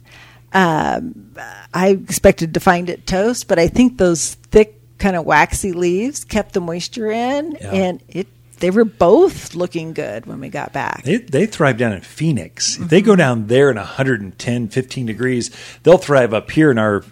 Um, 0.54 1.36
I 1.74 1.90
expected 1.90 2.54
to 2.54 2.60
find 2.60 2.90
it 2.90 3.08
toast, 3.08 3.48
but 3.48 3.58
I 3.58 3.68
think 3.68 3.98
those 3.98 4.36
thick, 4.36 4.80
kind 5.00 5.16
of 5.16 5.26
waxy 5.26 5.72
leaves 5.72 6.24
kept 6.24 6.54
the 6.54 6.62
moisture 6.62 7.10
in, 7.10 7.58
Yeah. 7.60 7.72
and 7.72 8.04
it 8.08 8.28
they 8.60 8.72
were 8.72 8.86
both 8.86 9.56
looking 9.56 9.94
good 9.94 10.26
when 10.26 10.40
we 10.40 10.50
got 10.50 10.74
back. 10.74 11.04
They, 11.04 11.18
they 11.18 11.46
thrive 11.46 11.78
down 11.78 11.94
in 11.94 12.02
Phoenix. 12.02 12.80
If 12.80 12.90
they 12.90 13.02
go 13.02 13.16
down 13.16 13.48
there 13.48 13.70
in 13.70 13.78
110, 13.78 14.68
15 14.70 15.06
degrees, 15.06 15.52
they'll 15.84 15.98
thrive 15.98 16.34
up 16.34 16.52
here 16.52 16.72
in 16.72 16.78
our, 16.78 17.04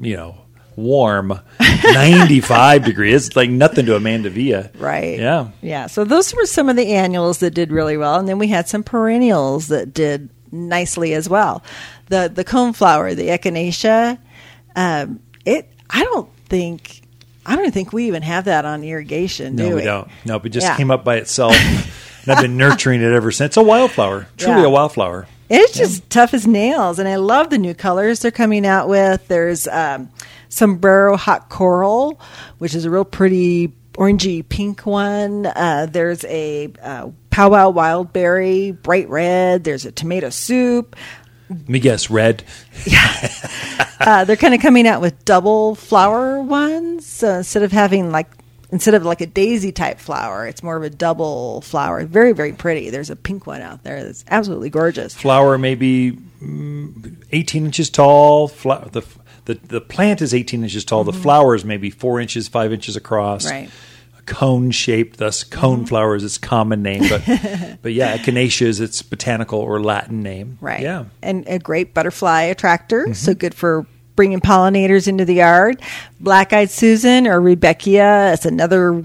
you 0.00 0.16
know, 0.16 0.36
warm, 0.76 1.38
95 1.84 2.84
degrees. 2.84 3.28
It's 3.28 3.36
like 3.36 3.50
nothing 3.50 3.86
to 3.86 3.96
a 3.96 4.00
mandevilla. 4.00 4.70
Right. 4.80 5.18
Yeah. 5.18 5.50
Yeah. 5.60 5.86
So 5.86 6.04
those 6.04 6.34
were 6.34 6.46
some 6.46 6.68
of 6.68 6.76
the 6.76 6.92
annuals 6.94 7.38
that 7.38 7.52
did 7.52 7.70
really 7.70 7.96
well, 7.96 8.18
and 8.18 8.28
then 8.28 8.38
we 8.38 8.48
had 8.48 8.68
some 8.68 8.82
perennials 8.82 9.68
that 9.68 9.92
did 9.92 10.30
nicely 10.52 11.14
as 11.14 11.28
well. 11.28 11.62
The 12.08 12.30
the 12.32 12.44
coneflower, 12.44 13.14
the 13.14 13.28
echinacea, 13.28 14.18
um, 14.76 15.20
it. 15.44 15.68
I 15.90 16.04
don't 16.04 16.34
think. 16.46 17.02
I 17.46 17.56
don't 17.56 17.72
think 17.72 17.92
we 17.92 18.06
even 18.06 18.22
have 18.22 18.44
that 18.44 18.64
on 18.64 18.84
irrigation. 18.84 19.56
No, 19.56 19.70
do 19.70 19.76
we 19.76 19.82
don't. 19.82 20.08
No, 20.24 20.36
it 20.36 20.48
just 20.50 20.66
Yeah. 20.66 20.76
came 20.76 20.90
up 20.90 21.04
by 21.04 21.16
itself. 21.16 21.56
and 22.22 22.32
I've 22.32 22.42
been 22.42 22.56
nurturing 22.56 23.00
it 23.02 23.12
ever 23.12 23.32
since. 23.32 23.48
It's 23.50 23.56
a 23.56 23.62
wildflower, 23.62 24.26
truly 24.36 24.60
Yeah. 24.60 24.66
a 24.66 24.70
wildflower. 24.70 25.26
It's 25.48 25.76
just 25.76 26.08
tough 26.10 26.32
as 26.32 26.46
nails, 26.46 26.98
and 27.00 27.08
I 27.08 27.16
love 27.16 27.50
the 27.50 27.58
new 27.58 27.74
colors 27.74 28.20
they're 28.20 28.30
coming 28.30 28.64
out 28.64 28.88
with. 28.88 29.26
There's 29.26 29.66
um, 29.66 30.08
sombrero 30.48 31.16
hot 31.16 31.48
coral, 31.48 32.20
which 32.58 32.74
is 32.74 32.84
a 32.84 32.90
real 32.90 33.04
pretty 33.04 33.72
orangey 33.94 34.48
pink 34.48 34.86
one. 34.86 35.46
Uh, 35.46 35.88
there's 35.90 36.24
a 36.26 36.70
uh, 36.80 37.08
powwow 37.30 37.70
wild 37.70 38.12
berry, 38.12 38.70
bright 38.70 39.08
red. 39.08 39.64
There's 39.64 39.84
a 39.84 39.90
tomato 39.90 40.30
soup. 40.30 40.94
Let 41.50 41.68
me 41.68 41.80
guess, 41.80 42.08
red. 42.10 42.44
Uh, 44.00 44.24
they're 44.24 44.36
kind 44.36 44.54
of 44.54 44.60
coming 44.62 44.86
out 44.86 45.02
with 45.02 45.24
double 45.26 45.74
flower 45.74 46.40
ones. 46.40 47.04
So 47.06 47.38
instead 47.38 47.62
of 47.62 47.70
having 47.70 48.10
like 48.10 48.28
instead 48.72 48.94
of 48.94 49.04
like 49.04 49.20
a 49.20 49.26
daisy 49.26 49.72
type 49.72 49.98
flower, 49.98 50.46
it's 50.46 50.62
more 50.62 50.76
of 50.76 50.82
a 50.82 50.88
double 50.90 51.60
flower. 51.60 52.06
Very 52.06 52.32
very 52.32 52.52
pretty. 52.52 52.88
There's 52.88 53.10
a 53.10 53.16
pink 53.16 53.46
one 53.46 53.60
out 53.60 53.82
there 53.84 54.02
that's 54.02 54.24
absolutely 54.30 54.70
gorgeous. 54.70 55.14
Flower 55.14 55.58
maybe 55.58 56.12
mm, 56.42 57.16
18 57.32 57.66
inches 57.66 57.90
tall. 57.90 58.48
Fla- 58.48 58.88
the, 58.90 59.02
the 59.44 59.54
the 59.54 59.80
plant 59.82 60.22
is 60.22 60.32
18 60.32 60.62
inches 60.62 60.84
tall. 60.84 61.04
The 61.04 61.12
flower 61.12 61.54
is 61.54 61.64
maybe 61.64 61.90
four 61.90 62.20
inches, 62.20 62.48
five 62.48 62.72
inches 62.72 62.96
across. 62.96 63.44
Mm-hmm. 63.44 63.54
Right. 63.54 63.70
Cone 64.26 64.70
shaped, 64.70 65.18
thus 65.18 65.44
cone 65.44 65.78
mm-hmm. 65.78 65.86
flower 65.86 66.14
is 66.14 66.24
its 66.24 66.38
common 66.38 66.82
name, 66.82 67.02
but 67.08 67.22
but 67.82 67.92
yeah, 67.92 68.16
echinacea 68.16 68.66
is 68.66 68.80
its 68.80 69.02
botanical 69.02 69.58
or 69.58 69.82
Latin 69.82 70.22
name. 70.22 70.58
Right. 70.60 70.80
Yeah. 70.80 71.06
And 71.22 71.46
a 71.46 71.58
great 71.58 71.94
butterfly 71.94 72.42
attractor. 72.42 73.12
So 73.14 73.32
mm-hmm. 73.32 73.38
good 73.38 73.54
for 73.54 73.86
bringing 74.16 74.40
pollinators 74.40 75.08
into 75.08 75.24
the 75.24 75.34
yard. 75.34 75.80
Black 76.20 76.52
eyed 76.52 76.70
Susan 76.70 77.26
or 77.26 77.40
Rebecca. 77.40 78.32
It's 78.34 78.44
another 78.44 79.02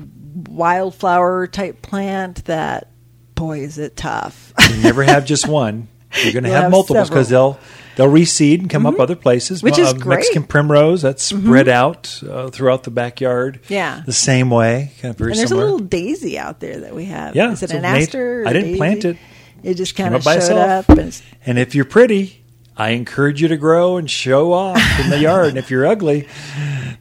wildflower 0.49 1.47
type 1.47 1.81
plant 1.81 2.45
that, 2.45 2.89
boy, 3.35 3.59
is 3.59 3.77
it 3.77 3.95
tough. 3.95 4.53
You 4.69 4.81
never 4.81 5.03
have 5.03 5.25
just 5.25 5.47
one. 5.47 5.87
You're 6.23 6.33
going 6.33 6.43
to 6.45 6.49
have, 6.51 6.63
have 6.63 6.71
multiples 6.71 7.09
because 7.09 7.29
they'll 7.29 7.59
they'll 7.95 8.09
reseed 8.11 8.59
and 8.59 8.69
come 8.69 8.85
up 8.85 8.99
other 8.99 9.15
places. 9.15 9.59
Mm-hmm. 9.59 9.65
Which 9.67 9.79
is 9.79 9.93
Uh, 9.93 10.05
Mexican 10.05 10.43
primrose 10.43 11.01
that's 11.01 11.23
spread 11.23 11.67
out 11.67 12.21
uh, 12.29 12.49
throughout 12.49 12.83
the 12.83 12.91
backyard. 12.91 13.59
Yeah. 13.69 14.01
the 14.05 14.13
same 14.13 14.49
way, 14.49 14.91
kind 15.01 15.11
of 15.13 15.17
very 15.17 15.31
and 15.31 15.39
there's 15.39 15.49
similar. 15.49 15.67
a 15.67 15.71
little 15.71 15.87
daisy 15.87 16.37
out 16.37 16.59
there 16.59 16.79
that 16.81 16.93
we 16.95 17.05
have. 17.05 17.35
Yeah, 17.35 17.51
Is 17.51 17.63
it 17.63 17.69
so 17.71 17.77
an 17.77 17.85
aster? 17.85 18.43
I 18.47 18.53
didn't 18.53 18.77
plant 18.77 19.05
it. 19.05 19.17
It 19.63 19.75
just 19.75 19.95
kind 19.95 20.13
of 20.13 20.23
showed 20.23 20.35
itself. 20.37 20.89
up. 20.89 20.97
And 20.97 21.21
And 21.45 21.57
if 21.59 21.73
you're 21.73 21.85
pretty, 21.85 22.43
I 22.77 22.89
encourage 22.89 23.41
you 23.41 23.47
to 23.47 23.57
grow 23.57 23.97
and 23.97 24.09
show 24.11 24.51
off 24.53 24.79
in 24.99 25.09
the 25.09 25.17
yard. 25.19 25.47
And 25.49 25.57
if 25.57 25.71
you're 25.71 25.87
ugly, 25.87 26.27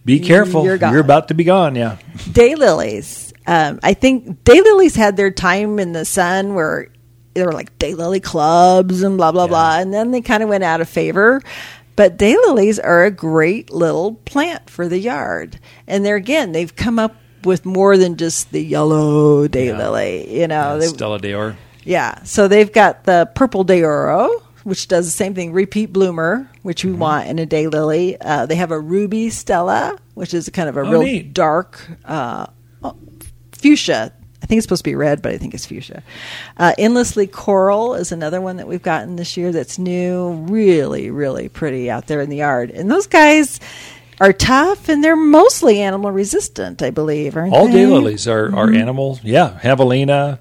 be 0.05 0.19
careful. 0.33 0.65
You're 0.65 0.79
gone. 0.79 0.97
about 0.97 1.29
to 1.29 1.35
be 1.35 1.45
gone. 1.45 1.75
Yeah. 1.75 1.99
daylilies. 2.19 3.33
Um, 3.47 3.81
I 3.83 3.93
think 3.95 4.45
daylilies 4.45 4.97
had 4.97 5.17
their 5.17 5.31
time 5.31 5.79
in 5.79 5.93
the 5.93 6.05
sun 6.05 6.55
where 6.55 6.89
there 7.35 7.47
were 7.47 7.53
like 7.53 7.77
daylily 7.79 8.23
clubs 8.23 9.03
and 9.03 9.17
blah 9.17 9.33
blah 9.33 9.47
blah, 9.47 9.79
and 9.79 9.93
then 9.93 10.11
they 10.11 10.21
kind 10.21 10.43
of 10.43 10.49
went 10.49 10.65
out 10.65 10.81
of 10.81 10.89
favor. 10.89 11.41
But 11.97 12.19
daylilies 12.19 12.81
are 12.83 13.05
a 13.05 13.11
great 13.11 13.71
little 13.71 14.15
plant 14.25 14.69
for 14.69 14.89
the 14.89 14.99
yard, 14.99 15.59
and 15.87 16.05
they're 16.05 16.17
again 16.17 16.53
they've 16.53 16.75
come 16.75 16.99
up 16.99 17.15
with 17.45 17.65
more 17.67 17.97
than 17.97 18.17
just 18.17 18.51
the 18.53 18.63
yellow 18.65 19.47
daylily. 19.49 20.31
You 20.31 20.49
know, 20.49 20.79
they, 20.79 20.87
Stella 20.87 21.19
de 21.19 21.35
Oro. 21.35 21.57
yeah. 21.85 22.23
So 22.25 22.49
they've 22.49 22.73
got 22.73 23.05
the 23.05 23.31
purple 23.35 23.63
d'Oro, 23.65 24.31
which 24.65 24.89
does 24.89 25.05
the 25.05 25.11
same 25.13 25.35
thing, 25.35 25.53
repeat 25.53 25.93
bloomer, 25.93 26.51
which 26.63 26.83
Mm-hmm. 26.83 26.93
we 26.95 26.99
want 26.99 27.29
in 27.29 27.39
a 27.39 27.47
daylily. 27.47 28.17
Uh, 28.21 28.47
they 28.47 28.57
have 28.57 28.71
a 28.73 28.81
ruby 28.81 29.29
stella, 29.31 29.97
which 30.15 30.33
is 30.35 30.49
kind 30.49 30.69
of 30.69 30.77
a 30.77 30.81
Oh, 30.81 30.91
real 30.91 31.03
neat. 31.03 31.35
dark 31.35 31.81
uh, 32.07 32.47
fuchsia. 33.53 34.13
I 34.45 34.47
think 34.47 34.59
it's 34.59 34.67
supposed 34.67 34.85
to 34.85 34.91
be 34.91 34.95
red, 34.95 35.23
but 35.23 35.33
I 35.33 35.39
think 35.39 35.55
it's 35.55 35.65
fuchsia. 35.65 36.03
Uh, 36.59 36.75
endlessly 36.77 37.27
coral 37.27 37.95
is 37.95 38.13
another 38.13 38.43
one 38.43 38.59
that 38.59 38.69
we've 38.69 38.83
gotten 38.83 39.17
this 39.17 39.39
year 39.39 39.53
that's 39.53 39.79
new. 39.79 40.33
Really, 40.51 41.11
really 41.11 41.49
pretty 41.49 41.91
out 41.91 42.09
there 42.09 42.21
in 42.21 42.29
the 42.29 42.37
yard. 42.37 42.71
And 42.71 42.91
those 42.91 43.07
guys 43.07 43.59
are 44.21 44.35
tough 44.35 44.91
and 44.91 45.03
they're 45.03 45.17
mostly 45.17 45.81
animal 45.81 46.13
resistant, 46.13 46.83
I 46.83 46.91
believe, 46.91 47.39
aren't 47.39 47.55
All 47.55 47.69
they? 47.69 47.73
daylilies 47.85 48.31
are, 48.31 48.55
are 48.55 48.67
Mm-hmm. 48.67 48.77
animals. 48.77 49.25
Yeah. 49.25 49.59
Javelina, 49.63 50.41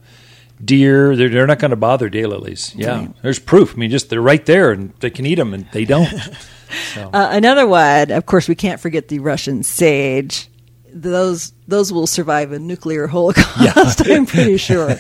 deer. 0.63 1.15
They're, 1.15 1.29
they're 1.29 1.47
not 1.47 1.59
going 1.59 1.71
to 1.71 1.77
bother 1.77 2.09
daylilies. 2.09 2.73
Yeah. 2.75 3.07
There's 3.21 3.39
proof. 3.39 3.73
I 3.73 3.77
mean, 3.77 3.89
just 3.89 4.09
they're 4.09 4.21
right 4.21 4.45
there 4.45 4.73
and 4.73 4.91
they 4.99 5.11
can 5.11 5.25
eat 5.25 5.35
them 5.35 5.53
and 5.53 5.65
they 5.71 5.85
don't. 5.85 6.09
so. 6.93 7.09
Uh, 7.13 7.29
another 7.31 7.65
one, 7.65 8.11
of 8.11 8.25
course, 8.25 8.49
we 8.49 8.55
can't 8.55 8.81
forget 8.81 9.07
the 9.07 9.19
Russian 9.19 9.63
sage. 9.63 10.49
Those 10.93 11.53
those 11.67 11.91
will 11.91 12.05
survive 12.07 12.51
a 12.51 12.59
nuclear 12.59 13.07
holocaust. 13.07 14.01
I'm 14.07 14.25
pretty 14.27 14.57
sure. 14.57 14.89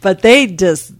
but 0.00 0.22
they 0.22 0.46
just 0.46 0.92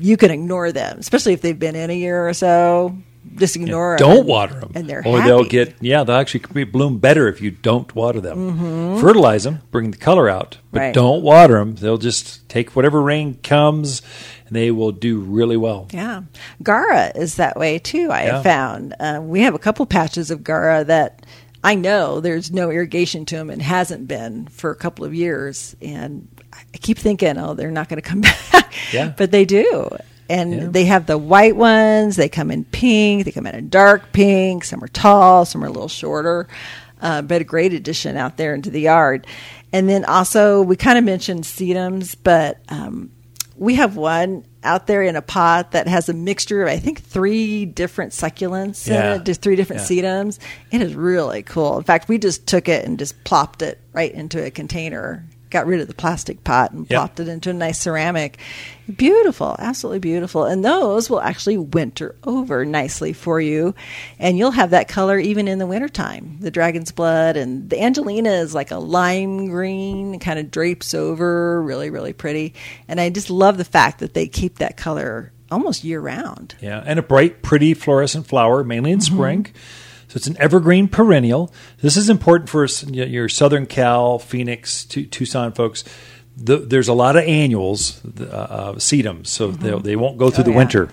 you 0.00 0.16
can 0.16 0.30
ignore 0.30 0.70
them, 0.72 0.98
especially 0.98 1.32
if 1.32 1.40
they've 1.42 1.58
been 1.58 1.74
in 1.74 1.90
a 1.90 1.94
year 1.96 2.28
or 2.28 2.32
so. 2.34 2.96
Just 3.34 3.56
ignore 3.56 3.96
them. 3.98 4.08
don't 4.08 4.26
water 4.26 4.58
them, 4.58 4.72
and 4.74 4.88
they're 4.88 5.02
or 5.06 5.20
they'll 5.20 5.44
get 5.44 5.74
yeah 5.80 6.02
they'll 6.02 6.16
actually 6.16 6.64
bloom 6.64 6.98
better 6.98 7.28
if 7.28 7.40
you 7.42 7.50
don't 7.50 7.92
water 7.94 8.20
them. 8.20 8.98
Fertilize 9.00 9.44
them, 9.44 9.60
bring 9.70 9.90
the 9.90 9.96
color 9.98 10.28
out, 10.28 10.58
but 10.72 10.78
Mm-hmm. 10.78 10.86
Right. 10.86 10.94
don't 10.94 11.22
water 11.22 11.58
them. 11.58 11.74
They'll 11.74 11.98
just 11.98 12.48
take 12.48 12.74
whatever 12.74 13.02
rain 13.02 13.34
comes, 13.42 14.00
and 14.46 14.56
they 14.56 14.70
will 14.70 14.92
do 14.92 15.20
really 15.20 15.56
well. 15.58 15.88
Yeah, 15.92 16.22
Gaura 16.62 17.14
is 17.16 17.34
that 17.36 17.56
way 17.56 17.78
too. 17.78 18.10
I 18.10 18.24
Yeah. 18.24 18.32
have 18.34 18.42
found 18.44 18.94
uh, 18.98 19.20
we 19.22 19.40
have 19.42 19.54
a 19.54 19.58
couple 19.58 19.84
patches 19.86 20.30
of 20.30 20.40
Gaura 20.40 20.86
that 20.86 21.24
I 21.62 21.74
know 21.74 22.20
there's 22.20 22.52
no 22.52 22.70
irrigation 22.70 23.24
to 23.26 23.36
them 23.36 23.50
and 23.50 23.60
hasn't 23.60 24.06
been 24.06 24.46
for 24.46 24.70
a 24.70 24.76
couple 24.76 25.04
of 25.04 25.12
years, 25.14 25.74
and 25.82 26.28
I 26.52 26.78
keep 26.78 26.98
thinking, 26.98 27.36
oh, 27.38 27.54
they're 27.54 27.70
not 27.70 27.88
going 27.88 28.00
to 28.00 28.08
come 28.08 28.20
back. 28.52 28.74
Yeah. 28.92 29.12
but 29.16 29.30
they 29.30 29.44
do. 29.44 29.88
And 30.30 30.52
Yeah. 30.54 30.66
they 30.70 30.84
have 30.84 31.06
the 31.06 31.18
white 31.18 31.56
ones. 31.56 32.16
They 32.16 32.28
come 32.28 32.50
in 32.50 32.64
pink. 32.64 33.24
They 33.24 33.32
come 33.32 33.46
in 33.46 33.54
a 33.54 33.62
dark 33.62 34.12
pink. 34.12 34.64
Some 34.64 34.84
are 34.84 34.88
tall. 34.88 35.44
Some 35.46 35.64
are 35.64 35.68
a 35.68 35.70
little 35.70 35.88
shorter. 35.88 36.46
Uh, 37.00 37.22
but 37.22 37.40
a 37.40 37.44
great 37.44 37.72
addition 37.72 38.16
out 38.16 38.36
there 38.36 38.54
into 38.54 38.70
the 38.70 38.80
yard. 38.82 39.26
And 39.72 39.88
then 39.88 40.04
also, 40.04 40.62
we 40.62 40.76
kind 40.76 40.98
of 40.98 41.04
mentioned 41.04 41.44
sedums, 41.44 42.14
but 42.22 42.60
um, 42.68 43.10
we 43.56 43.76
have 43.76 43.96
one 43.96 44.44
out 44.64 44.86
there 44.86 45.02
in 45.02 45.14
a 45.16 45.22
pot 45.22 45.70
that 45.72 45.86
has 45.86 46.08
a 46.08 46.14
mixture 46.14 46.62
of 46.62 46.68
I 46.68 46.78
think 46.78 47.00
three 47.02 47.64
different 47.64 48.12
succulents 48.12 48.86
Yeah. 48.88 49.14
in 49.14 49.20
it, 49.20 49.24
just 49.24 49.40
three 49.42 49.56
different 49.56 49.82
Yeah. 49.88 50.02
sedums. 50.02 50.38
It 50.72 50.82
is 50.82 50.94
really 50.94 51.42
cool. 51.42 51.78
In 51.78 51.84
fact, 51.84 52.08
we 52.08 52.18
just 52.18 52.46
took 52.46 52.68
it 52.68 52.84
and 52.84 52.98
just 52.98 53.22
plopped 53.24 53.62
it 53.62 53.78
right 53.92 54.12
into 54.12 54.44
a 54.44 54.50
container. 54.50 55.24
Got 55.50 55.66
rid 55.66 55.80
of 55.80 55.88
the 55.88 55.94
plastic 55.94 56.44
pot 56.44 56.72
and 56.72 56.86
Yep. 56.88 56.98
plopped 56.98 57.20
it 57.20 57.28
into 57.28 57.50
a 57.50 57.54
nice 57.54 57.78
ceramic. 57.78 58.38
Beautiful, 58.94 59.56
absolutely 59.58 59.98
beautiful. 59.98 60.44
And 60.44 60.64
those 60.64 61.10
will 61.10 61.20
actually 61.20 61.58
winter 61.58 62.14
over 62.24 62.64
nicely 62.64 63.12
for 63.12 63.40
you. 63.40 63.74
And 64.18 64.38
you'll 64.38 64.50
have 64.52 64.70
that 64.70 64.88
color 64.88 65.18
even 65.18 65.48
in 65.48 65.58
the 65.58 65.66
wintertime. 65.66 66.38
The 66.40 66.50
dragon's 66.50 66.92
blood 66.92 67.36
and 67.36 67.68
the 67.68 67.80
Angelina 67.80 68.30
is 68.30 68.54
like 68.54 68.70
a 68.70 68.78
lime 68.78 69.46
green, 69.46 70.18
kind 70.18 70.38
of 70.38 70.50
drapes 70.50 70.94
over, 70.94 71.62
really, 71.62 71.90
really 71.90 72.12
pretty. 72.12 72.54
And 72.88 73.00
I 73.00 73.10
just 73.10 73.30
love 73.30 73.58
the 73.58 73.64
fact 73.64 74.00
that 74.00 74.14
they 74.14 74.26
keep 74.26 74.58
that 74.58 74.76
color 74.76 75.32
almost 75.50 75.84
year 75.84 76.00
round. 76.00 76.54
Yeah, 76.60 76.82
and 76.84 76.98
a 76.98 77.02
bright, 77.02 77.42
pretty 77.42 77.74
fluorescent 77.74 78.26
flower, 78.26 78.64
mainly 78.64 78.92
in 78.92 78.98
mm-hmm. 78.98 79.14
spring. 79.14 79.46
So 80.08 80.16
it's 80.16 80.26
an 80.26 80.36
evergreen 80.38 80.88
perennial. 80.88 81.52
This 81.82 81.96
is 81.96 82.08
important 82.08 82.48
for 82.48 82.66
your 82.66 83.28
Southern 83.28 83.66
Cal, 83.66 84.18
Phoenix, 84.18 84.84
Tu- 84.84 85.06
Tucson 85.06 85.52
folks. 85.52 85.84
The, 86.36 86.56
there's 86.58 86.88
a 86.88 86.94
lot 86.94 87.16
of 87.16 87.24
annuals, 87.24 88.02
uh, 88.04 88.72
sedums, 88.74 89.26
so 89.26 89.50
they'll- 89.50 89.80
they 89.80 89.96
won't 89.96 90.18
go 90.18 90.30
through 90.30 90.44
the 90.44 90.50
yeah. 90.52 90.56
winter. 90.56 90.88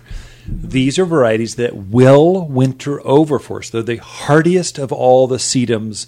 These 0.47 0.99
are 0.99 1.05
varieties 1.05 1.55
that 1.55 1.76
will 1.76 2.45
winter 2.47 2.99
over 3.07 3.39
for 3.39 3.59
us. 3.59 3.70
They're 3.70 3.82
the 3.82 3.97
hardiest 3.97 4.78
of 4.78 4.91
all 4.91 5.28
the 5.28 5.38
sedums 5.38 6.07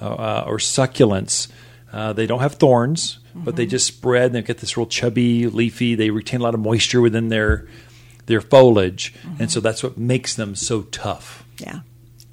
uh, 0.00 0.04
uh, 0.06 0.44
or 0.46 0.58
succulents. 0.58 1.48
Uh, 1.92 2.12
they 2.12 2.26
don't 2.26 2.40
have 2.40 2.54
thorns, 2.54 3.18
but 3.34 3.56
they 3.56 3.66
just 3.66 3.86
spread. 3.86 4.26
And 4.26 4.34
they 4.36 4.42
get 4.42 4.58
this 4.58 4.76
real 4.76 4.86
chubby, 4.86 5.46
leafy. 5.46 5.94
They 5.94 6.10
retain 6.10 6.40
a 6.40 6.42
lot 6.44 6.54
of 6.54 6.60
moisture 6.60 7.00
within 7.00 7.28
their 7.28 7.66
their 8.26 8.40
foliage, 8.40 9.14
and 9.40 9.50
so 9.50 9.58
that's 9.58 9.82
what 9.82 9.98
makes 9.98 10.34
them 10.34 10.54
so 10.54 10.82
tough. 10.82 11.44
Yeah. 11.58 11.80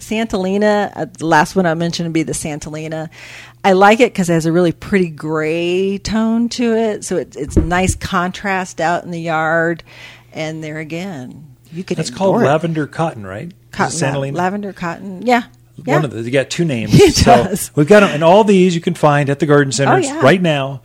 Santolina, 0.10 0.91
uh, 0.95 1.05
the 1.05 1.26
last 1.26 1.55
one 1.55 1.66
I 1.66 1.74
mentioned 1.74 2.07
would 2.07 2.14
be 2.14 2.24
the 2.24 2.32
Santolina. 2.34 3.10
I 3.64 3.74
like 3.74 3.99
it 3.99 4.12
because 4.14 4.30
it 4.30 4.34
has 4.34 4.45
a 4.45 4.51
really 4.51 4.72
pretty 4.72 5.10
gray 5.10 5.97
tone 5.97 6.49
to 6.49 6.74
it. 6.76 7.03
So 7.03 7.18
it, 7.18 7.36
it's 7.36 7.57
nice 7.57 7.95
contrast 7.95 8.82
out 8.82 9.03
in 9.03 9.12
the 9.12 9.22
yard. 9.22 9.84
And 10.34 10.64
there 10.64 10.80
again, 10.80 11.55
you 11.72 11.84
could 11.84 11.97
That's 11.97 12.10
called 12.10 12.41
it. 12.41 12.45
lavender 12.45 12.88
cotton, 12.88 13.26
right? 13.26 13.51
Cotton, 13.72 13.97
Santolina? 13.97 14.34
lavender 14.36 14.74
cotton. 14.74 15.26
Yeah. 15.26 15.43
Yeah. 15.86 15.95
One 15.95 16.05
of 16.05 16.12
the, 16.12 16.22
they 16.24 16.32
got 16.32 16.49
two 16.49 16.66
names. 16.66 16.91
It 16.99 17.16
so 17.16 17.43
does. 17.45 17.72
we've 17.74 17.88
got 17.88 18.01
them, 18.01 18.10
and 18.10 18.22
all 18.22 18.43
these 18.43 18.76
you 18.76 18.82
can 18.82 18.95
find 18.95 19.30
at 19.30 19.39
the 19.39 19.45
garden 19.45 19.72
centers 19.72 20.07
yeah. 20.07 20.20
right 20.20 20.41
now. 20.41 20.82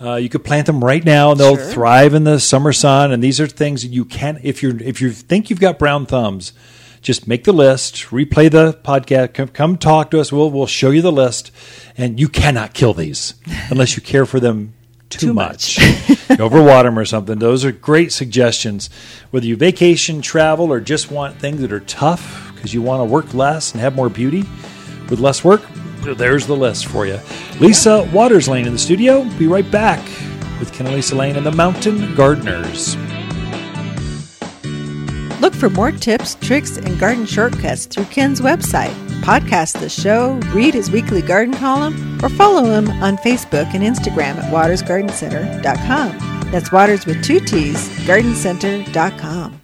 Uh, 0.00 0.14
you 0.14 0.30
could 0.30 0.42
plant 0.42 0.66
them 0.66 0.82
right 0.82 1.04
now, 1.04 1.32
and 1.32 1.40
they'll 1.40 1.56
Sure. 1.56 1.66
thrive 1.66 2.14
in 2.14 2.24
the 2.24 2.40
summer 2.40 2.72
sun. 2.72 3.12
And 3.12 3.22
these 3.22 3.40
are 3.40 3.46
things 3.46 3.82
that 3.82 3.88
you 3.88 4.06
can, 4.06 4.40
if 4.42 4.62
you 4.62 4.78
if 4.82 5.02
you 5.02 5.10
think 5.10 5.50
you've 5.50 5.60
got 5.60 5.78
brown 5.78 6.06
thumbs, 6.06 6.54
just 7.02 7.26
make 7.28 7.44
the 7.44 7.52
list, 7.52 7.96
replay 8.06 8.50
the 8.50 8.72
podcast, 8.84 9.34
come, 9.34 9.48
come 9.48 9.78
talk 9.78 10.10
to 10.10 10.20
us. 10.20 10.32
We'll 10.32 10.50
we'll 10.50 10.66
show 10.66 10.90
you 10.90 11.02
the 11.02 11.12
list, 11.12 11.50
and 11.96 12.18
you 12.18 12.28
cannot 12.28 12.74
kill 12.74 12.94
these 12.94 13.34
unless 13.70 13.96
you 13.96 14.02
care 14.02 14.26
for 14.26 14.40
them 14.40 14.74
too, 15.10 15.28
Too 15.28 15.34
much. 15.34 15.78
much. 15.78 15.86
Overwater 16.38 16.84
them 16.84 16.98
or 16.98 17.04
something. 17.06 17.38
Those 17.38 17.64
are 17.64 17.72
great 17.72 18.12
suggestions. 18.12 18.90
Whether 19.30 19.46
you 19.46 19.56
vacation, 19.56 20.20
travel, 20.20 20.70
or 20.72 20.80
just 20.80 21.10
want 21.10 21.36
things 21.36 21.60
that 21.62 21.72
are 21.72 21.80
tough 21.80 22.52
because 22.54 22.74
you 22.74 22.82
want 22.82 23.00
to 23.00 23.04
work 23.04 23.32
less 23.32 23.72
and 23.72 23.80
have 23.80 23.96
more 23.96 24.10
beauty 24.10 24.44
with 25.08 25.18
less 25.20 25.42
work, 25.42 25.62
there's 26.02 26.46
the 26.46 26.56
list 26.56 26.86
for 26.86 27.06
you. 27.06 27.18
Lisa 27.58 28.08
Watters 28.12 28.48
Lain 28.48 28.66
in 28.66 28.72
the 28.74 28.78
studio. 28.78 29.24
Be 29.38 29.46
right 29.46 29.68
back 29.70 30.04
with 30.58 30.72
Ken 30.74 30.86
and 30.86 30.94
Lisa 30.94 31.14
Lain 31.14 31.36
and 31.36 31.46
the 31.46 31.52
Mountain 31.52 32.14
Gardeners. 32.14 32.96
For 35.58 35.68
more 35.68 35.90
tips, 35.90 36.36
tricks, 36.36 36.76
and 36.76 36.98
garden 37.00 37.26
shortcuts 37.26 37.86
through 37.86 38.04
Ken's 38.04 38.40
website. 38.40 38.94
Podcast 39.22 39.80
the 39.80 39.88
show, 39.88 40.34
read 40.54 40.74
his 40.74 40.88
weekly 40.88 41.20
garden 41.20 41.52
column, 41.54 42.22
or 42.22 42.28
follow 42.28 42.62
him 42.64 42.88
on 43.02 43.16
Facebook 43.16 43.74
and 43.74 43.82
Instagram 43.82 44.36
at 44.36 44.52
wattersgardencenter.com. 44.52 46.50
That's 46.52 46.70
Watters 46.70 47.06
with 47.06 47.24
two 47.24 47.40
T's, 47.40 47.88
gardencenter.com. 48.06 49.60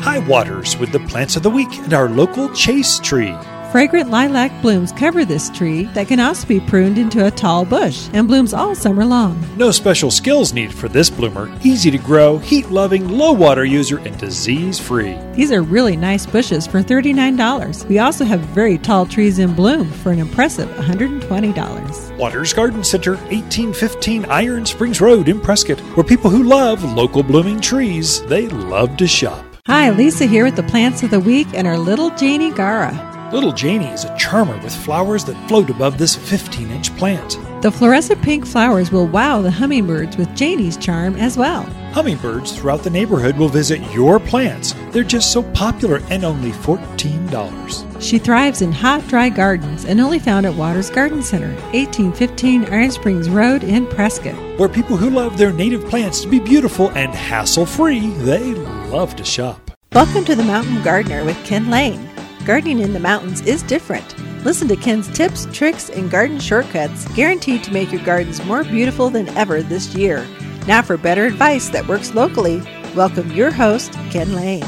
High 0.00 0.18
Waters 0.18 0.76
with 0.76 0.92
the 0.92 1.00
plants 1.00 1.36
of 1.36 1.42
the 1.42 1.50
week 1.50 1.72
and 1.78 1.94
our 1.94 2.08
local 2.08 2.48
chaste 2.50 3.02
tree. 3.02 3.34
Fragrant 3.72 4.10
lilac 4.10 4.52
blooms 4.60 4.92
cover 4.92 5.24
this 5.24 5.48
tree 5.48 5.84
that 5.94 6.06
can 6.06 6.20
also 6.20 6.46
be 6.46 6.60
pruned 6.60 6.98
into 6.98 7.24
a 7.24 7.30
tall 7.30 7.64
bush 7.64 8.06
and 8.12 8.28
blooms 8.28 8.52
all 8.52 8.74
summer 8.74 9.02
long. 9.02 9.42
No 9.56 9.70
special 9.70 10.10
skills 10.10 10.52
needed 10.52 10.74
for 10.74 10.90
this 10.90 11.08
bloomer. 11.08 11.50
Easy 11.64 11.90
to 11.90 11.96
grow, 11.96 12.36
heat 12.36 12.68
loving, 12.68 13.08
low 13.08 13.32
water 13.32 13.64
user, 13.64 13.96
and 14.00 14.18
disease 14.18 14.78
free. 14.78 15.16
These 15.32 15.52
are 15.52 15.62
really 15.62 15.96
nice 15.96 16.26
bushes 16.26 16.66
for 16.66 16.82
$39. 16.82 17.88
We 17.88 17.98
also 17.98 18.26
have 18.26 18.40
very 18.40 18.76
tall 18.76 19.06
trees 19.06 19.38
in 19.38 19.54
bloom 19.54 19.90
for 19.90 20.12
an 20.12 20.18
impressive 20.18 20.68
$120. 20.68 22.18
Watters 22.18 22.52
Garden 22.52 22.84
Center, 22.84 23.12
1815 23.12 24.26
Iron 24.26 24.66
Springs 24.66 25.00
Road 25.00 25.30
in 25.30 25.40
Prescott, 25.40 25.80
where 25.96 26.04
people 26.04 26.28
who 26.28 26.42
love 26.42 26.84
local 26.84 27.22
blooming 27.22 27.58
trees, 27.58 28.20
they 28.26 28.48
love 28.48 28.98
to 28.98 29.06
shop. 29.06 29.46
Hi, 29.66 29.88
Lisa 29.88 30.26
here 30.26 30.44
with 30.44 30.56
the 30.56 30.62
plants 30.64 31.02
of 31.02 31.10
the 31.10 31.20
week 31.20 31.46
and 31.54 31.66
our 31.66 31.78
little 31.78 32.10
Janie 32.16 32.50
Gaura. 32.50 33.11
Little 33.32 33.52
Janie 33.52 33.86
is 33.86 34.04
a 34.04 34.14
charmer 34.18 34.58
with 34.62 34.76
flowers 34.76 35.24
that 35.24 35.48
float 35.48 35.70
above 35.70 35.96
this 35.96 36.14
15 36.14 36.70
inch 36.70 36.94
plant. 36.98 37.38
The 37.62 37.70
fluorescent 37.70 38.20
pink 38.20 38.44
flowers 38.44 38.92
will 38.92 39.06
wow 39.06 39.40
the 39.40 39.50
hummingbirds 39.50 40.18
with 40.18 40.34
Janie's 40.36 40.76
charm 40.76 41.16
as 41.16 41.38
well. 41.38 41.62
Hummingbirds 41.94 42.52
throughout 42.52 42.82
the 42.82 42.90
neighborhood 42.90 43.38
will 43.38 43.48
visit 43.48 43.80
your 43.90 44.20
plants. 44.20 44.74
They're 44.90 45.02
just 45.02 45.32
so 45.32 45.42
popular 45.54 46.02
and 46.10 46.24
only 46.24 46.50
$14. 46.50 48.02
She 48.02 48.18
thrives 48.18 48.60
in 48.60 48.70
hot, 48.70 49.08
dry 49.08 49.30
gardens 49.30 49.86
and 49.86 49.98
only 49.98 50.18
found 50.18 50.44
at 50.44 50.54
Watters 50.54 50.90
Garden 50.90 51.22
Center, 51.22 51.54
1815 51.72 52.66
Iron 52.66 52.90
Springs 52.90 53.30
Road 53.30 53.64
in 53.64 53.86
Prescott. 53.86 54.36
Where 54.58 54.68
people 54.68 54.98
who 54.98 55.08
love 55.08 55.38
their 55.38 55.54
native 55.54 55.88
plants 55.88 56.20
to 56.20 56.28
be 56.28 56.38
beautiful 56.38 56.90
and 56.90 57.14
hassle 57.14 57.64
free, 57.64 58.10
they 58.10 58.52
love 58.90 59.16
to 59.16 59.24
shop. 59.24 59.70
Welcome 59.94 60.26
to 60.26 60.34
the 60.34 60.44
Mountain 60.44 60.82
Gardener 60.82 61.24
with 61.24 61.42
Ken 61.46 61.70
Lain. 61.70 62.11
Gardening 62.44 62.80
in 62.80 62.92
the 62.92 62.98
mountains 62.98 63.40
is 63.42 63.62
different. 63.62 64.18
Listen 64.44 64.66
to 64.66 64.74
Ken's 64.74 65.06
tips, 65.08 65.46
tricks, 65.52 65.90
and 65.90 66.10
garden 66.10 66.40
shortcuts 66.40 67.06
guaranteed 67.14 67.62
to 67.62 67.72
make 67.72 67.92
your 67.92 68.02
gardens 68.02 68.44
more 68.44 68.64
beautiful 68.64 69.10
than 69.10 69.28
ever 69.36 69.62
this 69.62 69.94
year. 69.94 70.26
Now, 70.66 70.82
for 70.82 70.96
better 70.96 71.24
advice 71.24 71.68
that 71.68 71.86
works 71.86 72.16
locally, 72.16 72.60
welcome 72.96 73.30
your 73.30 73.52
host, 73.52 73.92
Ken 74.10 74.34
Lain. 74.34 74.64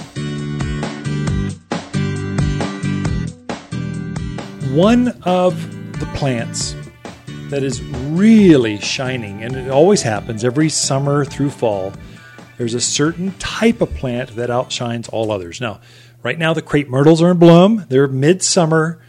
One 4.72 5.08
of 5.22 5.98
the 5.98 6.06
plants 6.14 6.76
that 7.50 7.64
is 7.64 7.82
really 7.82 8.78
shining, 8.78 9.42
and 9.42 9.56
it 9.56 9.68
always 9.68 10.02
happens 10.02 10.44
every 10.44 10.68
summer 10.68 11.24
through 11.24 11.50
fall, 11.50 11.92
there's 12.56 12.74
a 12.74 12.80
certain 12.80 13.32
type 13.40 13.80
of 13.80 13.92
plant 13.94 14.36
that 14.36 14.48
outshines 14.48 15.08
all 15.08 15.32
others. 15.32 15.60
Now, 15.60 15.80
right 16.24 16.38
now, 16.38 16.52
the 16.52 16.62
crepe 16.62 16.88
myrtles 16.88 17.22
are 17.22 17.30
in 17.30 17.38
bloom. 17.38 17.84
They're 17.88 18.08
midsummer 18.08 19.00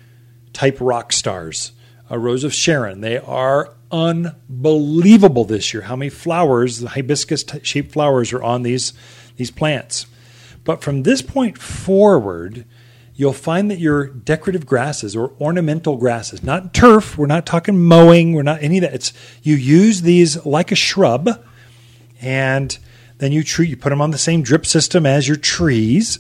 type 0.53 0.78
rock 0.80 1.11
stars. 1.11 1.72
A 2.07 2.20
rose 2.20 2.43
of 2.43 2.53
Sharon. 2.53 3.01
They 3.01 3.18
are 3.18 3.74
unbelievable 3.91 5.45
this 5.45 5.74
year. 5.74 5.84
How 5.84 5.95
many 5.95 6.09
flowers, 6.09 6.80
the 6.80 6.89
hibiscus 6.89 7.43
shaped 7.63 7.93
flowers, 7.93 8.32
are 8.32 8.43
on 8.43 8.61
these, 8.61 8.93
these 9.38 9.49
plants. 9.49 10.05
But 10.63 10.84
from 10.84 11.03
this 11.03 11.22
point 11.22 11.57
forward, 11.57 12.66
you'll 13.16 13.34
find 13.34 13.72
that 13.72 13.80
your 13.80 14.07
decorative 14.07 14.66
grasses 14.66 15.16
or 15.16 15.32
ornamental 15.39 15.97
grasses, 15.97 16.43
not 16.43 16.74
turf, 16.74 17.18
we're 17.18 17.26
not 17.26 17.45
talking 17.45 17.82
mowing, 17.82 18.34
we're 18.34 18.43
not 18.43 18.61
any 18.61 18.80
of 18.80 18.82
that. 18.82 18.93
It's 18.93 19.13
you 19.41 19.55
use 19.55 20.01
these 20.01 20.45
like 20.45 20.72
a 20.72 20.76
shrub, 20.76 21.30
and 22.22 22.78
then 23.20 23.32
you 23.32 23.43
treat 23.43 23.70
you 23.70 23.78
put 23.78 23.89
them 23.89 24.01
on 24.01 24.11
the 24.11 24.18
same 24.18 24.41
drip 24.41 24.66
system 24.66 25.05
as 25.05 25.28
your 25.28 25.38
trees, 25.38 26.20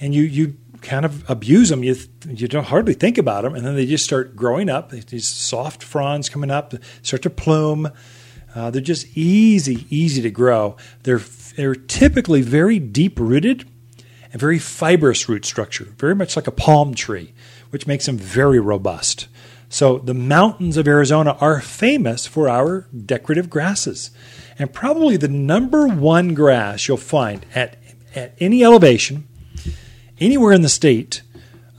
and 0.00 0.14
you 0.14 0.22
you 0.22 0.56
kind 0.80 1.04
of 1.04 1.28
abuse 1.28 1.68
them. 1.68 1.82
You 1.82 1.96
you 2.28 2.48
don't 2.48 2.66
hardly 2.66 2.94
think 2.94 3.18
about 3.18 3.42
them, 3.42 3.54
and 3.54 3.64
then 3.64 3.74
they 3.74 3.86
just 3.86 4.04
start 4.04 4.36
growing 4.36 4.68
up. 4.68 4.90
These 4.90 5.28
soft 5.28 5.82
fronds 5.82 6.28
coming 6.28 6.50
up, 6.50 6.74
start 7.02 7.22
to 7.22 7.30
plume. 7.30 7.90
Uh, 8.54 8.70
they're 8.70 8.80
just 8.80 9.06
easy, 9.16 9.86
easy 9.90 10.22
to 10.22 10.30
grow. 10.30 10.76
They're 11.02 11.22
they're 11.56 11.74
typically 11.74 12.42
very 12.42 12.78
deep 12.78 13.18
rooted 13.18 13.68
and 14.32 14.40
very 14.40 14.58
fibrous 14.58 15.28
root 15.28 15.44
structure, 15.44 15.84
very 15.98 16.14
much 16.14 16.36
like 16.36 16.46
a 16.46 16.52
palm 16.52 16.94
tree, 16.94 17.32
which 17.70 17.86
makes 17.86 18.06
them 18.06 18.16
very 18.16 18.60
robust. 18.60 19.28
So 19.68 19.98
the 19.98 20.14
mountains 20.14 20.76
of 20.76 20.88
Arizona 20.88 21.36
are 21.40 21.60
famous 21.60 22.26
for 22.26 22.48
our 22.48 22.86
decorative 23.04 23.50
grasses. 23.50 24.10
And 24.58 24.72
probably 24.72 25.16
the 25.16 25.28
number 25.28 25.86
one 25.86 26.34
grass 26.34 26.88
you'll 26.88 26.96
find 26.96 27.44
at, 27.54 27.76
at 28.14 28.34
any 28.40 28.64
elevation, 28.64 29.28
anywhere 30.20 30.52
in 30.52 30.62
the 30.62 30.68
state. 30.68 31.22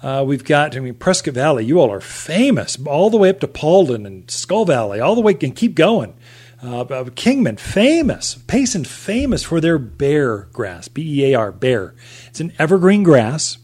Uh, 0.01 0.23
we've 0.25 0.45
got, 0.45 0.77
I 0.77 0.79
mean, 0.79 0.93
Prescott 0.93 1.33
Valley, 1.33 1.65
you 1.65 1.79
all 1.79 1.91
are 1.91 1.99
famous, 1.99 2.77
all 2.85 3.09
the 3.09 3.17
way 3.17 3.29
up 3.29 3.41
to 3.41 3.47
Paulden 3.47 4.07
and 4.07 4.31
Skull 4.31 4.65
Valley, 4.65 5.01
all 5.01 5.13
the 5.15 5.21
way, 5.21 5.37
and 5.41 5.55
keep 5.55 5.75
going. 5.75 6.13
Uh, 6.61 7.05
Kingman, 7.15 7.57
famous. 7.57 8.35
Payson, 8.47 8.85
famous 8.85 9.43
for 9.43 9.59
their 9.61 9.77
bear 9.77 10.47
grass, 10.53 10.87
B 10.87 11.21
E 11.21 11.33
A 11.33 11.37
R, 11.37 11.51
bear. 11.51 11.95
It's 12.27 12.39
an 12.39 12.53
evergreen 12.57 13.03
grass. 13.03 13.57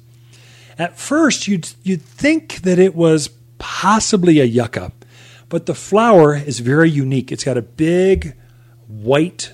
At 0.78 0.98
first, 0.98 1.48
you'd, 1.48 1.70
you'd 1.84 2.02
think 2.02 2.62
that 2.64 2.80
it 2.80 2.96
was 2.96 3.30
possibly 3.58 4.40
a 4.40 4.46
yucca, 4.46 4.92
but 5.48 5.66
the 5.66 5.76
flower 5.76 6.36
is 6.36 6.60
very 6.60 6.90
unique. 6.90 7.32
It's 7.32 7.46
got 7.46 7.58
a 7.58 7.62
big 7.62 8.36
white 8.88 9.54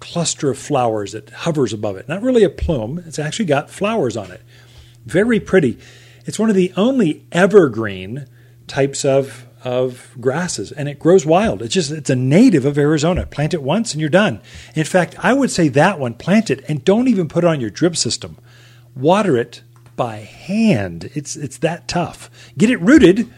cluster 0.00 0.50
of 0.50 0.58
flowers 0.58 1.12
that 1.12 1.30
hovers 1.30 1.72
above 1.72 1.96
it. 1.96 2.08
Not 2.08 2.22
really 2.22 2.44
a 2.44 2.50
plume, 2.50 3.02
it's 3.06 3.18
actually 3.18 3.46
got 3.46 3.70
flowers 3.70 4.16
on 4.16 4.30
it. 4.30 4.42
Very 5.04 5.40
pretty. 5.40 5.78
It's 6.24 6.38
one 6.38 6.50
of 6.50 6.56
the 6.56 6.72
only 6.76 7.26
evergreen 7.32 8.26
types 8.66 9.04
of 9.04 9.44
of 9.64 10.14
grasses 10.20 10.70
and 10.70 10.88
it 10.88 10.98
grows 10.98 11.26
wild. 11.26 11.60
It's 11.60 11.74
just 11.74 11.90
it's 11.90 12.10
a 12.10 12.16
native 12.16 12.64
of 12.64 12.78
Arizona. 12.78 13.26
Plant 13.26 13.54
it 13.54 13.62
once 13.62 13.92
and 13.92 14.00
you're 14.00 14.10
done. 14.10 14.40
In 14.74 14.84
fact, 14.84 15.16
I 15.18 15.32
would 15.32 15.50
say 15.50 15.68
that 15.68 15.98
one 15.98 16.14
plant 16.14 16.50
it 16.50 16.64
and 16.68 16.84
don't 16.84 17.08
even 17.08 17.28
put 17.28 17.42
it 17.42 17.48
on 17.48 17.60
your 17.60 17.70
drip 17.70 17.96
system. 17.96 18.38
Water 18.94 19.36
it 19.36 19.62
by 19.96 20.18
hand. 20.18 21.10
It's 21.14 21.34
it's 21.36 21.58
that 21.58 21.88
tough. 21.88 22.30
Get 22.56 22.70
it 22.70 22.80
rooted 22.80 23.28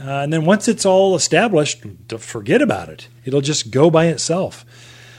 uh, 0.00 0.22
and 0.22 0.32
then 0.32 0.44
once 0.44 0.66
it's 0.66 0.84
all 0.84 1.14
established, 1.14 1.84
forget 2.18 2.60
about 2.60 2.88
it. 2.88 3.08
It'll 3.24 3.40
just 3.40 3.70
go 3.70 3.90
by 3.90 4.06
itself. 4.06 4.64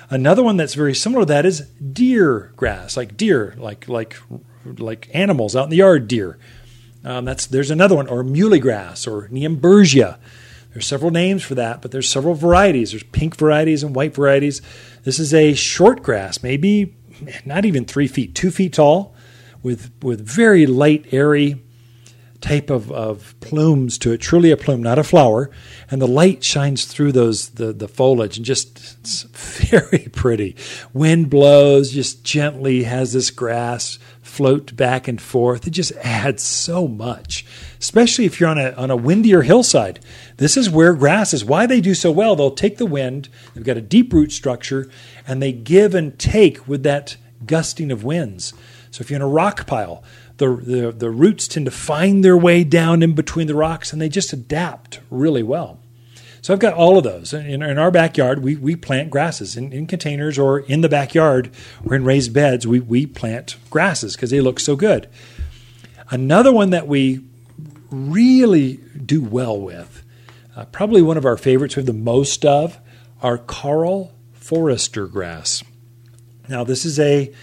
Another 0.09 0.43
one 0.43 0.57
that's 0.57 0.75
very 0.75 0.93
similar 0.93 1.23
to 1.23 1.27
that 1.27 1.45
is 1.45 1.61
deer 1.61 2.51
grass, 2.55 2.95
like 2.95 3.17
deer, 3.17 3.55
like 3.57 3.87
like 3.87 4.17
like 4.65 5.09
animals 5.13 5.55
out 5.55 5.65
in 5.65 5.69
the 5.69 5.77
yard, 5.77 6.07
deer. 6.07 6.37
Um, 7.03 7.25
that's 7.25 7.45
there's 7.45 7.71
another 7.71 7.95
one, 7.95 8.07
or 8.07 8.23
muhly 8.23 8.61
grass, 8.61 9.07
or 9.07 9.27
muhlenbergia. 9.29 10.17
There's 10.73 10.87
several 10.87 11.11
names 11.11 11.43
for 11.43 11.55
that, 11.55 11.81
but 11.81 11.91
there's 11.91 12.09
several 12.09 12.35
varieties. 12.35 12.91
There's 12.91 13.03
pink 13.03 13.37
varieties 13.37 13.81
and 13.81 13.95
white 13.95 14.13
varieties. 14.13 14.61
This 15.03 15.19
is 15.19 15.33
a 15.33 15.53
short 15.53 16.03
grass, 16.03 16.43
maybe 16.43 16.95
not 17.45 17.65
even 17.65 17.85
three 17.85 18.07
feet, 18.07 18.35
two 18.35 18.51
feet 18.51 18.73
tall, 18.73 19.15
with 19.63 19.91
with 20.01 20.25
very 20.25 20.65
light, 20.65 21.05
airy 21.11 21.63
type 22.41 22.69
of, 22.69 22.91
of 22.91 23.33
plumes 23.39 23.97
to 23.99 24.11
it, 24.11 24.19
truly 24.19 24.51
a 24.51 24.57
plume, 24.57 24.83
not 24.83 24.99
a 24.99 25.03
flower. 25.03 25.49
And 25.89 26.01
the 26.01 26.07
light 26.07 26.43
shines 26.43 26.85
through 26.85 27.11
those 27.11 27.49
the, 27.49 27.73
the 27.73 27.87
foliage 27.87 28.37
and 28.37 28.45
just 28.45 28.97
it's 28.99 29.23
very 29.23 30.07
pretty. 30.11 30.55
Wind 30.93 31.29
blows 31.29 31.91
just 31.91 32.23
gently, 32.23 32.83
has 32.83 33.13
this 33.13 33.31
grass 33.31 33.99
float 34.21 34.75
back 34.75 35.07
and 35.07 35.21
forth. 35.21 35.65
It 35.65 35.71
just 35.71 35.93
adds 36.03 36.43
so 36.43 36.87
much, 36.87 37.45
especially 37.79 38.25
if 38.25 38.39
you're 38.39 38.49
on 38.49 38.57
a 38.57 38.71
on 38.71 38.91
a 38.91 38.95
windier 38.95 39.43
hillside. 39.43 39.99
This 40.37 40.57
is 40.57 40.69
where 40.69 40.93
grass 40.93 41.33
is. 41.33 41.45
Why 41.45 41.65
they 41.65 41.79
do 41.79 41.93
so 41.93 42.11
well? 42.11 42.35
They'll 42.35 42.51
take 42.51 42.77
the 42.77 42.85
wind. 42.85 43.29
They've 43.53 43.63
got 43.63 43.77
a 43.77 43.81
deep 43.81 44.11
root 44.11 44.31
structure, 44.31 44.89
and 45.25 45.41
they 45.41 45.53
give 45.53 45.95
and 45.95 46.17
take 46.19 46.67
with 46.67 46.83
that 46.83 47.15
gusting 47.45 47.91
of 47.91 48.03
winds. 48.03 48.53
So 48.91 49.01
if 49.01 49.09
you're 49.09 49.17
in 49.17 49.21
a 49.21 49.27
rock 49.27 49.67
pile, 49.67 50.03
the, 50.37 50.55
the, 50.55 50.91
the 50.91 51.09
roots 51.09 51.47
tend 51.47 51.65
to 51.65 51.71
find 51.71 52.23
their 52.23 52.37
way 52.37 52.63
down 52.63 53.01
in 53.01 53.13
between 53.13 53.47
the 53.47 53.55
rocks 53.55 53.93
and 53.93 54.01
they 54.01 54.09
just 54.09 54.33
adapt 54.33 54.99
really 55.09 55.43
well. 55.43 55.79
So 56.41 56.53
I've 56.53 56.59
got 56.59 56.73
all 56.73 56.97
of 56.97 57.03
those. 57.03 57.33
In, 57.33 57.63
in 57.63 57.79
our 57.79 57.89
backyard, 57.89 58.43
we, 58.43 58.55
we 58.55 58.75
plant 58.75 59.09
grasses 59.09 59.57
in, 59.57 59.73
in 59.73 59.87
containers 59.87 60.37
or 60.37 60.59
in 60.59 60.81
the 60.81 60.89
backyard 60.89 61.49
or 61.83 61.95
in 61.95 62.05
raised 62.05 62.33
beds. 62.33 62.67
We, 62.67 62.79
we 62.79 63.07
plant 63.07 63.55
grasses 63.71 64.15
because 64.15 64.29
they 64.29 64.41
look 64.41 64.59
so 64.59 64.75
good. 64.75 65.09
Another 66.11 66.53
one 66.53 66.69
that 66.69 66.87
we 66.87 67.21
really 67.89 68.79
do 69.03 69.23
well 69.23 69.59
with, 69.59 70.03
uh, 70.55 70.65
probably 70.65 71.01
one 71.01 71.17
of 71.17 71.25
our 71.25 71.37
favorites 71.37 71.75
we 71.75 71.79
have 71.79 71.87
the 71.87 71.93
most 71.93 72.45
of, 72.45 72.77
are 73.23 73.39
Karl 73.39 74.13
Foerster 74.33 75.07
grass. 75.07 75.63
Now, 76.47 76.63
this 76.63 76.85
is 76.85 76.99
a 76.99 77.33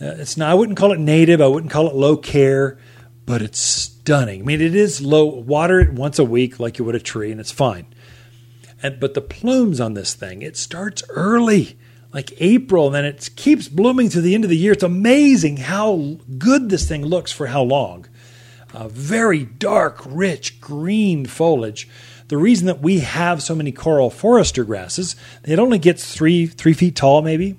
it's 0.00 0.36
not, 0.36 0.50
I 0.50 0.54
wouldn't 0.54 0.78
call 0.78 0.92
it 0.92 0.98
native. 0.98 1.40
I 1.40 1.46
wouldn't 1.46 1.70
call 1.70 1.88
it 1.88 1.94
low 1.94 2.16
care, 2.16 2.78
but 3.26 3.42
it's 3.42 3.58
stunning. 3.58 4.40
I 4.40 4.44
mean, 4.44 4.60
it 4.60 4.74
is 4.74 5.02
low. 5.02 5.26
Water 5.26 5.80
it 5.80 5.92
once 5.92 6.18
a 6.18 6.24
week 6.24 6.58
like 6.58 6.78
you 6.78 6.84
would 6.86 6.94
a 6.94 7.00
tree, 7.00 7.30
and 7.30 7.40
it's 7.40 7.52
fine. 7.52 7.86
And, 8.82 8.98
but 8.98 9.14
the 9.14 9.20
plumes 9.20 9.80
on 9.80 9.94
this 9.94 10.14
thing, 10.14 10.40
it 10.40 10.56
starts 10.56 11.02
early, 11.10 11.78
like 12.14 12.32
April, 12.38 12.86
and 12.86 12.94
then 12.94 13.04
it 13.04 13.30
keeps 13.36 13.68
blooming 13.68 14.08
to 14.08 14.22
the 14.22 14.34
end 14.34 14.44
of 14.44 14.50
the 14.50 14.56
year. 14.56 14.72
It's 14.72 14.82
amazing 14.82 15.58
how 15.58 16.16
good 16.38 16.70
this 16.70 16.88
thing 16.88 17.04
looks 17.04 17.30
for 17.30 17.48
how 17.48 17.62
long. 17.62 18.06
Uh, 18.72 18.88
very 18.88 19.44
dark, 19.44 20.00
rich 20.06 20.60
green 20.60 21.26
foliage. 21.26 21.88
The 22.28 22.38
reason 22.38 22.68
that 22.68 22.80
we 22.80 23.00
have 23.00 23.42
so 23.42 23.54
many 23.54 23.72
Karl 23.72 24.08
Foerster 24.08 24.64
grasses, 24.64 25.16
it 25.44 25.58
only 25.58 25.78
gets 25.78 26.14
three 26.14 26.46
three 26.46 26.72
feet 26.72 26.94
tall, 26.94 27.20
maybe 27.20 27.58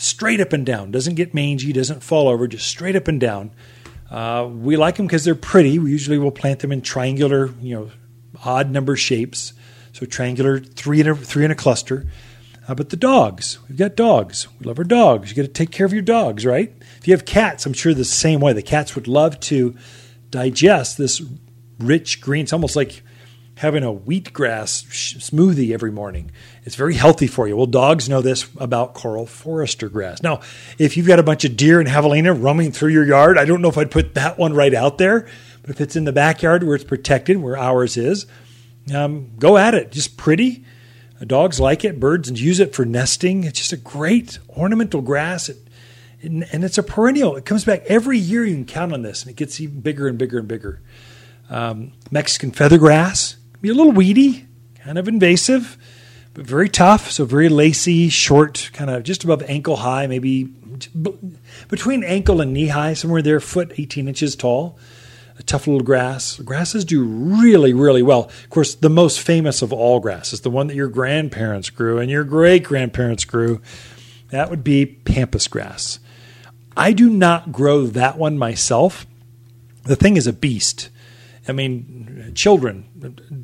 straight 0.00 0.40
up 0.40 0.52
and 0.52 0.64
down. 0.64 0.90
Doesn't 0.90 1.14
get 1.14 1.34
mangy, 1.34 1.72
doesn't 1.72 2.02
fall 2.02 2.28
over, 2.28 2.48
just 2.48 2.66
straight 2.66 2.96
up 2.96 3.06
and 3.06 3.20
down. 3.20 3.50
Uh, 4.10 4.48
we 4.50 4.76
like 4.76 4.96
them 4.96 5.06
because 5.06 5.24
they're 5.24 5.34
pretty. 5.34 5.78
We 5.78 5.90
usually 5.90 6.18
will 6.18 6.32
plant 6.32 6.60
them 6.60 6.72
in 6.72 6.80
triangular, 6.80 7.52
you 7.60 7.76
know, 7.76 7.90
odd 8.44 8.70
number 8.70 8.96
shapes. 8.96 9.52
So 9.92 10.06
triangular, 10.06 10.58
three 10.58 11.00
in 11.00 11.08
a, 11.08 11.14
three 11.14 11.44
in 11.44 11.50
a 11.50 11.54
cluster. 11.54 12.06
Uh, 12.66 12.74
but 12.74 12.90
the 12.90 12.96
dogs, 12.96 13.58
we've 13.68 13.78
got 13.78 13.94
dogs. 13.94 14.48
We 14.58 14.66
love 14.66 14.78
our 14.78 14.84
dogs. 14.84 15.30
You 15.30 15.36
got 15.36 15.42
to 15.42 15.48
take 15.48 15.70
care 15.70 15.86
of 15.86 15.92
your 15.92 16.02
dogs, 16.02 16.46
right? 16.46 16.72
If 16.98 17.06
you 17.06 17.14
have 17.14 17.24
cats, 17.24 17.66
I'm 17.66 17.72
sure 17.72 17.92
the 17.92 18.04
same 18.04 18.40
way. 18.40 18.52
The 18.52 18.62
cats 18.62 18.94
would 18.94 19.08
love 19.08 19.38
to 19.40 19.76
digest 20.30 20.96
this 20.96 21.20
rich 21.78 22.20
green. 22.20 22.44
It's 22.44 22.52
almost 22.52 22.76
like 22.76 23.02
having 23.60 23.84
a 23.84 23.92
wheatgrass 23.92 24.86
smoothie 25.18 25.74
every 25.74 25.92
morning. 25.92 26.30
It's 26.64 26.76
very 26.76 26.94
healthy 26.94 27.26
for 27.26 27.46
you. 27.46 27.54
Well, 27.58 27.66
dogs 27.66 28.08
know 28.08 28.22
this 28.22 28.48
about 28.56 28.94
Karl 28.94 29.26
Foerster 29.26 29.90
grass. 29.90 30.22
Now, 30.22 30.40
if 30.78 30.96
you've 30.96 31.06
got 31.06 31.18
a 31.18 31.22
bunch 31.22 31.44
of 31.44 31.58
deer 31.58 31.78
and 31.78 31.86
javelina 31.86 32.32
roaming 32.32 32.72
through 32.72 32.92
your 32.92 33.04
yard, 33.04 33.36
I 33.36 33.44
don't 33.44 33.60
know 33.60 33.68
if 33.68 33.76
I'd 33.76 33.90
put 33.90 34.14
that 34.14 34.38
one 34.38 34.54
right 34.54 34.72
out 34.72 34.96
there. 34.96 35.28
But 35.60 35.68
if 35.68 35.82
it's 35.82 35.94
in 35.94 36.04
the 36.04 36.12
backyard 36.12 36.62
where 36.62 36.74
it's 36.74 36.84
protected, 36.84 37.36
where 37.36 37.54
ours 37.54 37.98
is, 37.98 38.24
um, 38.94 39.32
go 39.38 39.58
at 39.58 39.74
it. 39.74 39.92
Just 39.92 40.16
pretty. 40.16 40.64
Dogs 41.26 41.60
like 41.60 41.84
it. 41.84 42.00
Birds 42.00 42.40
use 42.40 42.60
it 42.60 42.74
for 42.74 42.86
nesting. 42.86 43.44
It's 43.44 43.58
just 43.58 43.74
a 43.74 43.76
great 43.76 44.38
ornamental 44.48 45.02
grass. 45.02 45.50
It, 45.50 45.58
and 46.22 46.64
it's 46.64 46.78
a 46.78 46.82
perennial. 46.82 47.36
It 47.36 47.44
comes 47.44 47.66
back 47.66 47.82
every 47.88 48.16
year. 48.16 48.42
You 48.42 48.54
can 48.54 48.64
count 48.64 48.94
on 48.94 49.02
this, 49.02 49.20
and 49.20 49.30
it 49.30 49.36
gets 49.36 49.60
even 49.60 49.82
bigger 49.82 50.08
and 50.08 50.16
bigger 50.16 50.38
and 50.38 50.48
bigger. 50.48 50.80
Um, 51.50 51.92
Mexican 52.10 52.52
feathergrass 52.52 53.36
be 53.60 53.68
a 53.68 53.74
little 53.74 53.92
weedy, 53.92 54.46
kind 54.82 54.98
of 54.98 55.08
invasive, 55.08 55.76
but 56.34 56.46
very 56.46 56.68
tough. 56.68 57.10
So 57.10 57.24
very 57.24 57.48
lacy, 57.48 58.08
short, 58.08 58.70
kind 58.72 58.90
of 58.90 59.02
just 59.02 59.24
above 59.24 59.42
ankle 59.42 59.76
high, 59.76 60.06
maybe 60.06 60.44
between 61.68 62.04
ankle 62.04 62.40
and 62.40 62.52
knee 62.52 62.68
high, 62.68 62.94
somewhere 62.94 63.22
there, 63.22 63.40
foot 63.40 63.72
18 63.76 64.08
inches 64.08 64.36
tall. 64.36 64.78
A 65.38 65.42
tough 65.42 65.66
little 65.66 65.82
grass. 65.82 66.36
Grasses 66.36 66.84
do 66.84 67.02
really, 67.02 67.72
really 67.72 68.02
well. 68.02 68.24
Of 68.24 68.50
course, 68.50 68.74
the 68.74 68.90
most 68.90 69.20
famous 69.20 69.62
of 69.62 69.72
all 69.72 69.98
grasses, 69.98 70.42
the 70.42 70.50
one 70.50 70.66
that 70.66 70.76
your 70.76 70.88
grandparents 70.88 71.70
grew 71.70 71.98
and 71.98 72.10
your 72.10 72.24
great 72.24 72.62
grandparents 72.62 73.24
grew, 73.24 73.62
that 74.28 74.50
would 74.50 74.62
be 74.62 74.84
pampas 74.84 75.48
grass. 75.48 75.98
I 76.76 76.92
do 76.92 77.08
not 77.08 77.52
grow 77.52 77.86
that 77.86 78.18
one 78.18 78.36
myself. 78.36 79.06
The 79.84 79.96
thing 79.96 80.18
is 80.18 80.26
a 80.26 80.32
beast. 80.32 80.90
I 81.50 81.52
mean, 81.52 82.32
children, 82.34 82.86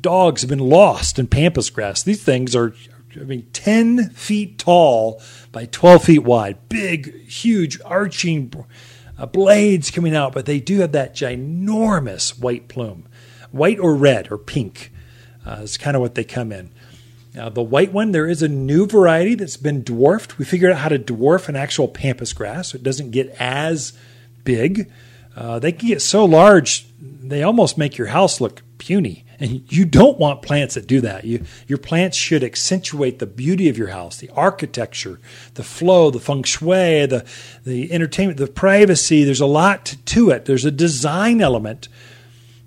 dogs 0.01 0.41
have 0.41 0.49
been 0.49 0.59
lost 0.59 1.19
in 1.19 1.27
pampas 1.27 1.69
grass. 1.69 2.01
These 2.01 2.23
things 2.23 2.55
are, 2.55 2.73
I 3.15 3.25
mean, 3.25 3.47
10 3.51 4.11
feet 4.11 4.57
tall 4.57 5.21
by 5.51 5.65
12 5.65 6.03
feet 6.05 6.23
wide. 6.23 6.69
Big, 6.69 7.27
huge, 7.27 7.79
arching 7.83 8.65
uh, 9.17 9.25
blades 9.25 9.91
coming 9.91 10.15
out, 10.15 10.33
but 10.33 10.45
they 10.45 10.59
do 10.59 10.79
have 10.79 10.93
that 10.93 11.15
ginormous 11.15 12.39
white 12.39 12.69
plume. 12.69 13.07
White 13.51 13.79
or 13.79 13.93
red 13.93 14.31
or 14.31 14.37
pink 14.37 14.91
uh, 15.45 15.59
is 15.61 15.77
kind 15.77 15.95
of 15.95 16.01
what 16.01 16.15
they 16.15 16.23
come 16.23 16.51
in. 16.51 16.71
Now, 17.33 17.49
the 17.49 17.61
white 17.61 17.91
one, 17.91 18.13
there 18.13 18.25
is 18.25 18.41
a 18.41 18.47
new 18.47 18.87
variety 18.87 19.35
that's 19.35 19.57
been 19.57 19.83
dwarfed. 19.83 20.37
We 20.37 20.45
figured 20.45 20.71
out 20.71 20.79
how 20.79 20.89
to 20.89 20.97
dwarf 20.97 21.49
an 21.49 21.55
actual 21.55 21.87
pampas 21.87 22.33
grass 22.33 22.71
so 22.71 22.77
it 22.77 22.83
doesn't 22.83 23.11
get 23.11 23.35
as 23.37 23.93
big. 24.43 24.89
Uh, 25.37 25.59
they 25.59 25.71
can 25.71 25.87
get 25.87 26.01
so 26.01 26.25
large, 26.25 26.87
they 26.99 27.43
almost 27.43 27.77
make 27.77 27.95
your 27.95 28.07
house 28.07 28.41
look 28.41 28.63
puny. 28.79 29.23
And 29.39 29.71
you 29.71 29.85
don't 29.85 30.17
want 30.17 30.41
plants 30.41 30.73
that 30.73 30.87
do 30.87 30.99
that. 31.01 31.23
You, 31.23 31.45
your 31.67 31.77
plants 31.77 32.17
should 32.17 32.43
accentuate 32.43 33.19
the 33.19 33.27
beauty 33.27 33.69
of 33.69 33.77
your 33.77 33.89
house, 33.89 34.17
the 34.17 34.31
architecture, 34.31 35.19
the 35.53 35.61
flow, 35.61 36.09
the 36.09 36.19
feng 36.19 36.41
shui, 36.41 37.05
the, 37.05 37.23
the 37.63 37.91
entertainment, 37.93 38.39
the 38.39 38.47
privacy. 38.47 39.23
There's 39.23 39.39
a 39.39 39.45
lot 39.45 39.95
to, 40.05 40.31
it. 40.31 40.45
There's 40.45 40.65
a 40.65 40.71
design 40.71 41.39
element 41.39 41.87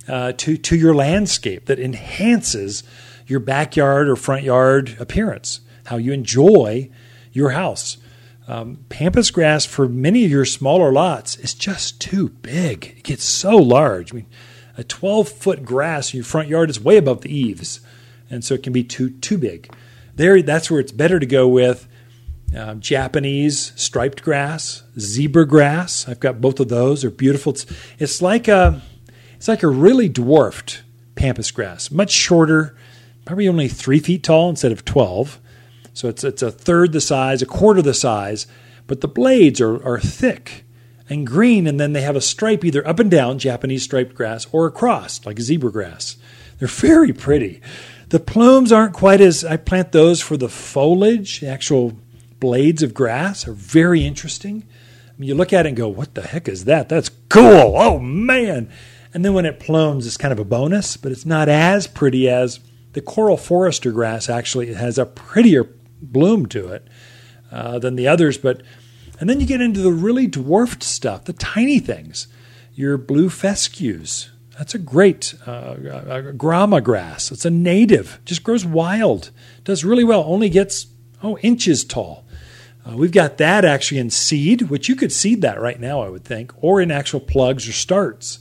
uh, 0.07 0.31
to, 0.33 0.57
to 0.57 0.77
your 0.77 0.95
landscape 0.95 1.67
that 1.67 1.81
enhances 1.81 2.85
your 3.27 3.41
backyard 3.41 4.09
or 4.09 4.15
front 4.15 4.45
yard 4.45 4.97
appearance, 5.01 5.61
how 5.87 5.97
you 5.97 6.13
enjoy 6.13 6.89
your 7.33 7.51
house. 7.51 7.97
Um, 8.49 8.85
pampas 8.89 9.31
grass 9.31 9.65
for 9.65 9.89
many 9.89 10.25
of 10.25 10.31
your 10.31 10.45
smaller 10.45 10.93
lots 10.93 11.37
is 11.37 11.55
just 11.55 12.01
too 12.01 12.31
big. 12.31 12.95
It 12.99 13.05
gets 13.05 13.25
so 13.25 13.57
large. 13.57 14.13
I 14.13 14.17
mean, 14.17 14.27
a 14.77 14.85
12 14.85 15.29
foot 15.29 15.65
grass 15.65 16.13
in 16.13 16.19
your 16.19 16.25
front 16.25 16.49
yard 16.49 16.71
is 16.71 16.81
way 16.81 16.97
above 16.97 17.21
the 17.21 17.35
eaves, 17.35 17.81
and 18.29 18.45
so 18.45 18.55
it 18.55 18.63
can 18.63 18.73
be 18.73 18.83
too 18.83 19.11
too 19.11 19.39
big. 19.39 19.73
There, 20.15 20.43
that's 20.43 20.71
where 20.71 20.81
it's 20.81 20.93
better 20.93 21.19
to 21.19 21.27
go 21.27 21.47
with 21.47 21.87
uh, 22.57 22.75
Japanese 22.75 23.73
striped 23.77 24.23
grass, 24.23 24.83
zebra 24.99 25.47
grass. 25.47 26.09
I've 26.09 26.21
got 26.21 26.41
both 26.41 26.61
of 26.61 26.69
those. 26.69 27.03
They're 27.03 27.11
beautiful. 27.11 27.53
It's, 27.53 27.67
it's 27.99 28.23
like 28.23 28.49
a 28.49 28.83
it's 29.37 29.49
like 29.49 29.63
a 29.63 29.69
really 29.69 30.09
dwarfed 30.09 30.83
pampas 31.15 31.51
grass, 31.51 31.91
much 31.91 32.11
shorter, 32.11 32.77
probably 33.25 33.49
only 33.49 33.69
three 33.69 34.01
feet 34.01 34.25
tall 34.25 34.51
instead 34.51 34.73
of 34.73 34.85
12 34.85 35.39
so 35.93 36.09
it's, 36.09 36.25
it's 36.25 36.43
a 36.43 36.51
third 36.51 36.93
the 36.93 37.01
size, 37.01 37.43
a 37.43 37.47
quarter 37.47 37.83
the 37.83 37.95
size, 37.95 38.47
but 38.87 39.01
the 39.01 39.09
blades 39.09 39.61
are, 39.61 39.83
are 39.85 40.01
thick 40.01 40.65
and 41.09 41.27
green, 41.27 41.67
and 41.67 41.79
then 41.81 41.93
they 41.93 42.03
have 42.03 42.17
a 42.17 42.21
stripe 42.21 42.65
either 42.65 42.87
up 42.87 42.99
and 42.99 43.11
down, 43.11 43.39
Japanese 43.39 43.83
striped 43.83 44.15
grass, 44.15 44.47
or 44.53 44.67
across, 44.67 45.25
like 45.27 45.41
zebra 45.41 45.73
grass. 45.73 46.17
They're 46.59 46.69
very 46.69 47.13
pretty. 47.13 47.61
The 48.11 48.21
plumes 48.21 48.73
aren't 48.73 48.95
quite 48.95 49.21
as, 49.21 49.45
I 49.45 49.57
plant 49.57 49.93
those 49.93 50.21
for 50.21 50.37
the 50.37 50.49
foliage, 50.49 51.41
the 51.41 51.49
actual 51.49 51.99
blades 52.39 52.83
of 52.83 52.95
grass 52.95 53.47
are 53.47 53.53
very 53.53 54.05
interesting. 54.05 54.67
I 55.09 55.13
mean, 55.19 55.29
you 55.29 55.35
look 55.35 55.53
at 55.53 55.67
it 55.67 55.71
and 55.71 55.77
go, 55.77 55.89
what 55.89 56.15
the 56.15 56.23
heck 56.23 56.49
is 56.49 56.65
that? 56.65 56.89
That's 56.89 57.11
cool. 57.29 57.75
Oh, 57.77 57.99
man. 57.99 58.71
And 59.13 59.25
then 59.25 59.35
when 59.35 59.47
it 59.47 59.61
plumes, 59.61 60.07
it's 60.07 60.17
kind 60.17 60.33
of 60.33 60.39
a 60.39 60.45
bonus, 60.45 60.97
but 60.97 61.13
it's 61.13 61.27
not 61.27 61.49
as 61.49 61.87
pretty 61.87 62.29
as 62.29 62.61
the 62.93 63.01
Karl 63.01 63.37
Foerster 63.37 63.93
grass 63.93 64.29
actually 64.29 64.73
has 64.73 64.99
a 64.99 65.07
prettier 65.07 65.65
bloom 66.01 66.47
to 66.47 66.69
it 66.69 66.87
uh, 67.51 67.79
than 67.79 67.97
the 67.97 68.09
others. 68.09 68.39
But 68.39 68.63
and 69.21 69.29
then 69.29 69.39
you 69.39 69.47
get 69.47 69.61
into 69.61 69.81
the 69.81 69.93
really 69.93 70.27
dwarfed 70.27 70.83
stuff, 70.83 71.25
the 71.25 71.35
tiny 71.35 71.79
things. 71.79 72.27
Your 72.75 72.97
blue 72.97 73.29
fescues. 73.29 74.31
That's 74.57 74.75
a 74.75 74.79
great 74.79 75.35
uh, 75.47 76.33
grama 76.33 76.81
grass. 76.81 77.31
It's 77.31 77.45
a 77.45 77.51
native, 77.51 78.21
just 78.25 78.43
grows 78.43 78.65
wild. 78.65 79.31
Does 79.65 79.85
really 79.85 80.05
well. 80.05 80.25
Only 80.27 80.49
gets 80.49 80.87
oh 81.23 81.39
inches 81.39 81.85
tall. 81.85 82.25
Uh, 82.87 82.97
we've 82.97 83.13
got 83.13 83.37
that 83.39 83.65
actually 83.65 83.99
in 83.99 84.11
seed, 84.11 84.63
which 84.63 84.89
you 84.89 84.97
could 84.97 85.13
seed 85.13 85.43
that 85.43 85.61
right 85.61 85.79
now, 85.79 86.01
I 86.01 86.09
would 86.09 86.25
think, 86.25 86.53
or 86.63 86.81
in 86.81 86.91
actual 86.91 87.21
plugs 87.21 87.69
or 87.69 87.73
starts. 87.73 88.39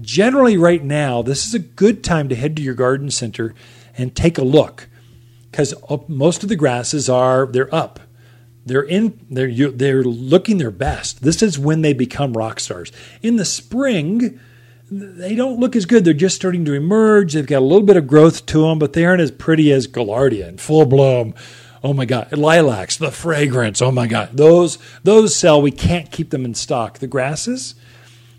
Generally, 0.00 0.56
right 0.56 0.82
now, 0.82 1.22
this 1.22 1.46
is 1.46 1.54
a 1.54 1.58
good 1.58 2.04
time 2.04 2.28
to 2.28 2.34
head 2.34 2.56
to 2.56 2.62
your 2.62 2.74
garden 2.74 3.10
center 3.10 3.54
and 3.96 4.14
take 4.14 4.38
a 4.38 4.44
look 4.44 4.88
because 5.54 5.72
most 6.08 6.42
of 6.42 6.48
the 6.48 6.56
grasses 6.56 7.08
are 7.08 7.46
they're 7.46 7.72
up. 7.72 8.00
They're 8.66 8.82
in 8.82 9.24
they're 9.30 9.70
they're 9.70 10.02
looking 10.02 10.58
their 10.58 10.72
best. 10.72 11.22
This 11.22 11.42
is 11.42 11.60
when 11.60 11.82
they 11.82 11.92
become 11.92 12.32
rock 12.32 12.58
stars. 12.58 12.90
In 13.22 13.36
the 13.36 13.44
spring 13.44 14.40
they 14.90 15.36
don't 15.36 15.60
look 15.60 15.76
as 15.76 15.86
good. 15.86 16.04
They're 16.04 16.12
just 16.12 16.34
starting 16.34 16.64
to 16.64 16.72
emerge. 16.72 17.34
They've 17.34 17.46
got 17.46 17.60
a 17.60 17.60
little 17.60 17.86
bit 17.86 17.96
of 17.96 18.08
growth 18.08 18.46
to 18.46 18.62
them 18.62 18.80
but 18.80 18.94
they 18.94 19.04
aren't 19.04 19.20
as 19.20 19.30
pretty 19.30 19.70
as 19.70 19.86
gaillardia 19.86 20.48
in 20.48 20.58
full 20.58 20.86
bloom. 20.86 21.34
Oh 21.84 21.92
my 21.92 22.04
god. 22.04 22.32
Lilacs 22.32 22.96
the 22.96 23.12
fragrance. 23.12 23.80
Oh 23.80 23.92
my 23.92 24.08
god. 24.08 24.30
Those 24.32 24.78
those 25.04 25.36
sell. 25.36 25.62
We 25.62 25.70
can't 25.70 26.10
keep 26.10 26.30
them 26.30 26.44
in 26.44 26.54
stock. 26.54 26.98
The 26.98 27.06
grasses 27.06 27.76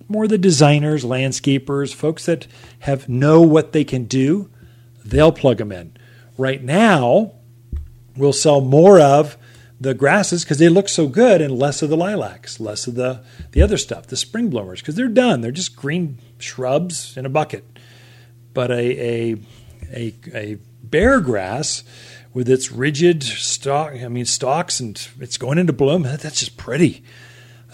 more 0.10 0.28
the 0.28 0.38
designers 0.38 1.06
landscapers 1.06 1.94
folks 1.94 2.26
that 2.26 2.46
have 2.80 3.08
know 3.08 3.42
what 3.42 3.72
they 3.72 3.84
can 3.84 4.04
do 4.04 4.50
they'll 5.04 5.32
plug 5.32 5.58
them 5.58 5.72
in 5.72 5.96
right 6.38 6.64
now 6.64 7.34
we'll 8.18 8.34
sell 8.34 8.62
more 8.62 9.00
of 9.00 9.38
the 9.80 9.94
grasses 9.94 10.44
because 10.44 10.58
they 10.58 10.70
look 10.70 10.88
so 10.88 11.08
good 11.08 11.42
and 11.42 11.58
less 11.58 11.82
of 11.82 11.90
the 11.90 11.98
lilacs, 11.98 12.60
less 12.60 12.88
of 12.88 12.96
the, 12.96 13.22
the 13.52 13.62
other 13.62 13.78
stuff, 13.78 14.08
the 14.08 14.16
spring 14.16 14.50
bloomers, 14.50 14.82
because 14.82 14.96
they're 14.96 15.08
done. 15.08 15.42
They're 15.42 15.52
just 15.52 15.76
green 15.76 16.20
shrubs 16.40 17.18
in 17.18 17.26
a 17.26 17.30
bucket. 17.30 17.66
But 18.54 18.72
a, 18.72 19.34
a, 19.34 19.36
a, 19.92 20.14
a 20.34 20.58
bear 20.82 21.20
grass 21.20 21.84
with 22.34 22.50
its 22.50 22.72
rigid 22.72 23.24
stalk, 23.24 23.94
I 23.94 24.08
mean, 24.08 24.26
stalks 24.26 24.80
and 24.80 25.08
it's 25.20 25.38
going 25.38 25.58
into 25.58 25.74
bloom, 25.74 26.04
that's 26.04 26.40
just 26.40 26.58
pretty. 26.58 27.04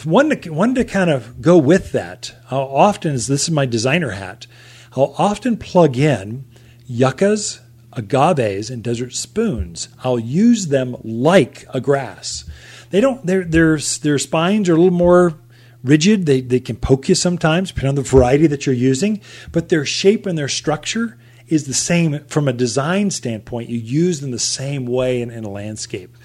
One 0.04 0.30
to, 0.30 0.50
one 0.50 0.74
to 0.76 0.84
kind 0.84 1.10
of 1.12 1.42
go 1.42 1.58
with 1.58 1.92
that, 1.92 2.34
how 2.48 2.62
often 2.62 3.14
is 3.14 3.28
this 3.28 3.44
is 3.44 3.52
my 3.52 3.68
designer 3.68 4.12
hat? 4.12 4.48
I'll 4.96 5.16
often 5.18 5.58
plug 5.58 5.98
in 5.98 6.46
yuccas, 6.88 7.62
agaves 7.94 8.70
and 8.70 8.84
desert 8.84 9.14
spoons. 9.14 9.90
I'll 10.04 10.20
use 10.20 10.68
them 10.68 10.96
like 11.04 11.66
a 11.74 11.82
grass. 11.82 12.46
They 12.90 13.02
don't 13.02 13.26
their 13.26 13.44
their 13.44 13.78
their 13.78 14.20
spines 14.20 14.70
are 14.70 14.74
a 14.74 14.78
little 14.78 14.92
more 14.92 15.40
rigid. 15.84 16.26
They 16.26 16.42
they 16.42 16.60
can 16.60 16.76
poke 16.76 17.10
you 17.10 17.16
sometimes, 17.16 17.70
depending 17.70 17.90
on 17.90 17.96
the 17.96 18.02
variety 18.02 18.48
that 18.48 18.66
you're 18.66 18.76
using, 18.76 19.22
but 19.52 19.70
their 19.70 19.86
shape 19.86 20.26
and 20.26 20.38
their 20.38 20.50
structure 20.50 21.18
is 21.48 21.66
the 21.66 21.74
same 21.74 22.24
from 22.26 22.48
a 22.48 22.54
design 22.54 23.12
standpoint. 23.12 23.70
You 23.70 23.78
use 23.78 24.22
them 24.22 24.32
the 24.32 24.40
same 24.40 24.86
way 24.86 25.22
in, 25.22 25.30
in 25.30 25.44
a 25.44 25.50
landscape. 25.50 26.16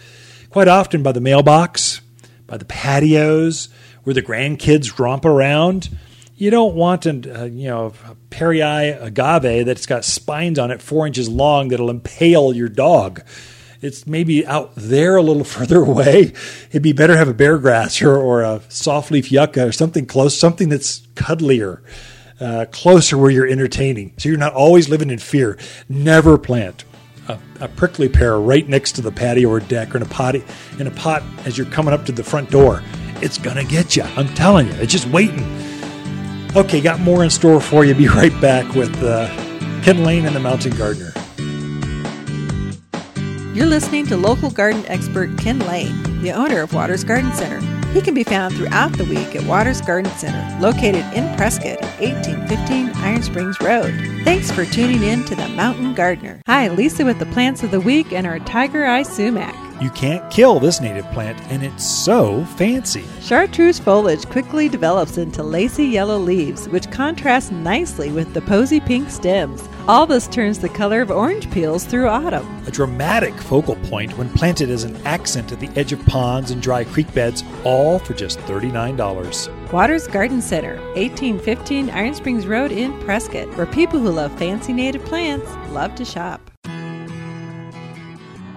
Quite 0.50 0.68
often 0.68 1.02
by 1.02 1.12
the 1.12 1.20
mailbox, 1.20 2.00
by 2.46 2.56
the 2.56 2.64
patios, 2.64 3.68
where 4.04 4.14
the 4.14 4.22
grandkids 4.22 5.00
romp 5.00 5.24
around 5.24 5.90
you 6.36 6.50
don't 6.50 6.74
want 6.74 7.06
a 7.06 7.42
uh, 7.42 7.44
you 7.44 7.68
know 7.68 7.92
a 8.08 8.16
agave 9.00 9.66
that's 9.66 9.86
got 9.86 10.04
spines 10.04 10.58
on 10.58 10.70
it 10.70 10.82
four 10.82 11.06
inches 11.06 11.28
long 11.28 11.68
that'll 11.68 11.90
impale 11.90 12.54
your 12.54 12.68
dog. 12.68 13.22
It's 13.82 14.06
maybe 14.06 14.46
out 14.46 14.72
there 14.74 15.16
a 15.16 15.22
little 15.22 15.44
further 15.56 15.82
away. 15.82 16.32
It'd 16.70 16.82
be 16.82 16.92
better 16.92 17.14
to 17.14 17.18
have 17.18 17.28
a 17.28 17.34
bear 17.34 17.58
grass 17.58 18.00
or, 18.02 18.16
or 18.16 18.42
a 18.42 18.60
soft 18.68 19.10
leaf 19.10 19.30
yucca 19.30 19.66
or 19.66 19.72
something 19.72 20.06
close, 20.06 20.38
something 20.38 20.68
that's 20.68 21.00
cuddlier, 21.14 21.82
uh, 22.40 22.66
closer 22.70 23.18
where 23.18 23.30
you're 23.30 23.46
entertaining. 23.46 24.14
So 24.18 24.28
you're 24.28 24.38
not 24.38 24.54
always 24.54 24.88
living 24.88 25.10
in 25.10 25.18
fear. 25.18 25.58
Never 25.88 26.38
plant 26.38 26.84
a, 27.28 27.38
a, 27.60 27.68
prickly 27.68 28.08
pear 28.08 28.38
right 28.38 28.68
next 28.68 28.92
to 28.92 29.02
the 29.02 29.12
patio 29.12 29.50
or 29.50 29.60
deck 29.60 29.94
or 29.94 29.98
in 29.98 30.02
a 30.02 30.06
pot 30.06 30.36
in 30.78 30.86
a 30.86 30.90
pot 30.90 31.22
as 31.44 31.56
you're 31.56 31.66
coming 31.68 31.94
up 31.94 32.04
to 32.06 32.12
the 32.12 32.24
front 32.24 32.50
door. 32.50 32.82
It's 33.22 33.38
gonna 33.38 33.64
get 33.64 33.96
you. 33.96 34.02
I'm 34.02 34.28
telling 34.34 34.66
you. 34.66 34.74
It's 34.74 34.92
just 34.92 35.06
waiting. 35.08 35.75
Okay, 36.56 36.80
got 36.80 37.00
more 37.00 37.22
in 37.22 37.28
store 37.28 37.60
for 37.60 37.84
you. 37.84 37.94
Be 37.94 38.08
right 38.08 38.32
back 38.40 38.74
with 38.74 39.02
uh, 39.02 39.28
Ken 39.82 40.04
Lain 40.04 40.24
and 40.24 40.34
the 40.34 40.40
Mountain 40.40 40.74
Gardener. 40.74 41.12
You're 43.54 43.66
listening 43.66 44.06
to 44.06 44.16
local 44.16 44.50
garden 44.50 44.82
expert 44.86 45.36
Ken 45.38 45.58
Lain, 45.58 46.22
the 46.22 46.32
owner 46.32 46.62
of 46.62 46.72
Watters 46.72 47.04
Garden 47.04 47.30
Center. 47.34 47.60
He 47.92 48.00
can 48.00 48.14
be 48.14 48.24
found 48.24 48.56
throughout 48.56 48.96
the 48.96 49.04
week 49.04 49.36
at 49.36 49.44
Watters 49.44 49.82
Garden 49.82 50.10
Center, 50.12 50.58
located 50.58 51.04
in 51.12 51.34
Prescott 51.36 51.82
at 51.82 52.00
1815 52.00 52.90
Iron 53.04 53.22
Springs 53.22 53.60
Road. 53.60 53.92
Thanks 54.24 54.50
for 54.50 54.64
tuning 54.64 55.02
in 55.02 55.26
to 55.26 55.34
the 55.34 55.48
Mountain 55.48 55.94
Gardener. 55.94 56.40
Hi, 56.46 56.68
Lisa 56.68 57.04
with 57.04 57.18
the 57.18 57.26
plants 57.26 57.64
of 57.64 57.70
the 57.70 57.80
week 57.80 58.14
and 58.14 58.26
our 58.26 58.38
Tiger 58.38 58.86
Eye 58.86 59.02
Sumac. 59.02 59.65
You 59.80 59.90
can't 59.90 60.30
kill 60.30 60.58
this 60.58 60.80
native 60.80 61.04
plant, 61.12 61.38
and 61.50 61.62
it's 61.62 61.84
so 61.84 62.46
fancy. 62.56 63.04
Chartreuse 63.20 63.78
foliage 63.78 64.24
quickly 64.24 64.70
develops 64.70 65.18
into 65.18 65.42
lacy 65.42 65.84
yellow 65.84 66.16
leaves, 66.16 66.66
which 66.70 66.90
contrast 66.90 67.52
nicely 67.52 68.10
with 68.10 68.32
the 68.32 68.40
posy 68.40 68.80
pink 68.80 69.10
stems. 69.10 69.62
All 69.86 70.06
this 70.06 70.28
turns 70.28 70.58
the 70.58 70.70
color 70.70 71.02
of 71.02 71.10
orange 71.10 71.50
peels 71.50 71.84
through 71.84 72.08
autumn. 72.08 72.46
A 72.66 72.70
dramatic 72.70 73.34
focal 73.34 73.76
point 73.90 74.16
when 74.16 74.30
planted 74.30 74.70
as 74.70 74.84
an 74.84 74.96
accent 75.06 75.52
at 75.52 75.60
the 75.60 75.70
edge 75.78 75.92
of 75.92 76.04
ponds 76.06 76.50
and 76.50 76.62
dry 76.62 76.82
creek 76.82 77.12
beds, 77.12 77.44
all 77.62 77.98
for 77.98 78.14
just 78.14 78.38
$39. 78.40 79.72
Watters 79.72 80.06
Garden 80.06 80.40
Center, 80.40 80.76
1815 80.94 81.90
Iron 81.90 82.14
Springs 82.14 82.46
Road 82.46 82.72
in 82.72 82.98
Prescott, 83.00 83.54
where 83.56 83.66
people 83.66 84.00
who 84.00 84.10
love 84.10 84.36
fancy 84.38 84.72
native 84.72 85.04
plants 85.04 85.50
love 85.70 85.94
to 85.96 86.04
shop. 86.04 86.45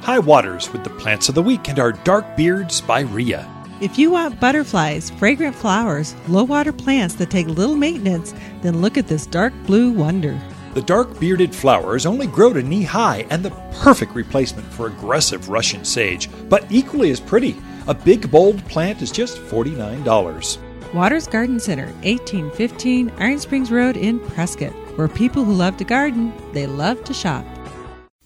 High 0.10 0.18
Waters 0.18 0.74
with 0.74 0.84
the 0.84 0.89
plants 0.89 1.30
of 1.30 1.36
the 1.36 1.43
week 1.43 1.70
and 1.70 1.78
our 1.78 1.91
dark 1.91 2.36
beard 2.36 2.72
spirea. 2.72 3.47
If 3.80 3.99
you 3.99 4.10
want 4.10 4.39
butterflies, 4.39 5.12
fragrant 5.12 5.55
flowers, 5.55 6.16
low 6.28 6.43
water 6.43 6.74
plants 6.74 7.14
that 7.18 7.30
take 7.30 7.45
little 7.45 7.76
maintenance, 7.76 8.34
then 8.64 8.82
look 8.82 8.97
at 8.97 9.07
this 9.07 9.28
dark 9.28 9.53
blue 9.68 9.91
wonder. 9.91 10.36
The 10.74 10.82
dark 10.82 11.20
bearded 11.20 11.53
flowers 11.53 12.07
only 12.07 12.26
grow 12.26 12.53
to 12.53 12.64
knee 12.64 12.82
high 12.82 13.28
and 13.30 13.45
the 13.45 13.51
perfect 13.82 14.16
replacement 14.16 14.66
for 14.74 14.88
aggressive 14.88 15.47
Russian 15.47 15.86
sage, 15.86 16.28
but 16.49 16.66
equally 16.72 17.12
as 17.12 17.20
pretty. 17.20 17.55
A 17.86 17.93
big, 17.93 18.32
bold 18.32 18.66
plant 18.66 19.03
is 19.03 19.12
just 19.12 19.38
$49. 19.38 20.57
Watters 20.91 21.28
Garden 21.28 21.60
Center, 21.60 21.86
1815 22.01 23.12
Iron 23.20 23.38
Springs 23.38 23.70
Road 23.70 23.95
in 23.95 24.20
Prescott, 24.20 24.74
where 24.97 25.07
people 25.07 25.43
who 25.43 25.53
love 25.53 25.78
to 25.78 25.84
garden, 25.84 26.34
they 26.51 26.66
love 26.66 27.03
to 27.03 27.14
shop. 27.14 27.45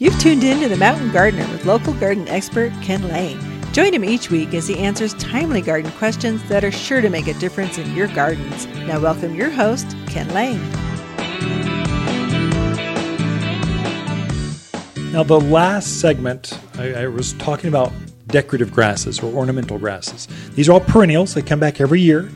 You've 0.04 0.20
tuned 0.20 0.44
in 0.44 0.60
to 0.60 0.68
The 0.68 0.76
Mountain 0.76 1.14
Gardener 1.14 1.48
with 1.48 1.64
local 1.64 1.94
garden 1.94 2.28
expert 2.28 2.74
Ken 2.82 3.08
Lain. 3.08 3.40
Join 3.72 3.94
him 3.94 4.04
each 4.04 4.30
week 4.30 4.54
as 4.54 4.68
he 4.68 4.78
answers 4.78 5.14
timely 5.14 5.62
garden 5.62 5.90
questions 5.94 6.44
that 6.50 6.66
are 6.66 6.74
sure 6.74 7.00
to 7.00 7.10
make 7.10 7.28
a 7.28 7.34
difference 7.36 7.78
in 7.78 7.90
your 7.96 8.10
gardens. 8.10 8.68
Now, 8.86 9.00
welcome 9.00 9.34
your 9.34 9.50
host, 9.50 9.96
Ken 10.08 10.28
Lain. 10.34 10.60
Now, 15.14 15.24
the 15.24 15.40
last 15.40 16.02
segment, 16.02 16.60
I, 16.78 17.04
I 17.04 17.08
was 17.08 17.32
talking 17.36 17.70
about 17.70 17.94
decorative 18.28 18.74
grasses 18.74 19.22
or 19.22 19.34
ornamental 19.34 19.80
grasses. 19.80 20.28
These 20.50 20.68
are 20.68 20.74
all 20.74 20.82
perennials, 20.82 21.34
they 21.34 21.42
come 21.42 21.62
back 21.62 21.80
every 21.80 22.02
year. 22.02 22.30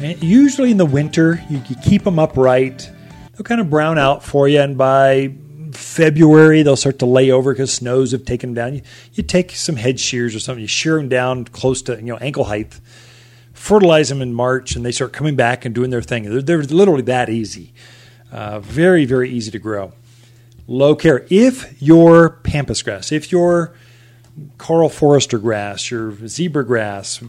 And 0.00 0.20
usually 0.20 0.72
in 0.72 0.76
the 0.76 0.86
winter, 0.86 1.40
you, 1.48 1.62
you 1.68 1.76
keep 1.84 2.02
them 2.02 2.18
upright, 2.18 2.90
they'll 3.34 3.44
kind 3.44 3.60
of 3.60 3.70
brown 3.70 3.96
out 3.96 4.24
for 4.24 4.48
you, 4.48 4.58
and 4.58 4.76
by 4.76 5.36
February, 5.76 6.62
they'll 6.62 6.76
start 6.76 6.98
to 7.00 7.06
lay 7.06 7.30
over 7.30 7.52
because 7.52 7.72
snows 7.72 8.12
have 8.12 8.24
taken 8.24 8.54
them 8.54 8.54
down. 8.54 8.74
You, 8.74 8.82
you 9.14 9.22
take 9.22 9.52
some 9.52 9.76
head 9.76 10.00
shears 10.00 10.34
or 10.34 10.40
something, 10.40 10.62
you 10.62 10.68
shear 10.68 10.96
them 10.96 11.08
down 11.08 11.44
close 11.44 11.82
to 11.82 11.96
you 11.96 12.06
know 12.06 12.16
ankle 12.16 12.44
height, 12.44 12.80
fertilize 13.52 14.08
them 14.08 14.22
in 14.22 14.34
March, 14.34 14.76
and 14.76 14.84
they 14.84 14.92
start 14.92 15.12
coming 15.12 15.36
back 15.36 15.64
and 15.64 15.74
doing 15.74 15.90
their 15.90 16.02
thing. 16.02 16.24
They're, 16.24 16.42
they're 16.42 16.62
literally 16.62 17.02
that 17.02 17.28
easy. 17.28 17.72
Uh, 18.32 18.60
very, 18.60 19.04
very 19.04 19.30
easy 19.30 19.50
to 19.50 19.58
grow. 19.58 19.92
Low 20.66 20.96
care. 20.96 21.26
If 21.30 21.80
your 21.80 22.30
pampas 22.30 22.82
grass, 22.82 23.12
if 23.12 23.30
your 23.30 23.74
Karl 24.58 24.88
Foerster 24.88 25.38
grass, 25.38 25.90
your 25.90 26.14
zebra 26.26 26.64
grass, 26.64 27.22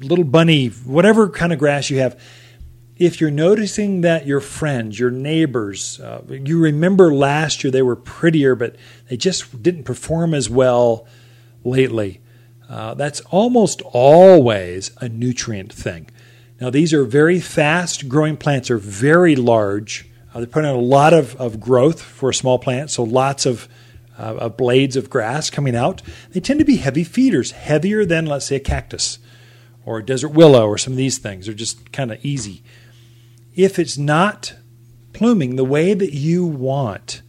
little 0.00 0.24
bunny, 0.24 0.68
whatever 0.68 1.28
kind 1.28 1.52
of 1.52 1.58
grass 1.58 1.90
you 1.90 1.98
have, 1.98 2.20
if 2.98 3.20
you're 3.20 3.30
noticing 3.30 4.00
that 4.00 4.26
your 4.26 4.40
friends, 4.40 4.98
your 4.98 5.10
neighbors, 5.10 6.00
uh, 6.00 6.22
you 6.28 6.58
remember 6.58 7.14
last 7.14 7.62
year 7.62 7.70
they 7.70 7.82
were 7.82 7.96
prettier, 7.96 8.56
but 8.56 8.74
they 9.08 9.16
just 9.16 9.62
didn't 9.62 9.84
perform 9.84 10.34
as 10.34 10.50
well 10.50 11.06
lately, 11.62 12.20
uh, 12.68 12.94
that's 12.94 13.20
almost 13.30 13.80
always 13.82 14.90
a 15.00 15.08
nutrient 15.08 15.72
thing. 15.72 16.10
Now, 16.60 16.70
these 16.70 16.92
are 16.92 17.04
very 17.04 17.38
fast 17.38 18.08
growing 18.08 18.36
plants, 18.36 18.68
they're 18.68 18.78
very 18.78 19.36
large. 19.36 20.06
Uh, 20.34 20.40
they 20.40 20.46
put 20.46 20.64
in 20.64 20.70
a 20.70 20.76
lot 20.76 21.14
of, 21.14 21.36
of 21.36 21.60
growth 21.60 22.02
for 22.02 22.30
a 22.30 22.34
small 22.34 22.58
plant, 22.58 22.90
so 22.90 23.04
lots 23.04 23.46
of, 23.46 23.68
uh, 24.18 24.34
of 24.34 24.56
blades 24.56 24.96
of 24.96 25.08
grass 25.08 25.50
coming 25.50 25.76
out. 25.76 26.02
They 26.32 26.40
tend 26.40 26.58
to 26.58 26.64
be 26.64 26.76
heavy 26.76 27.04
feeders, 27.04 27.52
heavier 27.52 28.04
than, 28.04 28.26
let's 28.26 28.46
say, 28.46 28.56
a 28.56 28.60
cactus 28.60 29.20
or 29.86 29.98
a 29.98 30.04
desert 30.04 30.30
willow 30.30 30.66
or 30.66 30.76
some 30.76 30.94
of 30.94 30.96
these 30.96 31.18
things. 31.18 31.46
They're 31.46 31.54
just 31.54 31.92
kind 31.92 32.10
of 32.10 32.22
easy 32.24 32.62
if 33.58 33.76
it's 33.76 33.98
not 33.98 34.54
pluming 35.12 35.56
the 35.56 35.64
way 35.64 35.92
that 35.92 36.14
you 36.14 36.46
want, 36.46 37.22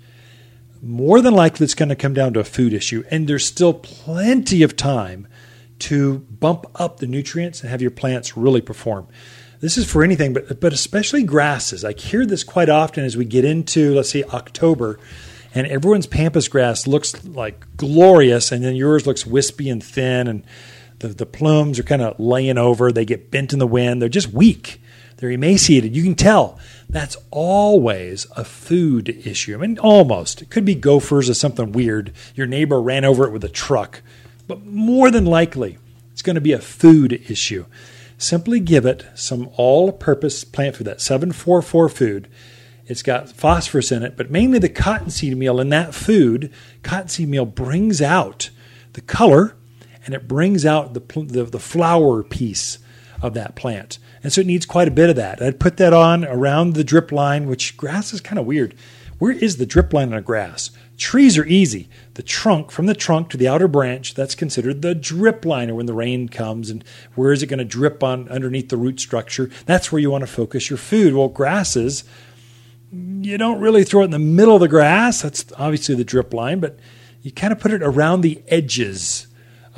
more 0.79 1.21
than 1.21 1.33
likely 1.33 1.63
it's 1.63 1.73
going 1.73 1.89
to 1.89 1.95
come 1.95 2.13
down 2.13 2.33
to 2.33 2.39
a 2.39 2.43
food 2.43 2.71
issue. 2.71 3.03
And 3.09 3.27
there's 3.27 3.45
still 3.45 3.73
plenty 3.73 4.61
of 4.61 4.75
time 4.75 5.27
to 5.79 6.19
bump 6.19 6.67
up 6.75 6.99
the 6.99 7.07
nutrients 7.07 7.61
and 7.61 7.71
have 7.71 7.81
your 7.81 7.89
plants 7.89 8.37
really 8.37 8.61
perform. 8.61 9.07
This 9.59 9.75
is 9.75 9.91
for 9.91 10.03
anything, 10.03 10.33
but 10.33 10.61
but 10.61 10.71
especially 10.71 11.23
grasses. 11.23 11.83
I 11.83 11.93
hear 11.93 12.27
this 12.27 12.43
quite 12.43 12.69
often 12.69 13.03
as 13.03 13.17
we 13.17 13.25
get 13.25 13.43
into, 13.43 13.95
let's 13.95 14.11
say, 14.11 14.23
October, 14.23 14.99
and 15.55 15.65
everyone's 15.65 16.05
pampas 16.05 16.47
grass 16.47 16.85
looks 16.85 17.25
like 17.25 17.65
glorious, 17.75 18.51
and 18.51 18.63
then 18.63 18.75
yours 18.75 19.07
looks 19.07 19.25
wispy 19.25 19.67
and 19.67 19.83
thin, 19.83 20.27
and 20.27 20.45
the, 20.99 21.07
the 21.09 21.25
plumes 21.25 21.79
are 21.79 21.83
kind 21.83 22.03
of 22.03 22.19
laying 22.19 22.57
over. 22.59 22.91
They 22.91 23.03
get 23.03 23.31
bent 23.31 23.51
in 23.51 23.59
the 23.59 23.67
wind. 23.67 24.01
They're 24.01 24.09
just 24.09 24.31
weak. 24.31 24.79
They're 25.19 25.31
emaciated. 25.31 25.97
You 25.97 26.03
can 26.03 26.15
tell 26.15 26.57
that's 26.87 27.17
always 27.29 28.25
a 28.37 28.45
food 28.45 29.09
issue. 29.09 29.53
I 29.53 29.57
mean, 29.57 29.77
almost. 29.77 30.41
It 30.41 30.49
could 30.49 30.63
be 30.63 30.75
gophers 30.75 31.29
or 31.29 31.33
something 31.33 31.73
weird. 31.73 32.13
Your 32.35 32.47
neighbor 32.47 32.81
ran 32.81 33.03
over 33.03 33.25
it 33.25 33.33
with 33.33 33.43
a 33.43 33.49
truck. 33.49 34.01
But 34.47 34.65
more 34.65 35.11
than 35.11 35.25
likely, 35.25 35.77
it's 36.13 36.21
going 36.21 36.35
to 36.35 36.41
be 36.41 36.53
a 36.53 36.59
food 36.59 37.11
issue. 37.11 37.65
Simply 38.17 38.61
give 38.61 38.85
it 38.85 39.05
some 39.13 39.49
all 39.57 39.91
purpose 39.91 40.45
plant 40.45 40.77
food, 40.77 40.87
that 40.87 41.01
744 41.01 41.89
food. 41.89 42.29
It's 42.85 43.03
got 43.03 43.29
phosphorus 43.29 43.91
in 43.91 44.03
it, 44.03 44.15
but 44.15 44.31
mainly 44.31 44.57
the 44.57 44.69
cottonseed 44.69 45.37
meal 45.37 45.59
in 45.59 45.67
that 45.69 45.93
food. 45.93 46.51
Cottonseed 46.81 47.27
meal 47.27 47.45
brings 47.45 48.01
out 48.01 48.51
the 48.93 49.01
color 49.01 49.57
and 50.05 50.15
it 50.15 50.29
brings 50.29 50.65
out 50.65 50.93
the, 50.93 51.01
the, 51.23 51.43
the 51.43 51.59
flower 51.59 52.23
piece 52.23 52.79
of 53.21 53.33
that 53.33 53.55
plant. 53.55 53.99
And 54.23 54.31
so 54.33 54.41
it 54.41 54.47
needs 54.47 54.65
quite 54.65 54.87
a 54.87 54.91
bit 54.91 55.09
of 55.09 55.15
that. 55.15 55.41
I'd 55.41 55.59
put 55.59 55.77
that 55.77 55.93
on 55.93 56.25
around 56.25 56.73
the 56.73 56.83
drip 56.83 57.11
line, 57.11 57.47
which 57.47 57.77
grass 57.77 58.13
is 58.13 58.21
kind 58.21 58.39
of 58.39 58.45
weird. 58.45 58.75
Where 59.17 59.31
is 59.31 59.57
the 59.57 59.65
drip 59.65 59.93
line 59.93 60.11
on 60.11 60.19
a 60.19 60.21
grass? 60.21 60.71
Trees 60.97 61.37
are 61.37 61.45
easy. 61.45 61.89
The 62.15 62.23
trunk, 62.23 62.71
from 62.71 62.85
the 62.85 62.93
trunk 62.93 63.29
to 63.29 63.37
the 63.37 63.47
outer 63.47 63.67
branch, 63.67 64.13
that's 64.13 64.35
considered 64.35 64.81
the 64.81 64.95
drip 64.95 65.45
line, 65.45 65.69
or 65.69 65.75
when 65.75 65.85
the 65.85 65.93
rain 65.93 66.27
comes. 66.27 66.69
And 66.69 66.83
where 67.15 67.31
is 67.31 67.41
it 67.41 67.47
going 67.47 67.59
to 67.59 67.65
drip 67.65 68.03
on 68.03 68.27
underneath 68.29 68.69
the 68.69 68.77
root 68.77 68.99
structure? 68.99 69.49
That's 69.65 69.91
where 69.91 70.01
you 70.01 70.11
want 70.11 70.23
to 70.23 70.27
focus 70.27 70.69
your 70.69 70.77
food. 70.77 71.13
Well, 71.13 71.29
grasses, 71.29 72.03
you 72.91 73.37
don't 73.37 73.61
really 73.61 73.83
throw 73.83 74.01
it 74.01 74.05
in 74.05 74.11
the 74.11 74.19
middle 74.19 74.55
of 74.55 74.61
the 74.61 74.67
grass. 74.67 75.21
That's 75.21 75.45
obviously 75.57 75.95
the 75.95 76.03
drip 76.03 76.33
line, 76.33 76.59
but 76.59 76.79
you 77.21 77.31
kind 77.31 77.53
of 77.53 77.59
put 77.59 77.71
it 77.71 77.83
around 77.83 78.21
the 78.21 78.41
edges 78.47 79.27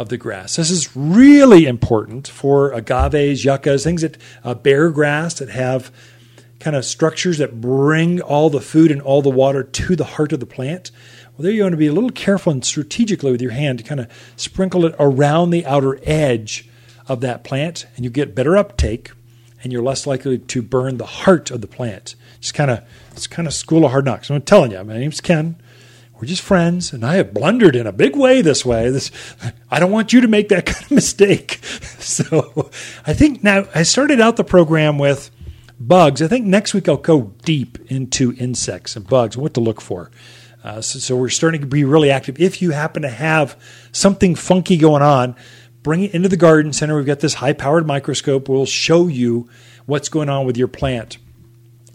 of 0.01 0.09
the 0.09 0.17
grass. 0.17 0.55
This 0.55 0.71
is 0.71 0.95
really 0.95 1.65
important 1.65 2.27
for 2.27 2.71
agaves, 2.71 3.45
yuccas, 3.45 3.83
things 3.83 4.01
that 4.01 4.17
uh, 4.43 4.55
bear 4.55 4.89
grass 4.89 5.35
that 5.35 5.49
have 5.49 5.91
kind 6.59 6.75
of 6.75 6.83
structures 6.83 7.37
that 7.37 7.61
bring 7.61 8.21
all 8.21 8.49
the 8.49 8.61
food 8.61 8.91
and 8.91 9.01
all 9.01 9.21
the 9.21 9.29
water 9.29 9.63
to 9.63 9.95
the 9.95 10.03
heart 10.03 10.33
of 10.33 10.39
the 10.39 10.45
plant. 10.45 10.91
Well, 11.37 11.43
there 11.43 11.51
you 11.51 11.63
want 11.63 11.73
to 11.73 11.77
be 11.77 11.87
a 11.87 11.93
little 11.93 12.09
careful 12.11 12.51
and 12.51 12.65
strategically 12.65 13.31
with 13.31 13.41
your 13.41 13.51
hand 13.51 13.79
to 13.79 13.83
kind 13.83 14.01
of 14.01 14.33
sprinkle 14.35 14.85
it 14.85 14.95
around 14.99 15.51
the 15.51 15.65
outer 15.65 15.99
edge 16.03 16.67
of 17.07 17.21
that 17.21 17.43
plant, 17.43 17.87
and 17.95 18.05
you 18.05 18.11
get 18.11 18.35
better 18.35 18.57
uptake, 18.57 19.11
and 19.63 19.71
you're 19.71 19.81
less 19.83 20.05
likely 20.05 20.37
to 20.37 20.61
burn 20.61 20.97
the 20.97 21.05
heart 21.05 21.51
of 21.51 21.61
the 21.61 21.67
plant. 21.67 22.15
Just 22.39 22.53
kind 22.53 22.71
of, 22.71 22.83
it's 23.11 23.27
kind 23.27 23.47
of 23.47 23.53
school 23.53 23.85
of 23.85 23.91
hard 23.91 24.05
knocks. 24.05 24.29
I'm 24.29 24.41
telling 24.41 24.71
you, 24.71 24.83
my 24.83 24.97
name's 24.97 25.21
Ken. 25.21 25.61
We're 26.21 26.27
just 26.27 26.43
friends, 26.43 26.93
and 26.93 27.03
I 27.03 27.15
have 27.15 27.33
blundered 27.33 27.75
in 27.75 27.87
a 27.87 27.91
big 27.91 28.15
way 28.15 28.43
this 28.43 28.63
way. 28.63 28.91
This, 28.91 29.09
I 29.71 29.79
don't 29.79 29.91
want 29.91 30.13
you 30.13 30.21
to 30.21 30.27
make 30.27 30.49
that 30.49 30.65
kind 30.67 30.85
of 30.85 30.91
mistake. 30.91 31.59
So 32.01 32.71
I 33.07 33.13
think 33.13 33.43
now 33.43 33.67
I 33.73 33.83
started 33.83 34.19
out 34.19 34.35
the 34.35 34.43
program 34.43 34.97
with 34.97 35.31
bugs. 35.79 36.21
I 36.21 36.27
think 36.27 36.45
next 36.45 36.73
week 36.73 36.89
I'll 36.89 36.97
go 36.97 37.33
deep 37.43 37.77
into 37.89 38.33
insects 38.33 38.95
and 38.95 39.07
bugs, 39.07 39.35
and 39.35 39.43
what 39.43 39.53
to 39.53 39.61
look 39.61 39.79
for. 39.79 40.11
Uh, 40.63 40.81
so, 40.81 40.99
so, 40.99 41.15
we're 41.15 41.29
starting 41.29 41.61
to 41.61 41.67
be 41.67 41.85
really 41.85 42.11
active. 42.11 42.39
If 42.39 42.61
you 42.61 42.71
happen 42.71 43.03
to 43.03 43.09
have 43.09 43.57
something 43.91 44.35
funky 44.35 44.77
going 44.77 45.03
on, 45.03 45.35
bring 45.83 46.03
it 46.03 46.13
into 46.13 46.27
the 46.27 46.37
garden 46.37 46.73
center. 46.73 46.97
We've 46.97 47.05
got 47.05 47.21
this 47.21 47.35
high 47.35 47.53
powered 47.53 47.87
microscope. 47.87 48.49
We'll 48.49 48.65
show 48.65 49.07
you 49.07 49.47
what's 49.85 50.09
going 50.09 50.27
on 50.27 50.45
with 50.45 50.57
your 50.57 50.67
plant. 50.67 51.17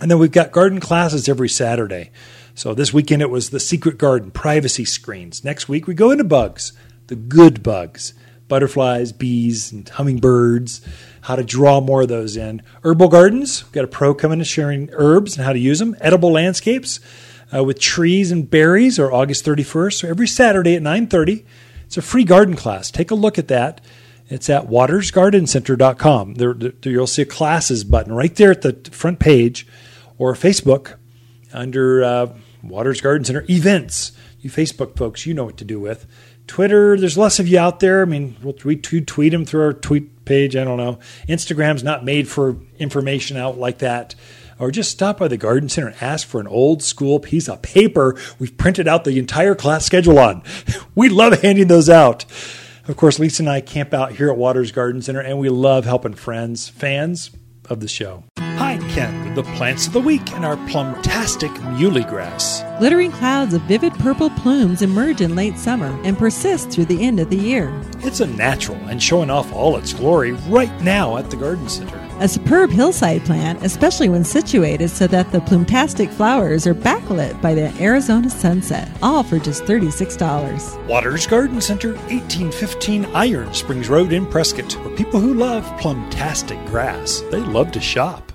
And 0.01 0.11
then 0.11 0.19
we've 0.19 0.33
got 0.33 0.51
garden 0.51 0.81
classes 0.81 1.29
every 1.29 1.49
Saturday. 1.49 2.11
So 2.57 2.73
this 2.73 2.91
weekend 2.91 3.21
it 3.21 3.29
was 3.29 3.51
the 3.51 3.61
secret 3.61 3.99
garden 3.99 4.31
privacy 4.31 4.87
screens. 4.87 5.45
Next 5.45 5.69
week 5.69 5.87
we 5.87 5.93
go 5.93 6.11
into 6.11 6.25
bugs, 6.25 6.73
the 7.07 7.15
good 7.15 7.63
bugs, 7.63 8.15
butterflies, 8.49 9.13
bees, 9.13 9.71
and 9.71 9.87
hummingbirds, 9.87 10.81
how 11.21 11.37
to 11.37 11.45
draw 11.45 11.83
more 11.83 12.03
of 12.03 12.09
those 12.09 12.35
in. 12.35 12.63
Herbal 12.83 13.09
gardens, 13.09 13.63
we've 13.63 13.73
got 13.73 13.85
a 13.85 13.89
pro 13.89 14.15
coming 14.15 14.39
to 14.39 14.45
sharing 14.47 14.89
herbs 14.95 15.37
and 15.37 15.45
how 15.45 15.53
to 15.53 15.59
use 15.59 15.81
them. 15.81 15.97
Edible 16.01 16.33
landscapes 16.33 16.99
uh, 17.55 17.63
with 17.63 17.79
trees 17.79 18.33
and 18.33 18.51
berries 18.51 18.99
are 18.99 19.13
August 19.13 19.45
31st. 19.45 19.93
So 19.93 20.09
every 20.09 20.27
Saturday 20.27 20.77
at 20.77 20.83
9.30, 20.83 21.45
it's 21.85 21.99
a 21.99 22.03
free 22.03 22.25
garden 22.25 22.57
class. 22.57 22.91
Take 22.91 23.11
a 23.11 23.15
look 23.15 23.39
at 23.39 23.49
that. 23.49 23.83
It's 24.31 24.49
at 24.49 24.69
wattersgardencenter.com. 24.69 26.37
There, 26.37 26.55
there, 26.55 26.73
you'll 26.85 27.07
see 27.07 27.21
a 27.21 27.27
classes 27.27 27.85
button 27.85 28.15
right 28.15 28.35
there 28.35 28.51
at 28.51 28.63
the 28.63 28.73
front 28.93 29.19
page 29.19 29.67
or 30.17 30.33
Facebook 30.33 30.95
under 31.53 32.03
uh, 32.03 32.35
Watters 32.69 33.01
Garden 33.01 33.25
Center 33.25 33.45
events. 33.49 34.13
You 34.41 34.51
Facebook 34.51 34.97
folks, 34.97 35.27
you 35.27 35.35
know 35.35 35.45
what 35.45 35.57
to 35.59 35.65
do 35.65 35.81
with. 35.81 36.07
Twitter, 36.47 36.97
there's 36.99 37.19
less 37.19 37.39
of 37.39 37.49
you 37.49 37.59
out 37.59 37.81
there. 37.81 38.03
I 38.03 38.05
mean, 38.05 38.37
we'll 38.43 38.53
tweet, 38.53 38.83
tweet 38.83 39.33
them 39.33 39.45
through 39.45 39.63
our 39.63 39.73
tweet 39.73 40.25
page. 40.25 40.55
I 40.57 40.65
don't 40.65 40.77
know. 40.77 40.99
Instagram's 41.29 41.83
not 41.83 42.05
made 42.05 42.29
for 42.29 42.57
information 42.79 43.37
out 43.37 43.59
like 43.59 43.79
that. 43.79 44.15
Or 44.59 44.71
just 44.71 44.91
stop 44.91 45.19
by 45.19 45.29
the 45.29 45.37
garden 45.37 45.69
center 45.69 45.89
and 45.89 46.03
ask 46.03 46.27
for 46.27 46.41
an 46.41 46.47
old 46.47 46.83
school 46.83 47.21
piece 47.21 47.49
of 47.49 47.61
paper 47.61 48.17
we've 48.39 48.57
printed 48.57 48.89
out 48.89 49.05
the 49.05 49.19
entire 49.19 49.55
class 49.55 49.85
schedule 49.85 50.19
on. 50.19 50.43
we 50.95 51.09
love 51.09 51.43
handing 51.43 51.67
those 51.67 51.91
out. 51.91 52.25
Of 52.89 52.97
course, 52.97 53.19
Lisa 53.19 53.43
and 53.43 53.51
I 53.51 53.61
camp 53.61 53.93
out 53.93 54.13
here 54.13 54.31
at 54.31 54.37
Watters 54.37 54.71
Garden 54.71 55.03
Center, 55.03 55.21
and 55.21 55.39
we 55.39 55.49
love 55.49 55.85
helping 55.85 56.15
friends, 56.15 56.69
fans 56.69 57.31
of 57.69 57.81
the 57.81 57.89
show. 57.89 58.25
Hi, 58.39 58.79
Ken, 58.89 59.35
the 59.35 59.43
plants 59.43 59.87
of 59.87 59.93
the 59.93 60.01
week 60.01 60.33
and 60.33 60.45
our 60.45 60.57
plumtastic 60.69 61.55
muhly 61.77 62.09
grass. 62.09 62.63
Glittering 62.79 63.13
clouds 63.13 63.53
of 63.53 63.63
vivid 63.63 63.93
purple 63.95 64.31
plumes 64.31 64.83
emerge 64.83 65.21
in 65.21 65.35
late 65.35 65.59
summer 65.59 65.99
and 66.05 66.17
persist 66.17 66.71
through 66.71 66.87
the 66.87 67.03
end 67.05 67.21
of 67.21 67.29
the 67.29 67.37
year. 67.37 67.71
It's 67.99 68.21
a 68.21 68.27
natural 68.27 68.79
and 68.89 69.03
showing 69.03 69.31
off 69.31 69.53
all 69.53 69.77
its 69.77 69.93
glory 69.93 70.33
right 70.49 70.81
now 70.81 71.17
at 71.17 71.31
the 71.31 71.37
garden 71.37 71.69
center. 71.69 72.06
A 72.19 72.27
superb 72.27 72.71
hillside 72.71 73.27
plant, 73.27 73.63
especially 73.63 74.09
when 74.09 74.25
situated 74.25 74.89
so 74.89 75.07
that 75.07 75.31
the 75.33 75.41
plumtastic 75.41 76.11
flowers 76.11 76.67
are 76.67 76.75
backlit 76.75 77.39
by 77.43 77.53
the 77.53 77.71
Arizona 77.79 78.31
sunset, 78.31 78.89
all 79.03 79.23
for 79.23 79.39
just 79.39 79.65
$36. 79.65 80.87
Watters 80.89 81.27
Garden 81.27 81.61
Center, 81.61 81.93
1815 82.09 83.05
Iron 83.15 83.53
Springs 83.53 83.91
Road 83.91 84.15
in 84.15 84.25
Prescott, 84.25 84.73
for 84.73 84.89
people 84.97 85.21
who 85.21 85.35
love 85.35 85.65
plumtastic 85.79 86.65
grass. 86.69 87.23
They 87.31 87.41
love 87.41 87.71
to 87.73 87.81
shop. 87.81 88.33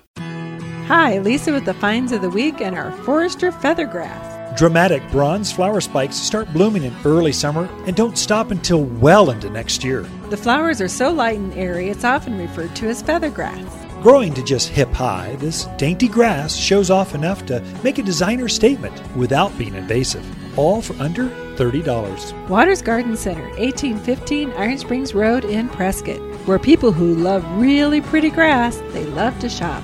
Hi, 0.86 1.17
Lisa 1.17 1.51
with 1.51 1.65
the 1.65 1.73
finds 1.73 2.11
of 2.11 2.21
the 2.21 2.29
week 2.29 2.61
and 2.61 2.75
our 2.75 2.91
Foerster 3.03 3.51
feathergrass. 3.51 4.30
Dramatic 4.55 5.09
bronze 5.11 5.51
flower 5.51 5.79
spikes 5.79 6.17
start 6.17 6.51
blooming 6.51 6.83
in 6.83 6.93
early 7.05 7.31
summer 7.31 7.69
and 7.85 7.95
don't 7.95 8.17
stop 8.17 8.51
until 8.51 8.83
well 8.83 9.31
into 9.31 9.49
next 9.49 9.83
year. 9.83 10.01
The 10.29 10.37
flowers 10.37 10.81
are 10.81 10.89
so 10.89 11.09
light 11.09 11.39
and 11.39 11.53
airy, 11.53 11.89
it's 11.89 12.03
often 12.03 12.37
referred 12.37 12.75
to 12.75 12.89
as 12.89 13.01
feather 13.01 13.29
grass. 13.29 13.65
Growing 14.03 14.33
to 14.33 14.43
just 14.43 14.67
hip 14.67 14.91
high, 14.91 15.35
this 15.37 15.65
dainty 15.77 16.07
grass 16.07 16.55
shows 16.55 16.89
off 16.89 17.15
enough 17.15 17.45
to 17.45 17.61
make 17.83 17.97
a 17.97 18.03
designer 18.03 18.49
statement 18.49 18.99
without 19.15 19.57
being 19.57 19.75
invasive, 19.75 20.25
all 20.59 20.81
for 20.81 21.01
under 21.01 21.29
$30. 21.55 22.49
Watters 22.49 22.81
Garden 22.81 23.15
Center, 23.15 23.47
1815 23.51 24.51
Iron 24.53 24.77
Springs 24.77 25.13
Road 25.13 25.45
in 25.45 25.69
Prescott, 25.69 26.19
where 26.45 26.59
people 26.59 26.91
who 26.91 27.15
love 27.15 27.45
really 27.57 28.01
pretty 28.01 28.29
grass, 28.29 28.77
they 28.89 29.05
love 29.05 29.37
to 29.39 29.47
shop. 29.47 29.83